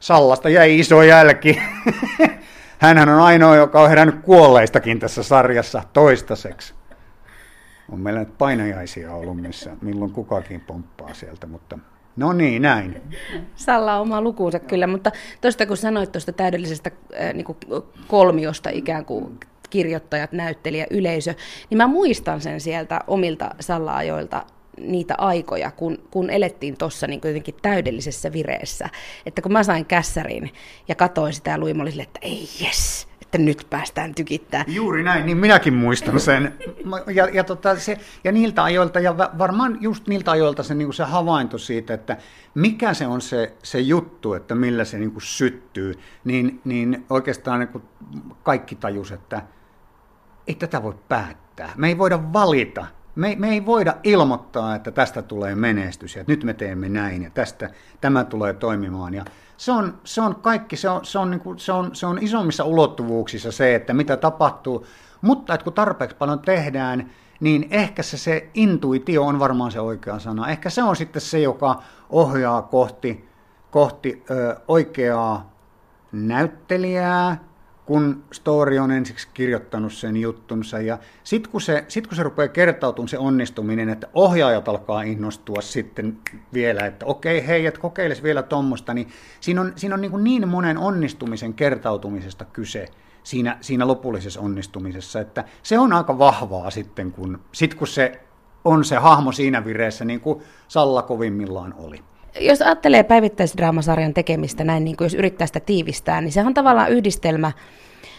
Sallasta 0.00 0.48
jäi 0.48 0.78
iso 0.78 1.02
jälki. 1.02 1.62
Hänhän 2.78 3.08
on 3.08 3.20
ainoa, 3.20 3.56
joka 3.56 3.80
on 3.80 3.88
herännyt 3.88 4.22
kuolleistakin 4.22 5.00
tässä 5.00 5.22
sarjassa 5.22 5.82
toistaiseksi. 5.92 6.74
On 7.92 8.00
meillä 8.00 8.20
nyt 8.20 8.38
painajaisia 8.38 9.14
ollut, 9.14 9.40
missä 9.40 9.76
milloin 9.80 10.12
kukakin 10.12 10.60
pomppaa 10.60 11.14
sieltä, 11.14 11.46
mutta 11.46 11.78
No 12.16 12.32
niin, 12.32 12.62
näin. 12.62 13.02
Salla 13.54 13.94
on 13.94 14.00
oma 14.00 14.20
lukuunsa 14.20 14.58
kyllä, 14.58 14.86
mutta 14.86 15.12
tuosta 15.40 15.66
kun 15.66 15.76
sanoit 15.76 16.12
tuosta 16.12 16.32
täydellisestä 16.32 16.90
äh, 17.20 17.34
niin 17.34 17.44
kuin 17.44 17.58
kolmiosta 18.08 18.70
ikään 18.70 19.04
kuin 19.04 19.40
kirjoittajat, 19.70 20.32
näyttelijä, 20.32 20.86
yleisö, 20.90 21.34
niin 21.70 21.78
mä 21.78 21.86
muistan 21.86 22.40
sen 22.40 22.60
sieltä 22.60 23.00
omilta 23.06 23.50
Salla-ajoilta 23.60 24.46
niitä 24.80 25.14
aikoja, 25.18 25.70
kun, 25.70 25.98
kun 26.10 26.30
elettiin 26.30 26.78
tuossa 26.78 27.06
niin 27.06 27.20
jotenkin 27.24 27.54
täydellisessä 27.62 28.32
vireessä. 28.32 28.88
Että 29.26 29.42
kun 29.42 29.52
mä 29.52 29.62
sain 29.62 29.86
kässärin 29.86 30.50
ja 30.88 30.94
katoin 30.94 31.32
sitä 31.32 31.50
ja 31.50 31.58
luin, 31.58 31.80
olin 31.80 32.00
että 32.00 32.18
ei 32.22 32.48
jes, 32.60 33.08
että 33.30 33.38
nyt 33.38 33.66
päästään 33.70 34.14
tykittämään. 34.14 34.74
Juuri 34.74 35.02
näin, 35.02 35.26
niin 35.26 35.38
minäkin 35.38 35.74
muistan 35.74 36.20
sen. 36.20 36.54
Ja, 37.14 37.28
ja, 37.32 37.44
tota, 37.44 37.76
se, 37.78 37.98
ja 38.24 38.32
niiltä 38.32 38.64
ajoilta, 38.64 39.00
ja 39.00 39.16
varmaan 39.18 39.78
just 39.80 40.08
niiltä 40.08 40.30
ajoilta 40.30 40.62
se, 40.62 40.74
niin 40.74 40.92
se 40.92 41.04
havainto 41.04 41.58
siitä, 41.58 41.94
että 41.94 42.16
mikä 42.54 42.94
se 42.94 43.06
on 43.06 43.20
se, 43.20 43.54
se 43.62 43.80
juttu, 43.80 44.34
että 44.34 44.54
millä 44.54 44.84
se 44.84 44.98
niin 44.98 45.12
syttyy, 45.18 45.94
niin, 46.24 46.60
niin 46.64 47.06
oikeastaan 47.10 47.60
niin 47.60 47.82
kaikki 48.42 48.74
tajus, 48.74 49.12
että 49.12 49.42
ei 50.46 50.54
tätä 50.54 50.82
voi 50.82 50.94
päättää. 51.08 51.72
Me 51.76 51.88
ei 51.88 51.98
voida 51.98 52.32
valita 52.32 52.86
me, 53.20 53.36
me 53.38 53.48
ei 53.48 53.66
voida 53.66 53.94
ilmoittaa, 54.02 54.74
että 54.74 54.90
tästä 54.90 55.22
tulee 55.22 55.54
menestys 55.54 56.16
ja 56.16 56.24
nyt 56.26 56.44
me 56.44 56.54
teemme 56.54 56.88
näin 56.88 57.22
ja 57.22 57.30
tästä 57.30 57.70
tämä 58.00 58.24
tulee 58.24 58.52
toimimaan. 58.52 59.14
Ja 59.14 59.24
se 59.56 59.72
on, 59.72 59.98
se 60.04 60.20
on 60.20 60.34
kaikki, 60.34 60.76
se 60.76 60.88
on, 60.88 61.04
se, 61.04 61.18
on 61.18 61.30
niin 61.30 61.40
kuin, 61.40 61.58
se, 61.58 61.72
on, 61.72 61.94
se 61.94 62.06
on 62.06 62.18
isommissa 62.20 62.64
ulottuvuuksissa 62.64 63.52
se, 63.52 63.74
että 63.74 63.94
mitä 63.94 64.16
tapahtuu, 64.16 64.86
mutta 65.20 65.54
että 65.54 65.64
kun 65.64 65.72
tarpeeksi 65.72 66.16
paljon 66.16 66.38
tehdään, 66.38 67.10
niin 67.40 67.68
ehkä 67.70 68.02
se, 68.02 68.16
se 68.16 68.50
intuitio 68.54 69.24
on 69.26 69.38
varmaan 69.38 69.72
se 69.72 69.80
oikea 69.80 70.18
sana. 70.18 70.48
Ehkä 70.48 70.70
se 70.70 70.82
on 70.82 70.96
sitten 70.96 71.22
se, 71.22 71.40
joka 71.40 71.82
ohjaa 72.10 72.62
kohti, 72.62 73.28
kohti 73.70 74.24
ö, 74.30 74.56
oikeaa 74.68 75.50
näyttelijää, 76.12 77.36
kun 77.90 78.24
Story 78.32 78.78
on 78.78 78.90
ensiksi 78.90 79.28
kirjoittanut 79.34 79.92
sen 79.92 80.16
juttunsa. 80.16 80.80
Ja 80.80 80.98
sitten 81.24 81.52
kun, 81.52 81.60
se, 81.60 81.84
sit 81.88 82.06
kun 82.06 82.16
se 82.16 82.22
rupeaa 82.22 82.48
kertautumaan 82.48 83.08
se 83.08 83.18
onnistuminen, 83.18 83.88
että 83.88 84.08
ohjaajat 84.14 84.68
alkaa 84.68 85.02
innostua 85.02 85.60
sitten 85.60 86.18
vielä, 86.52 86.86
että 86.86 87.06
okei, 87.06 87.46
hei, 87.46 87.66
että 87.66 87.80
kokeiles 87.80 88.22
vielä 88.22 88.42
tuommoista, 88.42 88.94
niin 88.94 89.08
siinä 89.40 89.60
on, 89.60 89.72
siinä 89.76 89.94
on 89.94 90.00
niin, 90.00 90.24
niin 90.24 90.48
monen 90.48 90.78
onnistumisen 90.78 91.54
kertautumisesta 91.54 92.44
kyse 92.44 92.88
siinä, 93.22 93.58
siinä 93.60 93.86
lopullisessa 93.86 94.40
onnistumisessa, 94.40 95.20
että 95.20 95.44
se 95.62 95.78
on 95.78 95.92
aika 95.92 96.18
vahvaa 96.18 96.70
sitten, 96.70 97.12
kun, 97.12 97.40
sit 97.52 97.74
kun 97.74 97.86
se 97.86 98.20
on 98.64 98.84
se 98.84 98.96
hahmo 98.96 99.32
siinä 99.32 99.64
vireessä, 99.64 100.04
niin 100.04 100.20
kuin 100.20 100.42
Salla 100.68 101.02
kovimmillaan 101.02 101.74
oli 101.78 102.04
jos 102.40 102.62
ajattelee 102.62 103.02
päivittäisdraamasarjan 103.02 104.14
tekemistä 104.14 104.64
näin, 104.64 104.84
niin 104.84 104.96
kuin 104.96 105.06
jos 105.06 105.14
yrittää 105.14 105.46
sitä 105.46 105.60
tiivistää, 105.60 106.20
niin 106.20 106.32
sehän 106.32 106.46
on 106.46 106.54
tavallaan 106.54 106.90
yhdistelmä. 106.90 107.52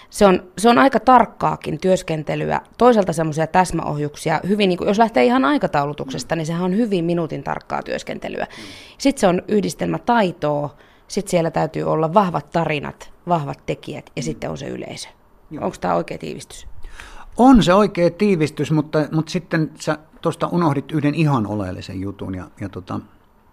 Se 0.10 0.26
on, 0.26 0.44
se 0.58 0.70
on 0.70 0.78
aika 0.78 1.00
tarkkaakin 1.00 1.80
työskentelyä, 1.80 2.62
toisaalta 2.78 3.14
semmoisia 3.14 3.48
täsmäohjuksia, 3.48 4.40
hyvin, 4.48 4.70
niin 4.70 4.78
kuin, 4.78 4.88
jos 4.88 4.98
lähtee 4.98 5.26
ihan 5.26 5.46
aikataulutuksesta, 5.46 6.36
niin 6.36 6.46
sehän 6.46 6.64
on 6.64 6.78
hyvin 6.78 7.06
minuutin 7.06 7.44
tarkkaa 7.44 7.84
työskentelyä. 7.84 8.48
Sitten 8.98 9.22
se 9.22 9.28
on 9.28 9.42
yhdistelmä 9.48 10.00
taitoa, 10.00 10.76
sitten 11.08 11.32
siellä 11.32 11.52
täytyy 11.52 11.84
olla 11.84 12.14
vahvat 12.14 12.50
tarinat, 12.50 13.14
vahvat 13.28 13.66
tekijät 13.66 14.12
ja 14.16 14.24
sitten 14.24 14.50
on 14.50 14.58
se 14.58 14.68
yleisö. 14.68 15.10
Onko 15.60 15.76
tämä 15.82 15.96
oikea 15.96 16.18
tiivistys? 16.18 16.68
On 17.38 17.64
se 17.64 17.74
oikea 17.74 18.10
tiivistys, 18.10 18.72
mutta, 18.72 19.00
mutta 19.12 19.32
sitten 19.32 19.72
sä 19.80 19.98
tuosta 20.22 20.48
unohdit 20.48 20.92
yhden 20.92 21.16
ihan 21.16 21.48
oleellisen 21.48 22.02
jutun 22.02 22.36
ja, 22.36 22.48
ja 22.62 22.70
tota, 22.70 23.00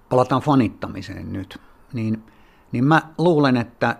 palataan 0.08 0.42
fanittamiseen 0.42 1.32
nyt, 1.32 1.60
niin, 1.92 2.22
niin 2.72 2.84
mä 2.84 3.02
luulen, 3.18 3.56
että 3.56 3.96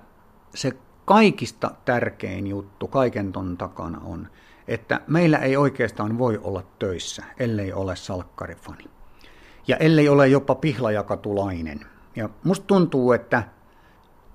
se 0.55 0.73
kaikista 1.05 1.71
tärkein 1.85 2.47
juttu 2.47 2.89
kaiken 2.89 3.33
ton 3.33 3.57
takana 3.57 4.01
on, 4.05 4.29
että 4.69 5.01
meillä 5.07 5.39
ei 5.39 5.57
oikeastaan 5.57 6.19
voi 6.19 6.41
olla 6.43 6.63
töissä, 6.79 7.25
ellei 7.39 7.73
ole 7.73 7.97
salkkarifani. 7.97 8.85
Ja 9.69 9.77
ellei 9.77 10.09
ole 10.09 10.29
jopa 10.29 10.55
pihlajakatulainen. 10.55 11.81
Ja 12.17 12.29
musta 12.45 12.67
tuntuu, 12.67 13.13
että 13.13 13.43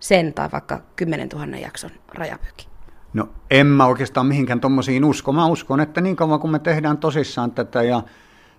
sen 0.00 0.34
tai 0.34 0.48
vaikka 0.52 0.80
10 0.96 1.28
000 1.28 1.56
jakson 1.56 1.90
rajapyki? 2.14 2.68
No 3.12 3.28
en 3.50 3.66
mä 3.66 3.86
oikeastaan 3.86 4.26
mihinkään 4.26 4.60
tommosiin 4.60 5.04
usko. 5.04 5.32
Mä 5.32 5.46
uskon, 5.46 5.80
että 5.80 6.00
niin 6.00 6.16
kauan 6.16 6.40
kun 6.40 6.50
me 6.50 6.58
tehdään 6.58 6.98
tosissaan 6.98 7.50
tätä 7.50 7.82
ja 7.82 8.02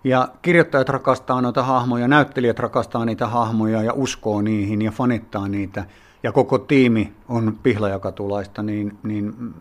ja 0.03 0.27
kirjoittajat 0.41 0.89
rakastaa 0.89 1.41
noita 1.41 1.63
hahmoja, 1.63 2.07
näyttelijät 2.07 2.59
rakastaa 2.59 3.05
niitä 3.05 3.27
hahmoja 3.27 3.83
ja 3.83 3.93
uskoo 3.93 4.41
niihin 4.41 4.81
ja 4.81 4.91
fanittaa 4.91 5.47
niitä, 5.47 5.85
ja 6.23 6.31
koko 6.31 6.57
tiimi 6.57 7.13
on 7.29 7.59
pihlajakatulaista, 7.63 8.63
niin 8.63 8.97
niin, 9.03 9.53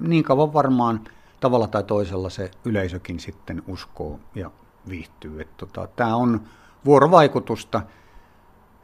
niin 0.00 0.24
kauan 0.24 0.52
varmaan 0.52 1.00
tavalla 1.40 1.66
tai 1.66 1.84
toisella 1.84 2.30
se 2.30 2.50
yleisökin 2.64 3.20
sitten 3.20 3.62
uskoo 3.66 4.20
ja 4.34 4.50
viihtyy. 4.88 5.48
Tota, 5.56 5.88
Tämä 5.96 6.16
on 6.16 6.40
vuorovaikutusta. 6.84 7.82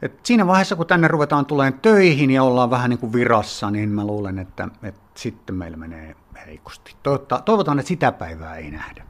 Et 0.01 0.25
siinä 0.25 0.47
vaiheessa, 0.47 0.75
kun 0.75 0.87
tänne 0.87 1.07
ruvetaan 1.07 1.45
tulemaan 1.45 1.81
töihin 1.81 2.31
ja 2.31 2.43
ollaan 2.43 2.69
vähän 2.69 2.89
niin 2.89 2.99
kuin 2.99 3.13
virassa, 3.13 3.71
niin 3.71 3.89
mä 3.89 4.05
luulen, 4.05 4.39
että, 4.39 4.67
että 4.83 5.01
sitten 5.15 5.55
meillä 5.55 5.77
menee 5.77 6.15
heikosti. 6.45 6.95
Toivotaan, 7.45 7.79
että 7.79 7.87
sitä 7.87 8.11
päivää 8.11 8.55
ei 8.55 8.71
nähdä. 8.71 9.08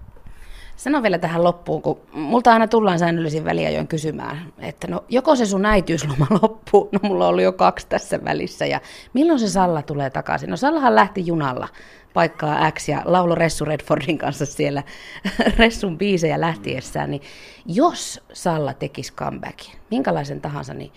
Sano 0.80 1.04
vielä 1.04 1.18
tähän 1.18 1.44
loppuun, 1.44 1.82
kun 1.82 2.00
multa 2.12 2.54
aina 2.54 2.68
tullaan 2.68 3.00
säännöllisin 3.00 3.46
väliajoin 3.46 3.88
kysymään, 3.88 4.54
että 4.60 4.88
no 4.88 5.04
joko 5.10 5.36
se 5.36 5.46
sun 5.46 5.66
äitiysloma 5.66 6.28
loppuu, 6.42 6.90
no 6.92 7.00
mulla 7.04 7.28
oli 7.28 7.44
jo 7.44 7.52
kaksi 7.52 7.88
tässä 7.88 8.24
välissä, 8.24 8.66
ja 8.66 8.82
milloin 9.14 9.40
se 9.40 9.50
Salla 9.50 9.82
tulee 9.82 10.10
takaisin? 10.10 10.50
No 10.50 10.58
Sallahan 10.58 10.96
lähti 10.96 11.28
junalla 11.28 11.68
paikkaa 12.14 12.72
X 12.72 12.90
ja 12.90 13.02
laulo 13.06 13.36
Ressu 13.36 13.66
Redfordin 13.66 14.18
kanssa 14.18 14.46
siellä 14.46 14.84
Ressun 15.60 15.98
biisejä 15.98 16.42
lähtiessään, 16.42 17.12
niin 17.12 17.22
jos 17.66 18.24
Salla 18.34 18.74
tekisi 18.74 19.14
comebackin, 19.14 19.74
minkälaisen 19.92 20.42
tahansa, 20.42 20.74
niin 20.74 20.92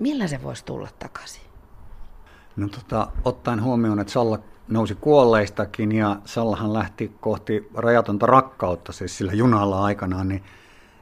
millä 0.00 0.26
se 0.26 0.42
voisi 0.42 0.64
tulla 0.64 0.88
takaisin? 0.98 1.42
No 2.56 2.68
tota, 2.68 3.08
ottaen 3.24 3.62
huomioon, 3.62 4.00
että 4.00 4.12
Salla 4.12 4.38
nousi 4.68 4.94
kuolleistakin 4.94 5.92
ja 5.92 6.16
Sallahan 6.24 6.72
lähti 6.72 7.12
kohti 7.20 7.68
rajatonta 7.74 8.26
rakkautta 8.26 8.92
siis 8.92 9.18
sillä 9.18 9.32
junalla 9.32 9.84
aikanaan, 9.84 10.28
niin, 10.28 10.42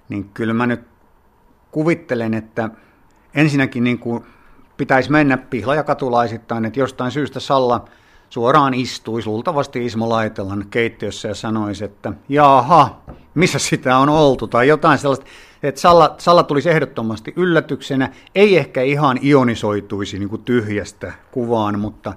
niin 0.09 0.31
kyllä 0.35 0.55
mä 0.55 0.67
nyt 0.67 0.81
kuvittelen, 1.71 2.35
että 2.35 2.71
ensinnäkin 3.35 3.85
niin 3.85 3.99
kuin 3.99 4.25
pitäisi 4.77 5.11
mennä 5.11 5.37
pihlajakatulaisittain, 5.37 6.65
että 6.65 6.81
jostain 6.81 7.11
syystä 7.11 7.41
Salla 7.41 7.85
suoraan 8.31 8.75
istuisi 8.75 9.29
luultavasti 9.29 9.87
Ismo 9.87 10.09
Laitelan 10.09 10.65
keittiössä 10.71 11.29
ja 11.29 11.35
sanoisi, 11.35 11.85
että 11.85 12.13
jaha, 12.29 13.03
missä 13.35 13.59
sitä 13.59 13.99
on 13.99 14.09
oltu, 14.09 14.47
tai 14.47 14.69
jotain 14.69 14.99
sellaista, 14.99 15.27
että 15.63 15.81
Salla, 15.81 16.15
Salla 16.19 16.43
tulisi 16.43 16.71
ehdottomasti 16.71 17.33
yllätyksenä, 17.37 18.13
ei 18.35 18.57
ehkä 18.57 18.83
ihan 18.83 19.19
ionisoituisi 19.23 20.19
niin 20.19 20.29
kuin 20.29 20.43
tyhjästä 20.43 21.13
kuvaan, 21.31 21.79
mutta 21.79 22.15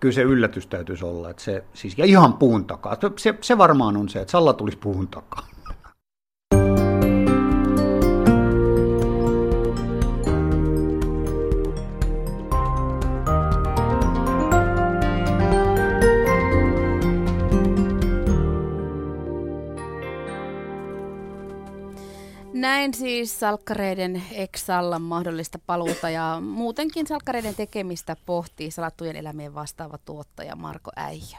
kyllä 0.00 0.14
se 0.14 0.22
yllätys 0.22 0.66
täytyisi 0.66 1.04
olla, 1.04 1.30
että 1.30 1.42
se, 1.42 1.64
siis, 1.74 1.98
ja 1.98 2.04
ihan 2.04 2.32
puun 2.32 2.64
takaa, 2.64 2.96
se, 3.16 3.34
se 3.40 3.58
varmaan 3.58 3.96
on 3.96 4.08
se, 4.08 4.20
että 4.20 4.32
Salla 4.32 4.52
tulisi 4.52 4.78
puun 4.78 5.08
takaa. 5.08 5.46
Näin 22.86 22.94
siis 22.94 23.40
salkkareiden 23.40 24.22
Exallan 24.32 25.02
mahdollista 25.02 25.58
paluuta 25.66 26.10
ja 26.10 26.38
muutenkin 26.40 27.06
salkkareiden 27.06 27.54
tekemistä 27.54 28.16
pohtii 28.26 28.70
salattujen 28.70 29.16
elämien 29.16 29.54
vastaava 29.54 29.98
tuottaja 29.98 30.56
Marko 30.56 30.90
Äijä. 30.96 31.38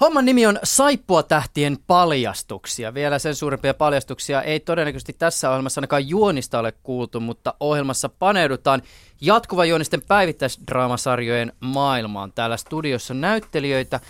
Homman 0.00 0.24
nimi 0.24 0.46
on 0.46 0.58
Saippua 0.64 1.22
tähtien 1.22 1.78
paljastuksia. 1.86 2.94
Vielä 2.94 3.18
sen 3.18 3.34
suurempia 3.34 3.74
paljastuksia 3.74 4.42
ei 4.42 4.60
todennäköisesti 4.60 5.12
tässä 5.12 5.50
ohjelmassa 5.50 5.78
ainakaan 5.78 6.08
juonista 6.08 6.58
ole 6.58 6.72
kuultu, 6.72 7.20
mutta 7.20 7.54
ohjelmassa 7.60 8.08
paneudutaan 8.08 8.82
jatkuvajuonisten 9.20 10.02
päivittäisdraamasarjojen 10.08 11.52
maailmaan. 11.60 12.32
Täällä 12.32 12.56
studiossa 12.56 13.14
näyttelijöitä 13.14 14.00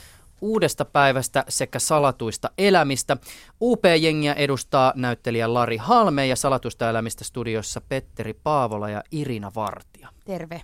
uudesta 0.41 0.85
päivästä 0.85 1.45
sekä 1.49 1.79
salatuista 1.79 2.51
elämistä. 2.59 3.17
UP-jengiä 3.61 4.35
edustaa 4.35 4.93
näyttelijä 4.97 5.55
Lari 5.55 5.77
Halme 5.77 6.27
ja 6.27 6.37
salatuista 6.37 6.91
elämistä 6.91 7.25
studiossa 7.25 7.81
Petteri 7.81 8.35
Paavola 8.35 8.91
ja 8.91 9.03
Irina 9.13 9.53
Vartija. 9.55 10.09
Terve. 10.25 10.63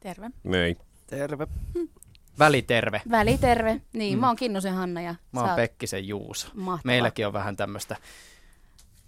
Terve. 0.00 0.30
Mei. 0.42 0.76
Terve. 1.06 1.46
Väliterve. 2.38 3.02
Väliterve. 3.10 3.80
Niin, 3.92 4.14
mm. 4.18 4.20
mä 4.20 4.26
oon 4.26 4.36
Kinnusen 4.36 4.74
Hanna 4.74 5.00
ja 5.00 5.14
Mä 5.32 5.40
oon 5.40 5.56
Pekkisen 5.56 6.08
Juuso. 6.08 6.48
Mahtava. 6.54 6.86
Meilläkin 6.86 7.26
on 7.26 7.32
vähän 7.32 7.56
tämmöistä 7.56 7.96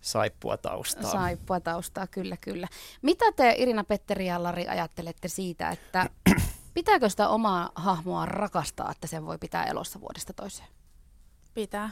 saippua 0.01 0.57
taustaa. 0.57 1.11
Saippua 1.11 1.61
taustaa, 1.61 2.07
kyllä, 2.07 2.37
kyllä. 2.37 2.69
Mitä 3.03 3.33
te 3.33 3.55
Irina, 3.59 3.85
Petteri 3.85 4.27
ja 4.27 4.43
Lari 4.43 4.69
ajattelette 4.69 5.29
siitä, 5.29 5.71
että 5.71 6.11
Pitääkö 6.77 7.09
sitä 7.09 7.29
omaa 7.29 7.71
hahmoa 7.75 8.27
rakastaa, 8.27 8.91
että 8.91 9.07
sen 9.07 9.27
voi 9.27 9.39
pitää 9.39 9.65
elossa 9.65 10.01
vuodesta 10.01 10.33
toiseen? 10.33 10.69
Pitää. 11.55 11.91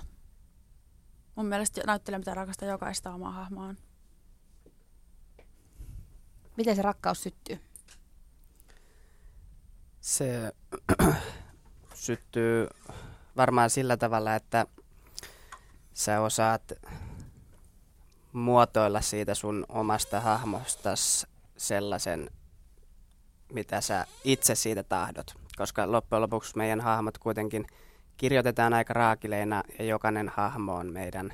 Mun 1.35 1.47
mielestä 1.47 1.81
näyttelijä 1.87 2.19
pitää 2.19 2.35
rakastaa 2.35 2.69
jokaista 2.69 3.15
omaa 3.15 3.31
hahmoaan. 3.31 3.79
Miten 6.57 6.77
se 6.77 6.83
rakkaus 6.83 7.23
syttyy? 7.23 7.61
Se 10.01 10.53
syttyy 11.95 12.69
varmaan 13.37 13.71
sillä 13.71 13.97
tavalla, 13.97 14.35
että 14.35 14.67
sä 15.95 16.21
osaat 16.21 16.73
muotoilla 18.33 19.01
siitä 19.01 19.35
sun 19.35 19.67
omasta 19.69 20.21
hahmostas 20.21 21.27
sellaisen 21.57 22.31
mitä 23.55 23.81
sä 23.81 24.07
itse 24.25 24.55
siitä 24.55 24.83
tahdot. 24.83 25.35
Koska 25.57 25.93
loppujen 25.93 26.23
lopuksi 26.23 26.57
meidän 26.57 26.81
hahmot 26.81 27.19
kuitenkin 27.19 27.67
kirjoitetaan 28.17 28.75
aika 28.75 28.95
raakileina 28.95 29.63
ja 29.79 29.85
jokainen 29.85 30.29
hahmo 30.29 30.75
on 30.75 30.93
meidän 30.93 31.33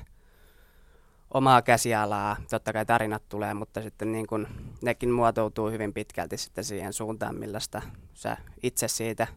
omaa 1.33 1.61
käsialaa. 1.61 2.37
Totta 2.49 2.73
kai 2.73 2.85
tarinat 2.85 3.29
tulee, 3.29 3.53
mutta 3.53 3.81
sitten 3.81 4.11
niin 4.11 4.27
kun 4.27 4.47
nekin 4.81 5.11
muotoutuu 5.11 5.69
hyvin 5.69 5.93
pitkälti 5.93 6.37
sitten 6.37 6.63
siihen 6.63 6.93
suuntaan, 6.93 7.35
millaista 7.35 7.81
sä 8.13 8.37
itse 8.63 8.87
siitä 8.87 9.27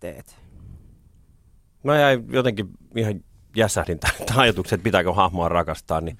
teet. 0.00 0.36
Mä 1.84 1.98
jäin 1.98 2.24
jotenkin 2.28 2.68
ihan 2.96 3.20
jäsähdin 3.56 3.98
tämän 3.98 4.38
ajatuksen, 4.38 4.76
että 4.76 4.84
pitääkö 4.84 5.12
hahmoa 5.12 5.48
rakastaa, 5.48 6.00
niin 6.00 6.18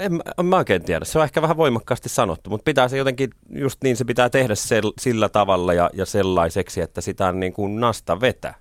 en, 0.00 0.20
en 0.38 0.46
mä 0.46 0.56
oikein 0.56 0.84
tiedä. 0.84 1.04
Se 1.04 1.18
on 1.18 1.24
ehkä 1.24 1.42
vähän 1.42 1.56
voimakkaasti 1.56 2.08
sanottu, 2.08 2.50
mutta 2.50 2.64
pitää 2.64 2.88
se 2.88 2.96
jotenkin, 2.96 3.30
just 3.50 3.84
niin 3.84 3.96
se 3.96 4.04
pitää 4.04 4.30
tehdä 4.30 4.54
sel, 4.54 4.92
sillä 5.00 5.28
tavalla 5.28 5.74
ja, 5.74 5.90
ja 5.92 6.06
sellaiseksi, 6.06 6.80
että 6.80 7.00
sitä 7.00 7.26
on 7.26 7.40
niin 7.40 7.52
kuin 7.52 7.80
nasta 7.80 8.20
vetä. 8.20 8.54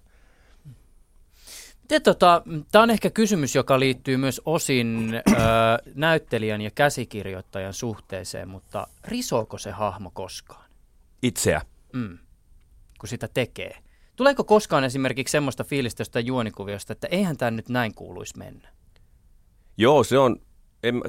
Tota, 2.04 2.42
Tämä 2.72 2.84
on 2.84 2.90
ehkä 2.90 3.10
kysymys, 3.10 3.56
joka 3.56 3.80
liittyy 3.80 4.18
myös 4.18 4.42
osin 4.46 5.14
ö, 5.16 5.32
näyttelijän 5.96 6.62
ja 6.62 6.72
käsikirjoittajan 6.72 7.74
suhteeseen, 7.74 8.50
mutta 8.50 8.88
risooko 9.04 9.58
se 9.58 9.72
hahmo 9.72 10.12
koskaan? 10.14 10.66
Itseä. 11.24 11.62
Mm, 11.94 12.18
kun 13.00 13.10
sitä 13.10 13.28
tekee. 13.34 13.78
Tuleeko 14.16 14.44
koskaan 14.44 14.84
esimerkiksi 14.84 15.32
semmoista 15.32 15.64
fiilistä 15.64 16.02
jostain 16.02 16.26
juonikuviosta, 16.26 16.94
että 16.94 17.08
eihän 17.12 17.38
tämä 17.38 17.52
nyt 17.52 17.70
näin 17.70 17.94
kuuluisi 17.96 18.38
mennä? 18.38 18.70
Joo, 19.78 20.04
se 20.04 20.18
on, 20.18 20.42
en, 20.84 21.02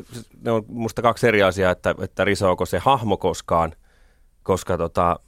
ne 0.42 0.50
on 0.50 0.64
musta 0.68 1.02
kaksi 1.02 1.28
eri 1.28 1.42
asiaa, 1.42 1.72
että, 1.72 1.94
että 2.00 2.24
risoako 2.24 2.66
se 2.66 2.78
hahmo 2.78 3.16
koskaan, 3.16 3.72
koska 4.42 4.78
tota, 4.78 5.20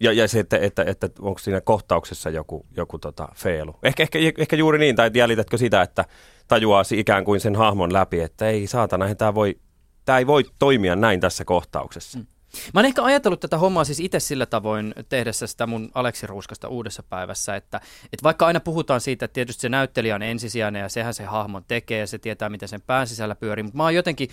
ja, 0.00 0.12
ja 0.12 0.28
se, 0.28 0.40
että, 0.40 0.58
että, 0.58 0.84
että 0.86 1.08
onko 1.20 1.38
siinä 1.38 1.60
kohtauksessa 1.60 2.30
joku, 2.30 2.66
joku 2.76 2.98
tota 2.98 3.28
feilu. 3.34 3.76
Ehkä, 3.82 4.02
ehkä, 4.02 4.18
ehkä 4.38 4.56
juuri 4.56 4.78
niin, 4.78 4.96
tai 4.96 5.10
jäljitätkö 5.14 5.58
sitä, 5.58 5.82
että 5.82 6.04
tajuaa 6.48 6.82
ikään 6.92 7.24
kuin 7.24 7.40
sen 7.40 7.56
hahmon 7.56 7.92
läpi, 7.92 8.20
että 8.20 8.48
ei 8.48 8.66
saatana, 8.66 9.14
tämä, 9.14 9.34
voi, 9.34 9.60
tämä 10.04 10.18
ei 10.18 10.26
voi 10.26 10.44
toimia 10.58 10.96
näin 10.96 11.20
tässä 11.20 11.44
kohtauksessa. 11.44 12.18
Mm. 12.18 12.26
Mä 12.74 12.80
oon 12.80 12.86
ehkä 12.86 13.02
ajatellut 13.02 13.40
tätä 13.40 13.58
hommaa 13.58 13.84
siis 13.84 14.00
itse 14.00 14.20
sillä 14.20 14.46
tavoin 14.46 14.94
tehdessä 15.08 15.46
sitä 15.46 15.66
mun 15.66 15.90
Aleksi 15.94 16.26
Ruuskasta 16.26 16.68
uudessa 16.68 17.02
päivässä, 17.02 17.56
että, 17.56 17.80
että 18.04 18.22
vaikka 18.22 18.46
aina 18.46 18.60
puhutaan 18.60 19.00
siitä, 19.00 19.24
että 19.24 19.34
tietysti 19.34 19.60
se 19.60 19.68
näyttelijä 19.68 20.14
on 20.14 20.22
ensisijainen 20.22 20.80
ja 20.80 20.88
sehän 20.88 21.14
se 21.14 21.24
hahmon 21.24 21.64
tekee 21.68 21.98
ja 21.98 22.06
se 22.06 22.18
tietää, 22.18 22.48
miten 22.48 22.68
sen 22.68 22.82
pään 22.82 23.06
sisällä 23.06 23.34
pyörii, 23.34 23.62
mutta 23.62 23.76
mä 23.76 23.82
oon 23.82 23.94
jotenkin 23.94 24.28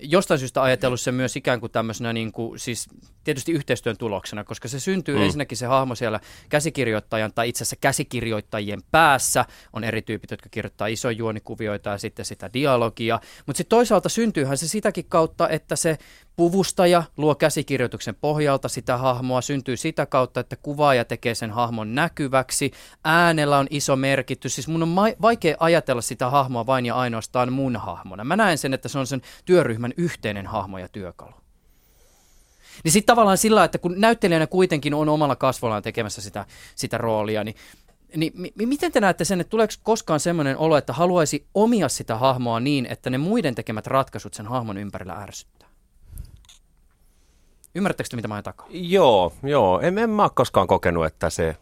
jostain 0.00 0.40
syystä 0.40 0.62
ajatellut 0.62 1.00
sen 1.00 1.14
myös 1.14 1.36
ikään 1.36 1.60
kuin 1.60 1.72
tämmöisenä 1.72 2.12
niin 2.12 2.32
kuin, 2.32 2.58
siis 2.58 2.88
tietysti 3.24 3.52
yhteistyön 3.52 3.96
tuloksena, 3.96 4.44
koska 4.44 4.68
se 4.68 4.80
syntyy 4.80 5.16
mm. 5.16 5.22
ensinnäkin 5.22 5.58
se 5.58 5.66
hahmo 5.66 5.94
siellä 5.94 6.20
käsikirjoittajan 6.48 7.32
tai 7.34 7.48
itse 7.48 7.64
asiassa 7.64 7.76
käsikirjoittajien 7.76 8.80
päässä. 8.90 9.44
On 9.72 9.84
eri 9.84 10.02
tyypit, 10.02 10.30
jotka 10.30 10.48
kirjoittaa 10.48 10.86
isoja 10.86 11.12
juonikuvioita 11.12 11.90
ja 11.90 11.98
sitten 11.98 12.24
sitä 12.24 12.50
dialogia. 12.52 13.20
Mutta 13.46 13.58
sitten 13.58 13.76
toisaalta 13.76 14.08
syntyyhän 14.08 14.58
se 14.58 14.68
sitäkin 14.68 15.04
kautta, 15.08 15.48
että 15.48 15.76
se 15.76 15.98
puvustaja 16.38 17.02
luo 17.16 17.34
käsikirjoituksen 17.34 18.14
pohjalta 18.14 18.68
sitä 18.68 18.96
hahmoa, 18.96 19.40
syntyy 19.40 19.76
sitä 19.76 20.06
kautta, 20.06 20.40
että 20.40 20.56
kuvaaja 20.56 21.04
tekee 21.04 21.34
sen 21.34 21.50
hahmon 21.50 21.94
näkyväksi, 21.94 22.70
äänellä 23.04 23.58
on 23.58 23.66
iso 23.70 23.96
merkitys, 23.96 24.54
siis 24.54 24.68
mun 24.68 24.82
on 24.82 24.88
ma- 24.88 25.16
vaikea 25.22 25.56
ajatella 25.60 26.02
sitä 26.02 26.30
hahmoa 26.30 26.66
vain 26.66 26.86
ja 26.86 26.94
ainoastaan 26.94 27.52
mun 27.52 27.76
hahmona. 27.76 28.24
Mä 28.24 28.36
näen 28.36 28.58
sen, 28.58 28.74
että 28.74 28.88
se 28.88 28.98
on 28.98 29.06
sen 29.06 29.22
työryhmän 29.44 29.87
yhteinen 29.96 30.46
hahmo 30.46 30.78
ja 30.78 30.88
työkalu. 30.88 31.32
Niin 32.84 32.92
sitten 32.92 33.12
tavallaan 33.12 33.38
sillä, 33.38 33.64
että 33.64 33.78
kun 33.78 33.94
näyttelijänä 33.96 34.46
kuitenkin 34.46 34.94
on 34.94 35.08
omalla 35.08 35.36
kasvollaan 35.36 35.82
tekemässä 35.82 36.22
sitä, 36.22 36.46
sitä 36.74 36.98
roolia, 36.98 37.44
niin 37.44 37.56
niin 38.16 38.32
mi- 38.34 38.66
miten 38.66 38.92
te 38.92 39.00
näette 39.00 39.24
sen, 39.24 39.40
että 39.40 39.50
tuleeko 39.50 39.74
koskaan 39.82 40.20
semmoinen 40.20 40.58
olo, 40.58 40.76
että 40.76 40.92
haluaisi 40.92 41.46
omia 41.54 41.88
sitä 41.88 42.16
hahmoa 42.16 42.60
niin, 42.60 42.86
että 42.86 43.10
ne 43.10 43.18
muiden 43.18 43.54
tekemät 43.54 43.86
ratkaisut 43.86 44.34
sen 44.34 44.46
hahmon 44.46 44.76
ympärillä 44.76 45.12
ärsyttää? 45.12 45.68
Ymmärrättekö 47.74 48.08
te, 48.08 48.16
mitä 48.16 48.28
mä 48.28 48.34
ajan 48.34 48.44
takaa? 48.44 48.66
Joo, 48.70 49.32
joo. 49.42 49.80
En, 49.80 49.98
en 49.98 50.10
mä 50.10 50.22
ole 50.22 50.30
koskaan 50.34 50.66
kokenut, 50.66 51.06
että 51.06 51.30
se... 51.30 51.56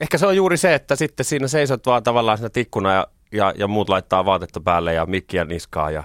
Ehkä 0.00 0.18
se 0.18 0.26
on 0.26 0.36
juuri 0.36 0.56
se, 0.56 0.74
että 0.74 0.96
sitten 0.96 1.26
siinä 1.26 1.48
seisot 1.48 1.86
vaan 1.86 2.02
tavallaan 2.02 2.38
siinä 2.38 2.50
tikkuna 2.50 2.92
ja, 2.92 3.06
ja, 3.32 3.54
ja 3.56 3.68
muut 3.68 3.88
laittaa 3.88 4.24
vaatetta 4.24 4.60
päälle 4.60 4.94
ja 4.94 5.06
mikkiä 5.06 5.44
niskaa 5.44 5.90
ja 5.90 6.04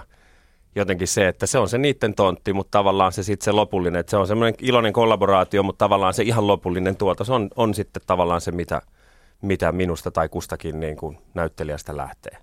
jotenkin 0.74 1.08
se, 1.08 1.28
että 1.28 1.46
se 1.46 1.58
on 1.58 1.68
se 1.68 1.78
niiden 1.78 2.14
tontti, 2.14 2.52
mutta 2.52 2.78
tavallaan 2.78 3.12
se 3.12 3.22
sitten 3.22 3.44
se 3.44 3.52
lopullinen, 3.52 4.00
että 4.00 4.10
se 4.10 4.16
on 4.16 4.26
semmoinen 4.26 4.54
iloinen 4.60 4.92
kollaboraatio, 4.92 5.62
mutta 5.62 5.84
tavallaan 5.84 6.14
se 6.14 6.22
ihan 6.22 6.46
lopullinen 6.46 6.96
tuotos 6.96 7.30
on, 7.30 7.50
on 7.56 7.74
sitten 7.74 8.02
tavallaan 8.06 8.40
se, 8.40 8.52
mitä, 8.52 8.82
mitä 9.42 9.72
minusta 9.72 10.10
tai 10.10 10.28
kustakin 10.28 10.80
niin 10.80 10.96
kuin 10.96 11.18
näyttelijästä 11.34 11.96
lähtee. 11.96 12.38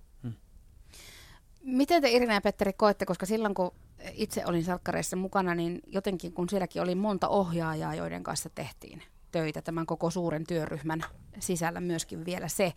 Miten 1.63 2.01
te 2.01 2.11
Irina 2.11 2.33
ja 2.33 2.41
Petteri 2.41 2.73
koette, 2.73 3.05
koska 3.05 3.25
silloin 3.25 3.53
kun 3.53 3.71
itse 4.13 4.43
olin 4.45 4.63
salkkareissa 4.63 5.15
mukana, 5.15 5.55
niin 5.55 5.79
jotenkin 5.87 6.33
kun 6.33 6.49
sielläkin 6.49 6.81
oli 6.81 6.95
monta 6.95 7.27
ohjaajaa, 7.27 7.95
joiden 7.95 8.23
kanssa 8.23 8.49
tehtiin 8.55 9.03
töitä 9.31 9.61
tämän 9.61 9.85
koko 9.85 10.09
suuren 10.09 10.43
työryhmän 10.47 11.05
sisällä 11.39 11.81
myöskin 11.81 12.25
vielä 12.25 12.47
se, 12.47 12.73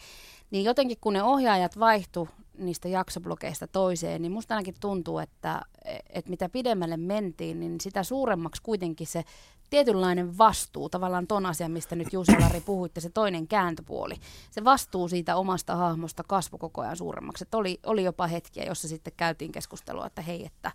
niin 0.51 0.65
jotenkin 0.65 0.99
kun 1.01 1.13
ne 1.13 1.23
ohjaajat 1.23 1.79
vaihtu 1.79 2.29
niistä 2.59 2.89
jaksoblogeista 2.89 3.67
toiseen, 3.67 4.23
niin 4.23 4.33
musta 4.33 4.55
ainakin 4.55 4.75
tuntuu, 4.81 5.19
että, 5.19 5.63
että 6.11 6.31
mitä 6.31 6.49
pidemmälle 6.49 6.97
mentiin, 6.97 7.61
niin 7.61 7.81
sitä 7.81 8.03
suuremmaksi 8.03 8.63
kuitenkin 8.63 9.07
se 9.07 9.25
tietynlainen 9.71 10.39
vastuu, 10.39 10.89
tavallaan 10.89 11.27
ton 11.27 11.47
asian, 11.47 11.71
mistä 11.71 11.97
nyt 11.97 12.13
Jussi 12.13 12.41
Lari 12.41 12.61
puhuitte, 12.67 13.01
se 13.01 13.11
toinen 13.11 13.49
kääntöpuoli. 13.49 14.15
Se 14.51 14.65
vastuu 14.65 15.09
siitä 15.09 15.37
omasta 15.37 15.77
hahmosta 15.77 16.23
kasvoi 16.29 16.59
koko 16.59 16.81
ajan 16.81 16.97
suuremmaksi. 16.97 17.45
Että 17.45 17.57
oli, 17.57 17.81
oli 17.87 18.05
jopa 18.05 18.27
hetkiä, 18.27 18.65
jossa 18.65 18.89
sitten 18.89 19.13
käytiin 19.17 19.53
keskustelua, 19.53 20.07
että 20.07 20.23
hei, 20.23 20.45
että 20.45 20.73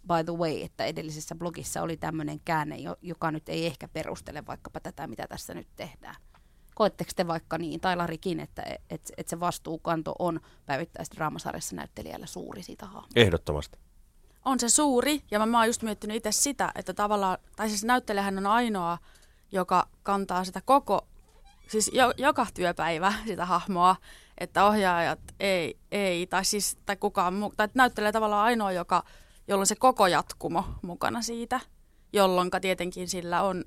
by 0.00 0.24
the 0.24 0.32
way, 0.32 0.62
että 0.62 0.84
edellisessä 0.84 1.34
blogissa 1.34 1.82
oli 1.82 1.96
tämmöinen 1.96 2.40
käänne, 2.44 2.76
joka 3.02 3.30
nyt 3.30 3.48
ei 3.48 3.66
ehkä 3.66 3.88
perustele 3.88 4.46
vaikkapa 4.46 4.80
tätä, 4.80 5.06
mitä 5.06 5.26
tässä 5.28 5.54
nyt 5.54 5.68
tehdään. 5.76 6.16
Koetteko 6.78 7.10
te 7.16 7.26
vaikka 7.26 7.58
niin, 7.58 7.80
tai 7.80 7.96
Larikin, 7.96 8.40
että 8.40 8.62
et, 8.90 9.12
et 9.16 9.28
se 9.28 9.40
vastuukanto 9.40 10.14
on 10.18 10.40
päivittäisdraamasarjassa 10.66 11.76
näyttelijällä 11.76 12.26
suuri 12.26 12.62
siitä 12.62 12.86
hahmosta? 12.86 13.20
Ehdottomasti. 13.20 13.78
On 14.44 14.60
se 14.60 14.68
suuri, 14.68 15.22
ja 15.30 15.38
mä, 15.38 15.46
mä 15.46 15.58
oon 15.58 15.66
just 15.66 15.82
miettinyt 15.82 16.16
itse 16.16 16.32
sitä, 16.32 16.72
että 16.74 16.94
tavallaan, 16.94 17.38
tai 17.56 17.68
siis 17.68 17.84
näyttelijähän 17.84 18.38
on 18.38 18.46
ainoa, 18.46 18.98
joka 19.52 19.88
kantaa 20.02 20.44
sitä 20.44 20.60
koko, 20.64 21.06
siis 21.68 21.90
jo, 21.94 22.12
joka 22.16 22.46
työpäivä 22.54 23.12
sitä 23.26 23.46
hahmoa, 23.46 23.96
että 24.38 24.64
ohjaajat 24.64 25.20
ei, 25.40 25.78
ei 25.92 26.26
tai 26.26 26.44
siis, 26.44 26.78
tai 26.86 26.96
kukaan 26.96 27.34
muu, 27.34 27.52
tai 27.56 27.68
näyttelijä 27.74 28.12
tavallaan 28.12 28.44
ainoa, 28.44 28.72
joka, 28.72 29.02
jolloin 29.48 29.66
se 29.66 29.76
koko 29.76 30.06
jatkumo 30.06 30.64
mukana 30.82 31.22
siitä, 31.22 31.60
jolloin 32.12 32.50
tietenkin 32.60 33.08
sillä 33.08 33.42
on 33.42 33.64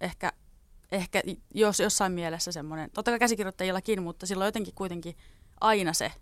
ehkä 0.00 0.32
ehkä 0.92 1.22
jos 1.54 1.80
jossain 1.80 2.12
mielessä 2.12 2.52
semmoinen, 2.52 2.90
totta 2.90 3.10
kai 3.10 3.18
käsikirjoittajillakin, 3.18 4.02
mutta 4.02 4.26
silloin 4.26 4.48
jotenkin 4.48 4.74
kuitenkin 4.74 5.16
aina 5.60 5.92
se 5.92 6.12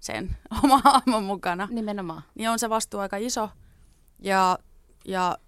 sen 0.00 0.36
oma 0.64 0.80
hahmon 0.84 1.24
mukana. 1.24 1.68
Nimenomaan. 1.70 2.22
Niin 2.34 2.50
on 2.50 2.58
se 2.58 2.70
vastuu 2.70 3.00
aika 3.00 3.16
iso. 3.16 3.50
Ja, 4.18 4.58
ja 5.04 5.38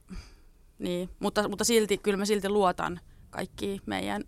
niin, 0.78 1.10
mutta, 1.20 1.48
mutta 1.48 1.64
silti, 1.64 1.98
kyllä 1.98 2.16
mä 2.16 2.24
silti 2.24 2.48
luotan 2.48 3.00
kaikki 3.30 3.80
meidän 3.86 4.24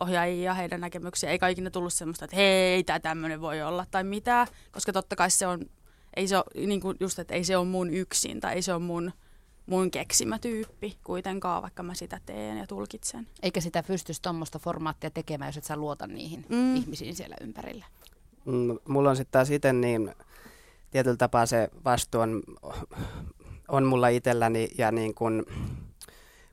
ohjaajia 0.00 0.44
ja 0.44 0.54
heidän 0.54 0.80
näkemyksiä. 0.80 1.30
Ei 1.30 1.38
kaikille 1.38 1.70
tullut 1.70 1.92
semmoista, 1.92 2.24
että 2.24 2.36
hei, 2.36 2.84
tämä 2.84 3.00
tämmöinen 3.00 3.40
voi 3.40 3.62
olla 3.62 3.86
tai 3.90 4.04
mitä, 4.04 4.46
koska 4.72 4.92
totta 4.92 5.16
kai 5.16 5.30
se 5.30 5.46
on, 5.46 5.60
ei 6.16 6.28
se 6.28 6.36
ole, 6.36 6.66
niin 6.66 6.80
kuin 6.80 6.96
just, 7.00 7.18
että 7.18 7.34
ei 7.34 7.44
se 7.44 7.56
ole 7.56 7.66
mun 7.66 7.90
yksin 7.90 8.40
tai 8.40 8.54
ei 8.54 8.62
se 8.62 8.72
ole 8.72 8.82
mun 8.82 9.12
mun 9.66 9.90
keksimä 9.90 10.38
tyyppi 10.38 10.98
kuitenkaan, 11.04 11.62
vaikka 11.62 11.82
mä 11.82 11.94
sitä 11.94 12.20
teen 12.26 12.58
ja 12.58 12.66
tulkitsen. 12.66 13.26
Eikä 13.42 13.60
sitä 13.60 13.82
pystyisi 13.82 14.22
tuommoista 14.22 14.58
formaattia 14.58 15.10
tekemään, 15.10 15.48
jos 15.48 15.56
et 15.56 15.64
sä 15.64 15.76
luota 15.76 16.06
niihin 16.06 16.46
mm. 16.48 16.76
ihmisiin 16.76 17.16
siellä 17.16 17.36
ympärillä. 17.40 17.84
Mm, 18.44 18.78
mulla 18.88 19.10
on 19.10 19.16
sitten 19.16 19.32
taas 19.32 19.50
itse 19.50 19.72
niin, 19.72 20.14
tietyllä 20.90 21.16
tapaa 21.16 21.46
se 21.46 21.68
vastuu 21.84 22.20
on, 22.20 22.42
on 23.68 23.84
mulla 23.84 24.08
itselläni 24.08 24.68
ja 24.78 24.92
niin 24.92 25.14
kun, 25.14 25.46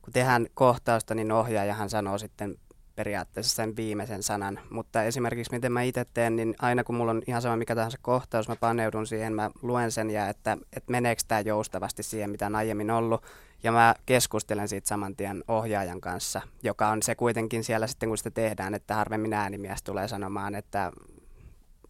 kun 0.02 0.12
tehdään 0.12 0.46
kohtausta, 0.54 1.14
niin 1.14 1.32
ohjaajahan 1.32 1.90
sanoo 1.90 2.18
sitten 2.18 2.56
periaatteessa 2.96 3.54
sen 3.54 3.76
viimeisen 3.76 4.22
sanan. 4.22 4.60
Mutta 4.70 5.02
esimerkiksi 5.02 5.52
miten 5.52 5.72
mä 5.72 5.82
itse 5.82 6.06
teen, 6.14 6.36
niin 6.36 6.54
aina 6.58 6.84
kun 6.84 6.94
mulla 6.94 7.10
on 7.10 7.22
ihan 7.26 7.42
sama 7.42 7.56
mikä 7.56 7.74
tahansa 7.74 7.98
kohtaus, 8.02 8.48
mä 8.48 8.56
paneudun 8.56 9.06
siihen, 9.06 9.32
mä 9.32 9.50
luen 9.62 9.92
sen 9.92 10.10
ja 10.10 10.28
että, 10.28 10.58
että 10.76 10.90
meneekö 10.90 11.22
tämä 11.28 11.40
joustavasti 11.40 12.02
siihen, 12.02 12.30
mitä 12.30 12.46
on 12.46 12.54
aiemmin 12.54 12.90
ollut. 12.90 13.22
Ja 13.62 13.72
mä 13.72 13.94
keskustelen 14.06 14.68
siitä 14.68 14.88
saman 14.88 15.16
tien 15.16 15.44
ohjaajan 15.48 16.00
kanssa, 16.00 16.40
joka 16.62 16.88
on 16.88 17.02
se 17.02 17.14
kuitenkin 17.14 17.64
siellä 17.64 17.86
sitten, 17.86 18.08
kun 18.08 18.18
sitä 18.18 18.30
tehdään, 18.30 18.74
että 18.74 18.94
harvemmin 18.94 19.32
äänimies 19.32 19.82
tulee 19.82 20.08
sanomaan, 20.08 20.54
että 20.54 20.92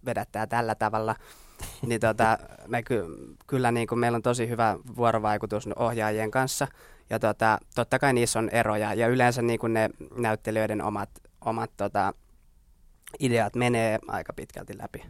vedättää 0.07 0.47
tällä 0.47 0.75
tavalla. 0.75 1.17
niin 1.87 2.01
tota, 2.01 2.39
me 2.69 2.83
ky- 2.83 3.37
kyllä 3.47 3.73
niin 3.73 3.87
kuin 3.87 3.99
meillä 3.99 4.17
on 4.17 4.23
tosi 4.23 4.49
hyvä 4.49 4.79
vuorovaikutus 4.97 5.69
ohjaajien 5.77 6.31
kanssa– 6.31 6.69
ja 7.11 7.19
tota, 7.19 7.59
totta 7.75 7.99
kai 7.99 8.13
niissä 8.13 8.39
on 8.39 8.49
eroja 8.49 8.95
ja 8.95 9.09
yleensä 9.09 9.43
niin 9.43 9.59
kuin 9.59 9.73
ne 9.73 9.91
näyttelijöiden 10.17 10.83
omat, 10.83 11.11
omat 11.45 11.71
tota, 11.77 12.15
ideat 13.21 13.55
menee 13.55 13.99
aika 14.09 14.33
pitkälti 14.33 14.79
läpi. 14.79 15.03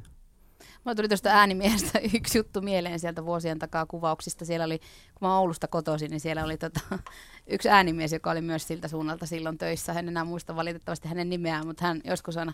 Mulla 0.85 0.95
tuli 0.95 1.09
tuosta 1.09 1.31
äänimiehestä 1.31 1.99
yksi 2.15 2.39
juttu 2.39 2.61
mieleen 2.61 3.01
sieltä 3.01 3.25
vuosien 3.25 3.59
takaa 3.59 3.87
kuvauksista. 3.87 4.45
Siellä 4.45 4.65
oli, 4.65 4.79
kun 4.79 5.29
mä 5.29 5.39
Oulusta 5.39 5.69
kotoisin, 5.69 6.11
niin 6.11 6.21
siellä 6.21 6.45
oli 6.45 6.59
tota, 6.59 6.81
yksi 7.47 7.69
äänimies, 7.69 8.13
joka 8.13 8.31
oli 8.31 8.41
myös 8.41 8.67
siltä 8.67 8.89
suunnalta 8.89 9.27
silloin 9.27 9.59
töissä. 9.59 9.93
En 9.93 10.09
enää 10.09 10.25
muista 10.25 10.57
valitettavasti 10.57 11.09
hänen 11.09 11.31
nimeään, 11.31 11.67
mutta 11.67 11.87
hän 11.87 12.01
joskus 12.05 12.37
aina, 12.37 12.53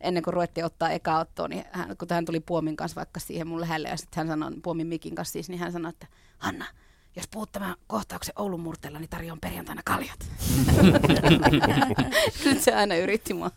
ennen 0.00 0.22
kuin 0.22 0.34
ruvettiin 0.34 0.64
ottaa 0.64 0.90
eka 0.90 1.18
ottoa, 1.18 1.48
niin 1.48 1.64
hän, 1.72 1.96
kun 1.96 2.08
hän 2.10 2.24
tuli 2.24 2.40
Puomin 2.40 2.76
kanssa 2.76 2.96
vaikka 2.96 3.20
siihen 3.20 3.46
mun 3.46 3.60
lähelle, 3.60 3.88
ja 3.88 3.96
sitten 3.96 4.16
hän 4.16 4.38
sanoi, 4.38 4.60
Puomin 4.62 4.86
Mikin 4.86 5.14
kanssa 5.14 5.32
siis, 5.32 5.48
niin 5.48 5.58
hän 5.58 5.72
sanoi, 5.72 5.90
että 5.90 6.06
Hanna, 6.38 6.64
jos 7.16 7.28
puhut 7.28 7.52
tämän 7.52 7.74
kohtauksen 7.86 8.34
Oulun 8.38 8.60
murteella, 8.60 8.98
niin 8.98 9.10
tarjoan 9.10 9.40
perjantaina 9.40 9.82
kaljat. 9.84 10.18
Nyt 12.44 12.60
se 12.60 12.74
aina 12.74 12.94
yritti 12.94 13.34
mua 13.34 13.50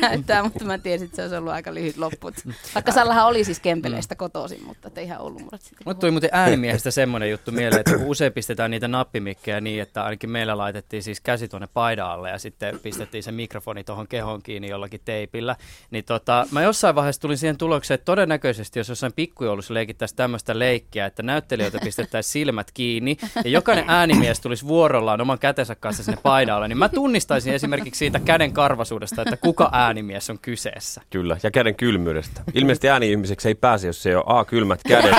näyttää, 0.00 0.42
mutta 0.42 0.64
mä 0.64 0.78
tiesin, 0.78 1.04
että 1.04 1.16
se 1.16 1.22
olisi 1.22 1.36
ollut 1.36 1.52
aika 1.52 1.74
lyhyt 1.74 1.96
lopput. 1.96 2.34
Vaikka 2.74 2.92
Sallahan 2.92 3.26
oli 3.26 3.44
siis 3.44 3.60
Kempeleistä 3.60 4.14
kotoisin, 4.14 4.64
mutta 4.64 4.90
ei 4.96 5.04
ihan 5.04 5.20
Oulun 5.20 5.40
sitten. 5.40 5.78
Mutta 5.84 6.00
tuli 6.00 6.10
muuten 6.10 6.30
äänimiehestä 6.32 6.90
semmoinen 6.90 7.30
juttu 7.30 7.52
mieleen, 7.52 7.80
että 7.80 7.96
kun 7.96 8.06
usein 8.06 8.32
pistetään 8.32 8.70
niitä 8.70 8.88
nappimikkejä 8.88 9.60
niin, 9.60 9.82
että 9.82 10.04
ainakin 10.04 10.30
meillä 10.30 10.58
laitettiin 10.58 11.02
siis 11.02 11.20
käsi 11.20 11.48
tuonne 11.48 11.68
paidan 11.74 12.10
alle 12.10 12.30
ja 12.30 12.38
sitten 12.38 12.80
pistettiin 12.80 13.22
se 13.22 13.32
mikrofoni 13.32 13.84
tuohon 13.84 14.08
kehon 14.08 14.42
kiinni 14.42 14.68
jollakin 14.68 15.00
teipillä, 15.04 15.56
niin 15.90 16.04
tota, 16.04 16.46
mä 16.50 16.62
jossain 16.62 16.94
vaiheessa 16.94 17.22
tulin 17.22 17.38
siihen 17.38 17.58
tulokseen, 17.58 17.94
että 17.94 18.04
todennäköisesti 18.04 18.80
jos 18.80 18.88
jossain 18.88 19.12
pikkujoulussa 19.12 19.74
leikittäisiin 19.74 20.16
tämmöistä 20.16 20.58
leikkiä, 20.58 21.06
että 21.06 21.22
näyttelijöitä 21.22 21.78
pistettäisiin 21.84 22.32
silmät 22.32 22.70
kiinni, 22.74 22.87
kiinni 22.88 23.16
ja 23.44 23.50
jokainen 23.50 23.84
äänimies 23.88 24.40
tulisi 24.40 24.66
vuorollaan 24.66 25.20
oman 25.20 25.38
kätensä 25.38 25.74
kanssa 25.74 26.02
sinne 26.02 26.20
paidalle, 26.22 26.68
niin 26.68 26.78
mä 26.78 26.88
tunnistaisin 26.88 27.54
esimerkiksi 27.54 27.98
siitä 27.98 28.20
käden 28.20 28.52
karvasuudesta, 28.52 29.22
että 29.22 29.36
kuka 29.36 29.70
äänimies 29.72 30.30
on 30.30 30.38
kyseessä. 30.38 31.02
Kyllä, 31.10 31.36
ja 31.42 31.50
käden 31.50 31.74
kylmyydestä. 31.74 32.40
Ilmeisesti 32.54 32.88
ääni-ihmiseksi 32.88 33.48
ei 33.48 33.54
pääse, 33.54 33.86
jos 33.86 34.02
se 34.02 34.08
ei 34.08 34.14
ole 34.14 34.24
A, 34.26 34.44
kylmät 34.44 34.80
kädet. 34.88 35.12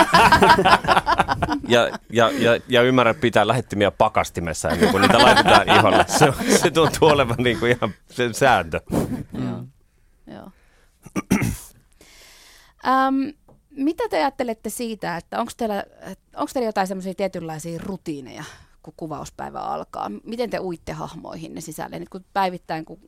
ja, 1.68 1.90
ja, 2.10 2.32
ja, 2.40 2.60
ja 2.68 2.82
ymmärrä 2.82 3.14
pitää 3.14 3.48
lähettimiä 3.48 3.92
pakastimessa 3.92 4.70
ennen 4.70 4.90
kuin 4.90 5.02
niitä 5.02 5.20
laitetaan 5.20 5.70
iholle. 5.80 6.06
Se, 6.08 6.34
se 6.58 6.72
tuntuu 6.72 7.08
olevan 7.08 7.38
niin 7.38 7.60
kuin 7.60 7.72
ihan 7.72 7.94
sen 8.10 8.34
sääntö. 8.34 8.82
Joo. 9.34 9.64
Joo. 10.28 10.52
um, 12.88 13.34
mitä 13.80 14.10
te 14.10 14.18
ajattelette 14.18 14.70
siitä, 14.70 15.18
että 15.18 15.40
onko 15.40 15.52
teillä, 15.58 15.84
onko 16.36 16.52
teillä 16.54 16.68
jotain 16.68 16.88
semmoisia 16.88 17.14
tietynlaisia 17.14 17.80
rutiineja, 17.84 18.44
kun 18.84 18.94
kuvauspäivä 18.98 19.60
alkaa? 19.60 20.12
Miten 20.24 20.50
te 20.50 20.60
uitte 20.60 20.92
hahmoihin 20.94 21.54
ne 21.54 21.62
sisälle? 21.62 22.00
Nyt 22.00 22.10
kun 22.10 22.26
päivittäin, 22.34 22.86
kun 22.86 23.00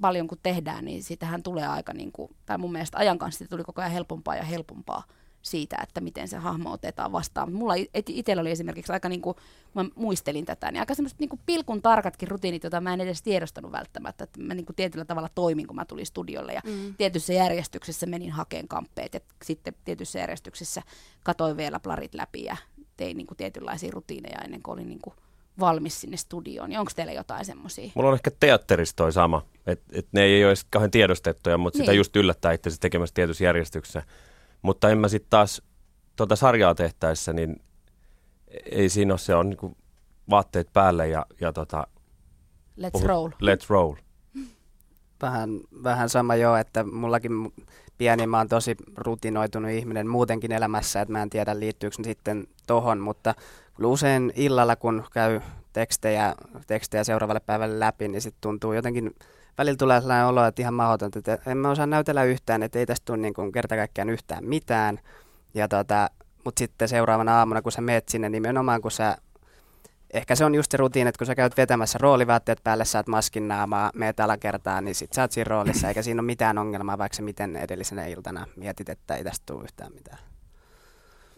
paljon 0.00 0.28
kun 0.28 0.38
tehdään, 0.42 0.84
niin 0.84 1.02
siitähän 1.02 1.42
tulee 1.42 1.66
aika, 1.66 1.92
niin 1.92 2.12
kuin, 2.12 2.36
tai 2.46 2.58
mun 2.58 2.72
mielestä 2.72 2.98
ajan 2.98 3.18
kanssa 3.18 3.44
tuli 3.50 3.64
koko 3.64 3.80
ajan 3.80 3.92
helpompaa 3.92 4.36
ja 4.36 4.42
helpompaa 4.42 5.04
siitä, 5.46 5.76
että 5.82 6.00
miten 6.00 6.28
se 6.28 6.36
hahmo 6.36 6.72
otetaan 6.72 7.12
vastaan. 7.12 7.52
Mulla 7.52 7.74
itsellä 8.08 8.40
oli 8.40 8.50
esimerkiksi 8.50 8.92
aika, 8.92 9.08
niin 9.08 9.22
kuin, 9.22 9.36
mä 9.74 9.84
muistelin 9.94 10.44
tätä, 10.44 10.70
niin 10.70 10.80
aika 10.80 10.94
semmoiset 10.94 11.18
niin 11.18 11.28
kuin 11.28 11.40
pilkun 11.46 11.82
tarkatkin 11.82 12.28
rutiinit, 12.28 12.62
joita 12.62 12.80
mä 12.80 12.94
en 12.94 13.00
edes 13.00 13.22
tiedostanut 13.22 13.72
välttämättä, 13.72 14.24
että 14.24 14.40
mä 14.40 14.54
niin 14.54 14.66
kuin 14.66 14.76
tietyllä 14.76 15.04
tavalla 15.04 15.30
toimin, 15.34 15.66
kun 15.66 15.76
mä 15.76 15.84
tulin 15.84 16.06
studiolle 16.06 16.52
ja 16.52 16.60
mm. 16.64 16.94
tietyssä 16.94 17.32
järjestyksessä 17.32 18.06
menin 18.06 18.30
hakeen 18.32 18.68
kamppeet 18.68 19.14
ja 19.14 19.20
sitten 19.44 19.74
tietyssä 19.84 20.18
järjestyksessä 20.18 20.82
katoin 21.22 21.56
vielä 21.56 21.80
plarit 21.80 22.14
läpi 22.14 22.44
ja 22.44 22.56
tein 22.96 23.16
niin 23.16 23.26
kuin 23.26 23.38
tietynlaisia 23.38 23.90
rutiineja 23.92 24.38
ennen 24.44 24.62
kuin 24.62 24.72
olin 24.72 24.88
niin 24.88 25.00
kuin 25.02 25.14
valmis 25.60 26.00
sinne 26.00 26.16
studioon, 26.16 26.68
niin 26.70 26.78
onko 26.78 26.92
teillä 26.96 27.12
jotain 27.12 27.44
semmoisia? 27.44 27.90
Mulla 27.94 28.08
on 28.08 28.14
ehkä 28.14 28.30
teatterissa 28.40 28.96
toi 28.96 29.12
sama, 29.12 29.42
että 29.66 29.84
et 29.92 30.06
ne 30.12 30.22
ei 30.22 30.44
ole 30.44 30.50
edes 30.50 30.66
kauhean 30.70 30.90
tiedostettuja, 30.90 31.58
mutta 31.58 31.76
sitä 31.76 31.90
Niin. 31.90 31.98
just 31.98 32.16
yllättää 32.16 32.52
itse 32.52 32.70
tekemässä 32.80 33.14
tietyssä 33.14 33.44
järjestyksessä. 33.44 34.02
Mutta 34.66 34.90
en 34.90 34.98
mä 34.98 35.08
sitten 35.08 35.30
taas 35.30 35.62
tuota 36.16 36.36
sarjaa 36.36 36.74
tehtäessä, 36.74 37.32
niin 37.32 37.62
ei 38.70 38.88
siinä 38.88 39.12
ole, 39.12 39.18
se 39.18 39.34
on 39.34 39.48
niinku 39.48 39.76
vaatteet 40.30 40.72
päälle 40.72 41.08
ja, 41.08 41.26
ja 41.40 41.52
tota, 41.52 41.86
Let's 42.80 42.90
puhut- 42.92 43.06
roll. 43.06 43.28
let's 43.28 43.66
roll. 43.68 43.94
Vähän, 45.22 45.50
vähän 45.82 46.08
sama 46.08 46.34
joo, 46.36 46.56
että 46.56 46.84
mullakin 46.84 47.32
mu- 47.32 47.64
pieni 47.98 48.26
mä 48.26 48.38
oon 48.38 48.48
tosi 48.48 48.76
rutinoitunut 48.96 49.70
ihminen 49.70 50.08
muutenkin 50.08 50.52
elämässä, 50.52 51.00
että 51.00 51.12
mä 51.12 51.22
en 51.22 51.30
tiedä 51.30 51.60
liittyykö 51.60 51.96
ne 51.98 52.04
sitten 52.04 52.46
tohon, 52.66 52.98
mutta 52.98 53.34
usein 53.82 54.32
illalla 54.36 54.76
kun 54.76 55.04
käy 55.12 55.40
tekstejä, 55.72 56.34
tekstejä 56.66 57.04
seuraavalle 57.04 57.40
päivälle 57.40 57.80
läpi, 57.80 58.08
niin 58.08 58.22
sitten 58.22 58.40
tuntuu 58.40 58.72
jotenkin, 58.72 59.14
välillä 59.58 59.76
tulee 59.76 60.00
sellainen 60.00 60.26
olo, 60.26 60.44
että 60.44 60.62
ihan 60.62 60.74
mahdotonta, 60.74 61.18
että 61.18 61.38
en 61.46 61.58
mä 61.58 61.70
osaa 61.70 61.86
näytellä 61.86 62.24
yhtään, 62.24 62.62
että 62.62 62.78
ei 62.78 62.86
tästä 62.86 63.04
tule 63.04 63.16
niin 63.16 63.34
kuin 63.34 63.52
kerta 63.52 63.76
kaikkiaan 63.76 64.10
yhtään 64.10 64.44
mitään. 64.44 65.00
Ja 65.54 65.68
tota, 65.68 66.10
mutta 66.44 66.58
sitten 66.58 66.88
seuraavana 66.88 67.38
aamuna, 67.38 67.62
kun 67.62 67.72
sä 67.72 67.80
meet 67.80 68.08
sinne, 68.08 68.28
nimenomaan 68.28 68.82
kun 68.82 68.90
sä 68.90 69.16
ehkä 70.12 70.34
se 70.34 70.44
on 70.44 70.54
just 70.54 70.70
se 70.70 70.76
rutiini, 70.76 71.08
että 71.08 71.18
kun 71.18 71.26
sä 71.26 71.34
käyt 71.34 71.56
vetämässä 71.56 71.98
roolivaatteet 71.98 72.60
päälle, 72.64 72.84
saat 72.84 73.06
maskin 73.06 73.48
naamaa, 73.48 73.90
meet 73.94 74.20
alakertaan, 74.20 74.84
niin 74.84 74.94
sit 74.94 75.12
sä 75.12 75.22
oot 75.22 75.32
siinä 75.32 75.48
roolissa, 75.48 75.88
eikä 75.88 76.02
siinä 76.02 76.20
ole 76.20 76.26
mitään 76.26 76.58
ongelmaa, 76.58 76.98
vaikka 76.98 77.16
sä 77.16 77.22
miten 77.22 77.56
edellisenä 77.56 78.06
iltana 78.06 78.46
mietit, 78.56 78.88
että 78.88 79.16
ei 79.16 79.24
tästä 79.24 79.42
tule 79.46 79.64
yhtään 79.64 79.92
mitään. 79.94 80.18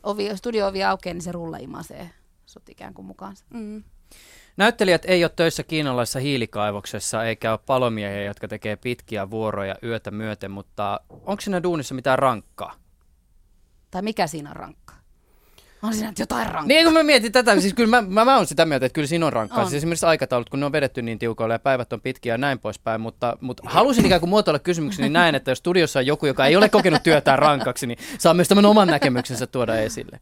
Ovi, 0.02 0.36
studio-ovi 0.36 0.84
aukeaa, 0.84 1.14
niin 1.14 1.22
se 1.22 1.32
rulla 1.32 1.56
imasee 1.56 2.10
sut 2.46 2.68
ikään 2.68 2.94
kuin 2.94 3.06
mukaansa. 3.06 3.44
Mm. 3.50 3.82
Näyttelijät 4.58 5.02
ei 5.04 5.24
ole 5.24 5.32
töissä 5.36 5.62
kiinalaisessa 5.62 6.18
hiilikaivoksessa 6.18 7.24
eikä 7.24 7.50
ole 7.50 7.60
palomiehiä, 7.66 8.22
jotka 8.22 8.48
tekee 8.48 8.76
pitkiä 8.76 9.30
vuoroja 9.30 9.74
yötä 9.82 10.10
myöten, 10.10 10.50
mutta 10.50 11.00
onko 11.10 11.40
siinä 11.40 11.62
duunissa 11.62 11.94
mitään 11.94 12.18
rankkaa? 12.18 12.74
Tai 13.90 14.02
mikä 14.02 14.26
siinä 14.26 14.50
on 14.50 14.56
rankkaa? 14.56 14.98
On 15.82 15.94
siinä 15.94 16.12
jotain 16.18 16.46
rankkaa. 16.46 16.66
Niin 16.66 16.84
kun 16.84 16.92
mä 16.92 17.02
mietin 17.02 17.32
tätä, 17.32 17.60
siis 17.60 17.74
kyllä 17.74 17.90
mä, 17.90 18.08
mä, 18.08 18.24
mä 18.24 18.36
oon 18.36 18.46
sitä 18.46 18.66
mieltä, 18.66 18.86
että 18.86 18.94
kyllä 18.94 19.08
siinä 19.08 19.26
on 19.26 19.32
rankkaa. 19.32 19.60
On. 19.60 19.66
Siis 19.66 19.76
esimerkiksi 19.76 20.06
aikataulut, 20.06 20.50
kun 20.50 20.60
ne 20.60 20.66
on 20.66 20.72
vedetty 20.72 21.02
niin 21.02 21.18
tiukoille 21.18 21.54
ja 21.54 21.58
päivät 21.58 21.92
on 21.92 22.00
pitkiä 22.00 22.34
ja 22.34 22.38
näin 22.38 22.58
poispäin, 22.58 23.00
mutta, 23.00 23.36
mutta 23.40 23.62
halusin 23.66 24.06
ikään 24.06 24.20
kuin 24.20 24.30
muotoilla 24.30 24.58
kysymyksen, 24.58 25.02
niin 25.02 25.12
näen, 25.12 25.34
että 25.34 25.50
jos 25.50 25.58
studiossa 25.58 25.98
on 25.98 26.06
joku, 26.06 26.26
joka 26.26 26.46
ei 26.46 26.56
ole 26.56 26.68
kokenut 26.68 27.02
työtään 27.02 27.38
rankaksi, 27.38 27.86
niin 27.86 27.98
saa 28.18 28.34
myös 28.34 28.48
tämän 28.48 28.66
oman 28.66 28.88
näkemyksensä 28.88 29.46
tuoda 29.46 29.76
esille. 29.76 30.20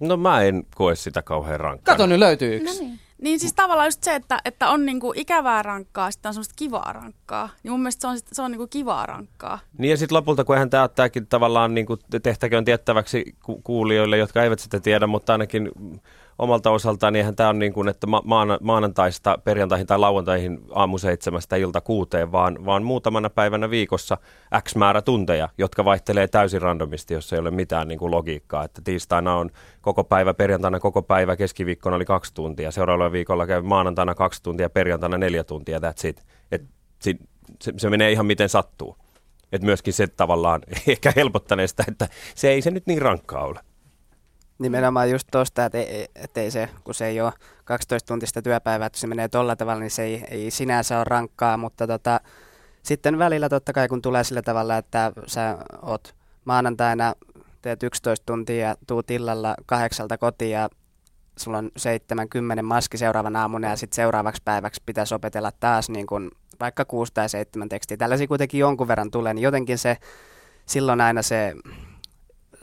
No 0.00 0.16
mä 0.16 0.42
en 0.42 0.66
koe 0.74 0.94
sitä 0.94 1.22
kauhean 1.22 1.60
rankkaa. 1.60 1.94
Kato, 1.94 2.06
nyt 2.06 2.18
löytyy 2.18 2.56
yksi. 2.56 2.82
No 2.82 2.88
niin. 2.88 3.05
Niin 3.22 3.40
siis 3.40 3.54
tavallaan 3.54 3.86
just 3.86 4.04
se, 4.04 4.14
että, 4.14 4.40
että 4.44 4.68
on 4.68 4.86
niinku 4.86 5.12
ikävää 5.16 5.62
rankkaa, 5.62 6.10
sitten 6.10 6.28
on 6.28 6.34
semmoista 6.34 6.54
kivaa 6.56 6.92
rankkaa. 6.92 7.48
Niin 7.62 7.72
mun 7.72 7.80
mielestä 7.80 8.00
se 8.00 8.06
on, 8.06 8.18
se 8.32 8.42
on 8.42 8.50
niinku 8.50 8.66
kivaa 8.66 9.06
rankkaa. 9.06 9.58
Niin 9.78 9.90
ja 9.90 9.96
sitten 9.96 10.16
lopulta, 10.16 10.44
kun 10.44 10.54
eihän 10.54 10.70
tämä 10.70 10.88
tavallaan 11.28 11.74
niin 11.74 11.86
kuin 11.86 12.00
tehtäköön 12.22 12.64
tiettäväksi 12.64 13.36
ku- 13.42 13.60
kuulijoille, 13.64 14.18
jotka 14.18 14.42
eivät 14.42 14.58
sitä 14.58 14.80
tiedä, 14.80 15.06
mutta 15.06 15.32
ainakin 15.32 15.70
omalta 16.38 16.70
osaltaan, 16.70 17.12
niin 17.12 17.18
eihän 17.20 17.36
tämä 17.36 17.48
on 17.48 17.58
niin 17.58 17.72
kuin, 17.72 17.88
että 17.88 18.06
ma- 18.06 18.22
maana- 18.24 18.58
maanantaista 18.62 19.38
perjantaihin 19.44 19.86
tai 19.86 19.98
lauantaihin 19.98 20.60
aamu 20.72 20.98
seitsemästä 20.98 21.56
ilta 21.56 21.80
kuuteen, 21.80 22.32
vaan, 22.32 22.64
vaan 22.64 22.82
muutamana 22.82 23.30
päivänä 23.30 23.70
viikossa 23.70 24.18
X 24.62 24.74
määrä 24.76 25.02
tunteja, 25.02 25.48
jotka 25.58 25.84
vaihtelee 25.84 26.28
täysin 26.28 26.62
randomisti, 26.62 27.14
jos 27.14 27.32
ei 27.32 27.38
ole 27.38 27.50
mitään 27.50 27.88
niin 27.88 27.98
kuin 27.98 28.10
logiikkaa. 28.10 28.64
Että 28.64 28.80
tiistaina 28.84 29.34
on 29.36 29.50
koko 29.80 30.04
päivä, 30.04 30.34
perjantaina 30.34 30.80
koko 30.80 31.02
päivä, 31.02 31.36
keskiviikkona 31.36 31.96
oli 31.96 32.04
kaksi 32.04 32.34
tuntia, 32.34 32.70
seuraavalla 32.70 33.12
viikolla 33.12 33.46
käy 33.46 33.62
maanantaina 33.62 34.14
kaksi 34.14 34.42
tuntia, 34.42 34.70
perjantaina 34.70 35.18
neljä 35.18 35.44
tuntia, 35.44 35.78
that's 35.78 36.08
it. 36.08 36.26
Et 36.52 36.62
si- 36.98 37.18
se, 37.62 37.72
se 37.76 37.90
menee 37.90 38.12
ihan 38.12 38.26
miten 38.26 38.48
sattuu. 38.48 38.96
Et 39.52 39.62
myöskin 39.62 39.92
se 39.94 40.06
tavallaan 40.06 40.60
ehkä 40.88 41.12
helpottanee 41.16 41.66
sitä, 41.66 41.84
että 41.88 42.08
se 42.34 42.48
ei 42.50 42.62
se 42.62 42.70
nyt 42.70 42.86
niin 42.86 43.02
rankkaa 43.02 43.44
ole. 43.44 43.60
Nimenomaan 44.58 45.10
just 45.10 45.28
tosta, 45.30 45.64
että 45.64 45.78
ei, 45.78 46.08
että 46.14 46.40
ei 46.40 46.50
se, 46.50 46.68
kun 46.84 46.94
se 46.94 47.06
ei 47.06 47.20
ole 47.20 47.32
12 47.64 48.06
tuntista 48.06 48.42
työpäivää, 48.42 48.86
että 48.86 48.98
se 48.98 49.06
menee 49.06 49.28
tolla 49.28 49.56
tavalla, 49.56 49.80
niin 49.80 49.90
se 49.90 50.02
ei, 50.02 50.24
ei 50.30 50.50
sinänsä 50.50 50.96
ole 50.96 51.04
rankkaa, 51.04 51.56
mutta 51.56 51.86
tota, 51.86 52.20
sitten 52.82 53.18
välillä 53.18 53.48
totta 53.48 53.72
kai 53.72 53.88
kun 53.88 54.02
tulee 54.02 54.24
sillä 54.24 54.42
tavalla, 54.42 54.76
että 54.76 55.12
sä 55.26 55.58
oot 55.82 56.14
maanantaina, 56.44 57.14
teet 57.62 57.82
11 57.82 58.26
tuntia 58.26 58.74
tuut 58.86 59.10
illalla 59.10 59.54
kahdeksalta 59.66 60.18
kotiin 60.18 60.50
ja 60.50 60.68
sulla 61.38 61.58
on 61.58 61.70
70 61.76 62.62
maski 62.62 62.98
seuraavana 62.98 63.40
aamuna 63.40 63.68
ja 63.68 63.76
sitten 63.76 63.96
seuraavaksi 63.96 64.42
päiväksi 64.44 64.82
pitäisi 64.86 65.14
opetella 65.14 65.52
taas 65.60 65.90
niin 65.90 66.06
kun 66.06 66.30
vaikka 66.60 66.84
kuusi 66.84 67.14
tai 67.14 67.28
seitsemän 67.28 67.68
tekstiä. 67.68 67.96
Tällaisia 67.96 68.26
kuitenkin 68.26 68.60
jonkun 68.60 68.88
verran 68.88 69.10
tulee, 69.10 69.34
niin 69.34 69.42
jotenkin 69.42 69.78
se 69.78 69.96
silloin 70.66 71.00
aina 71.00 71.22
se 71.22 71.54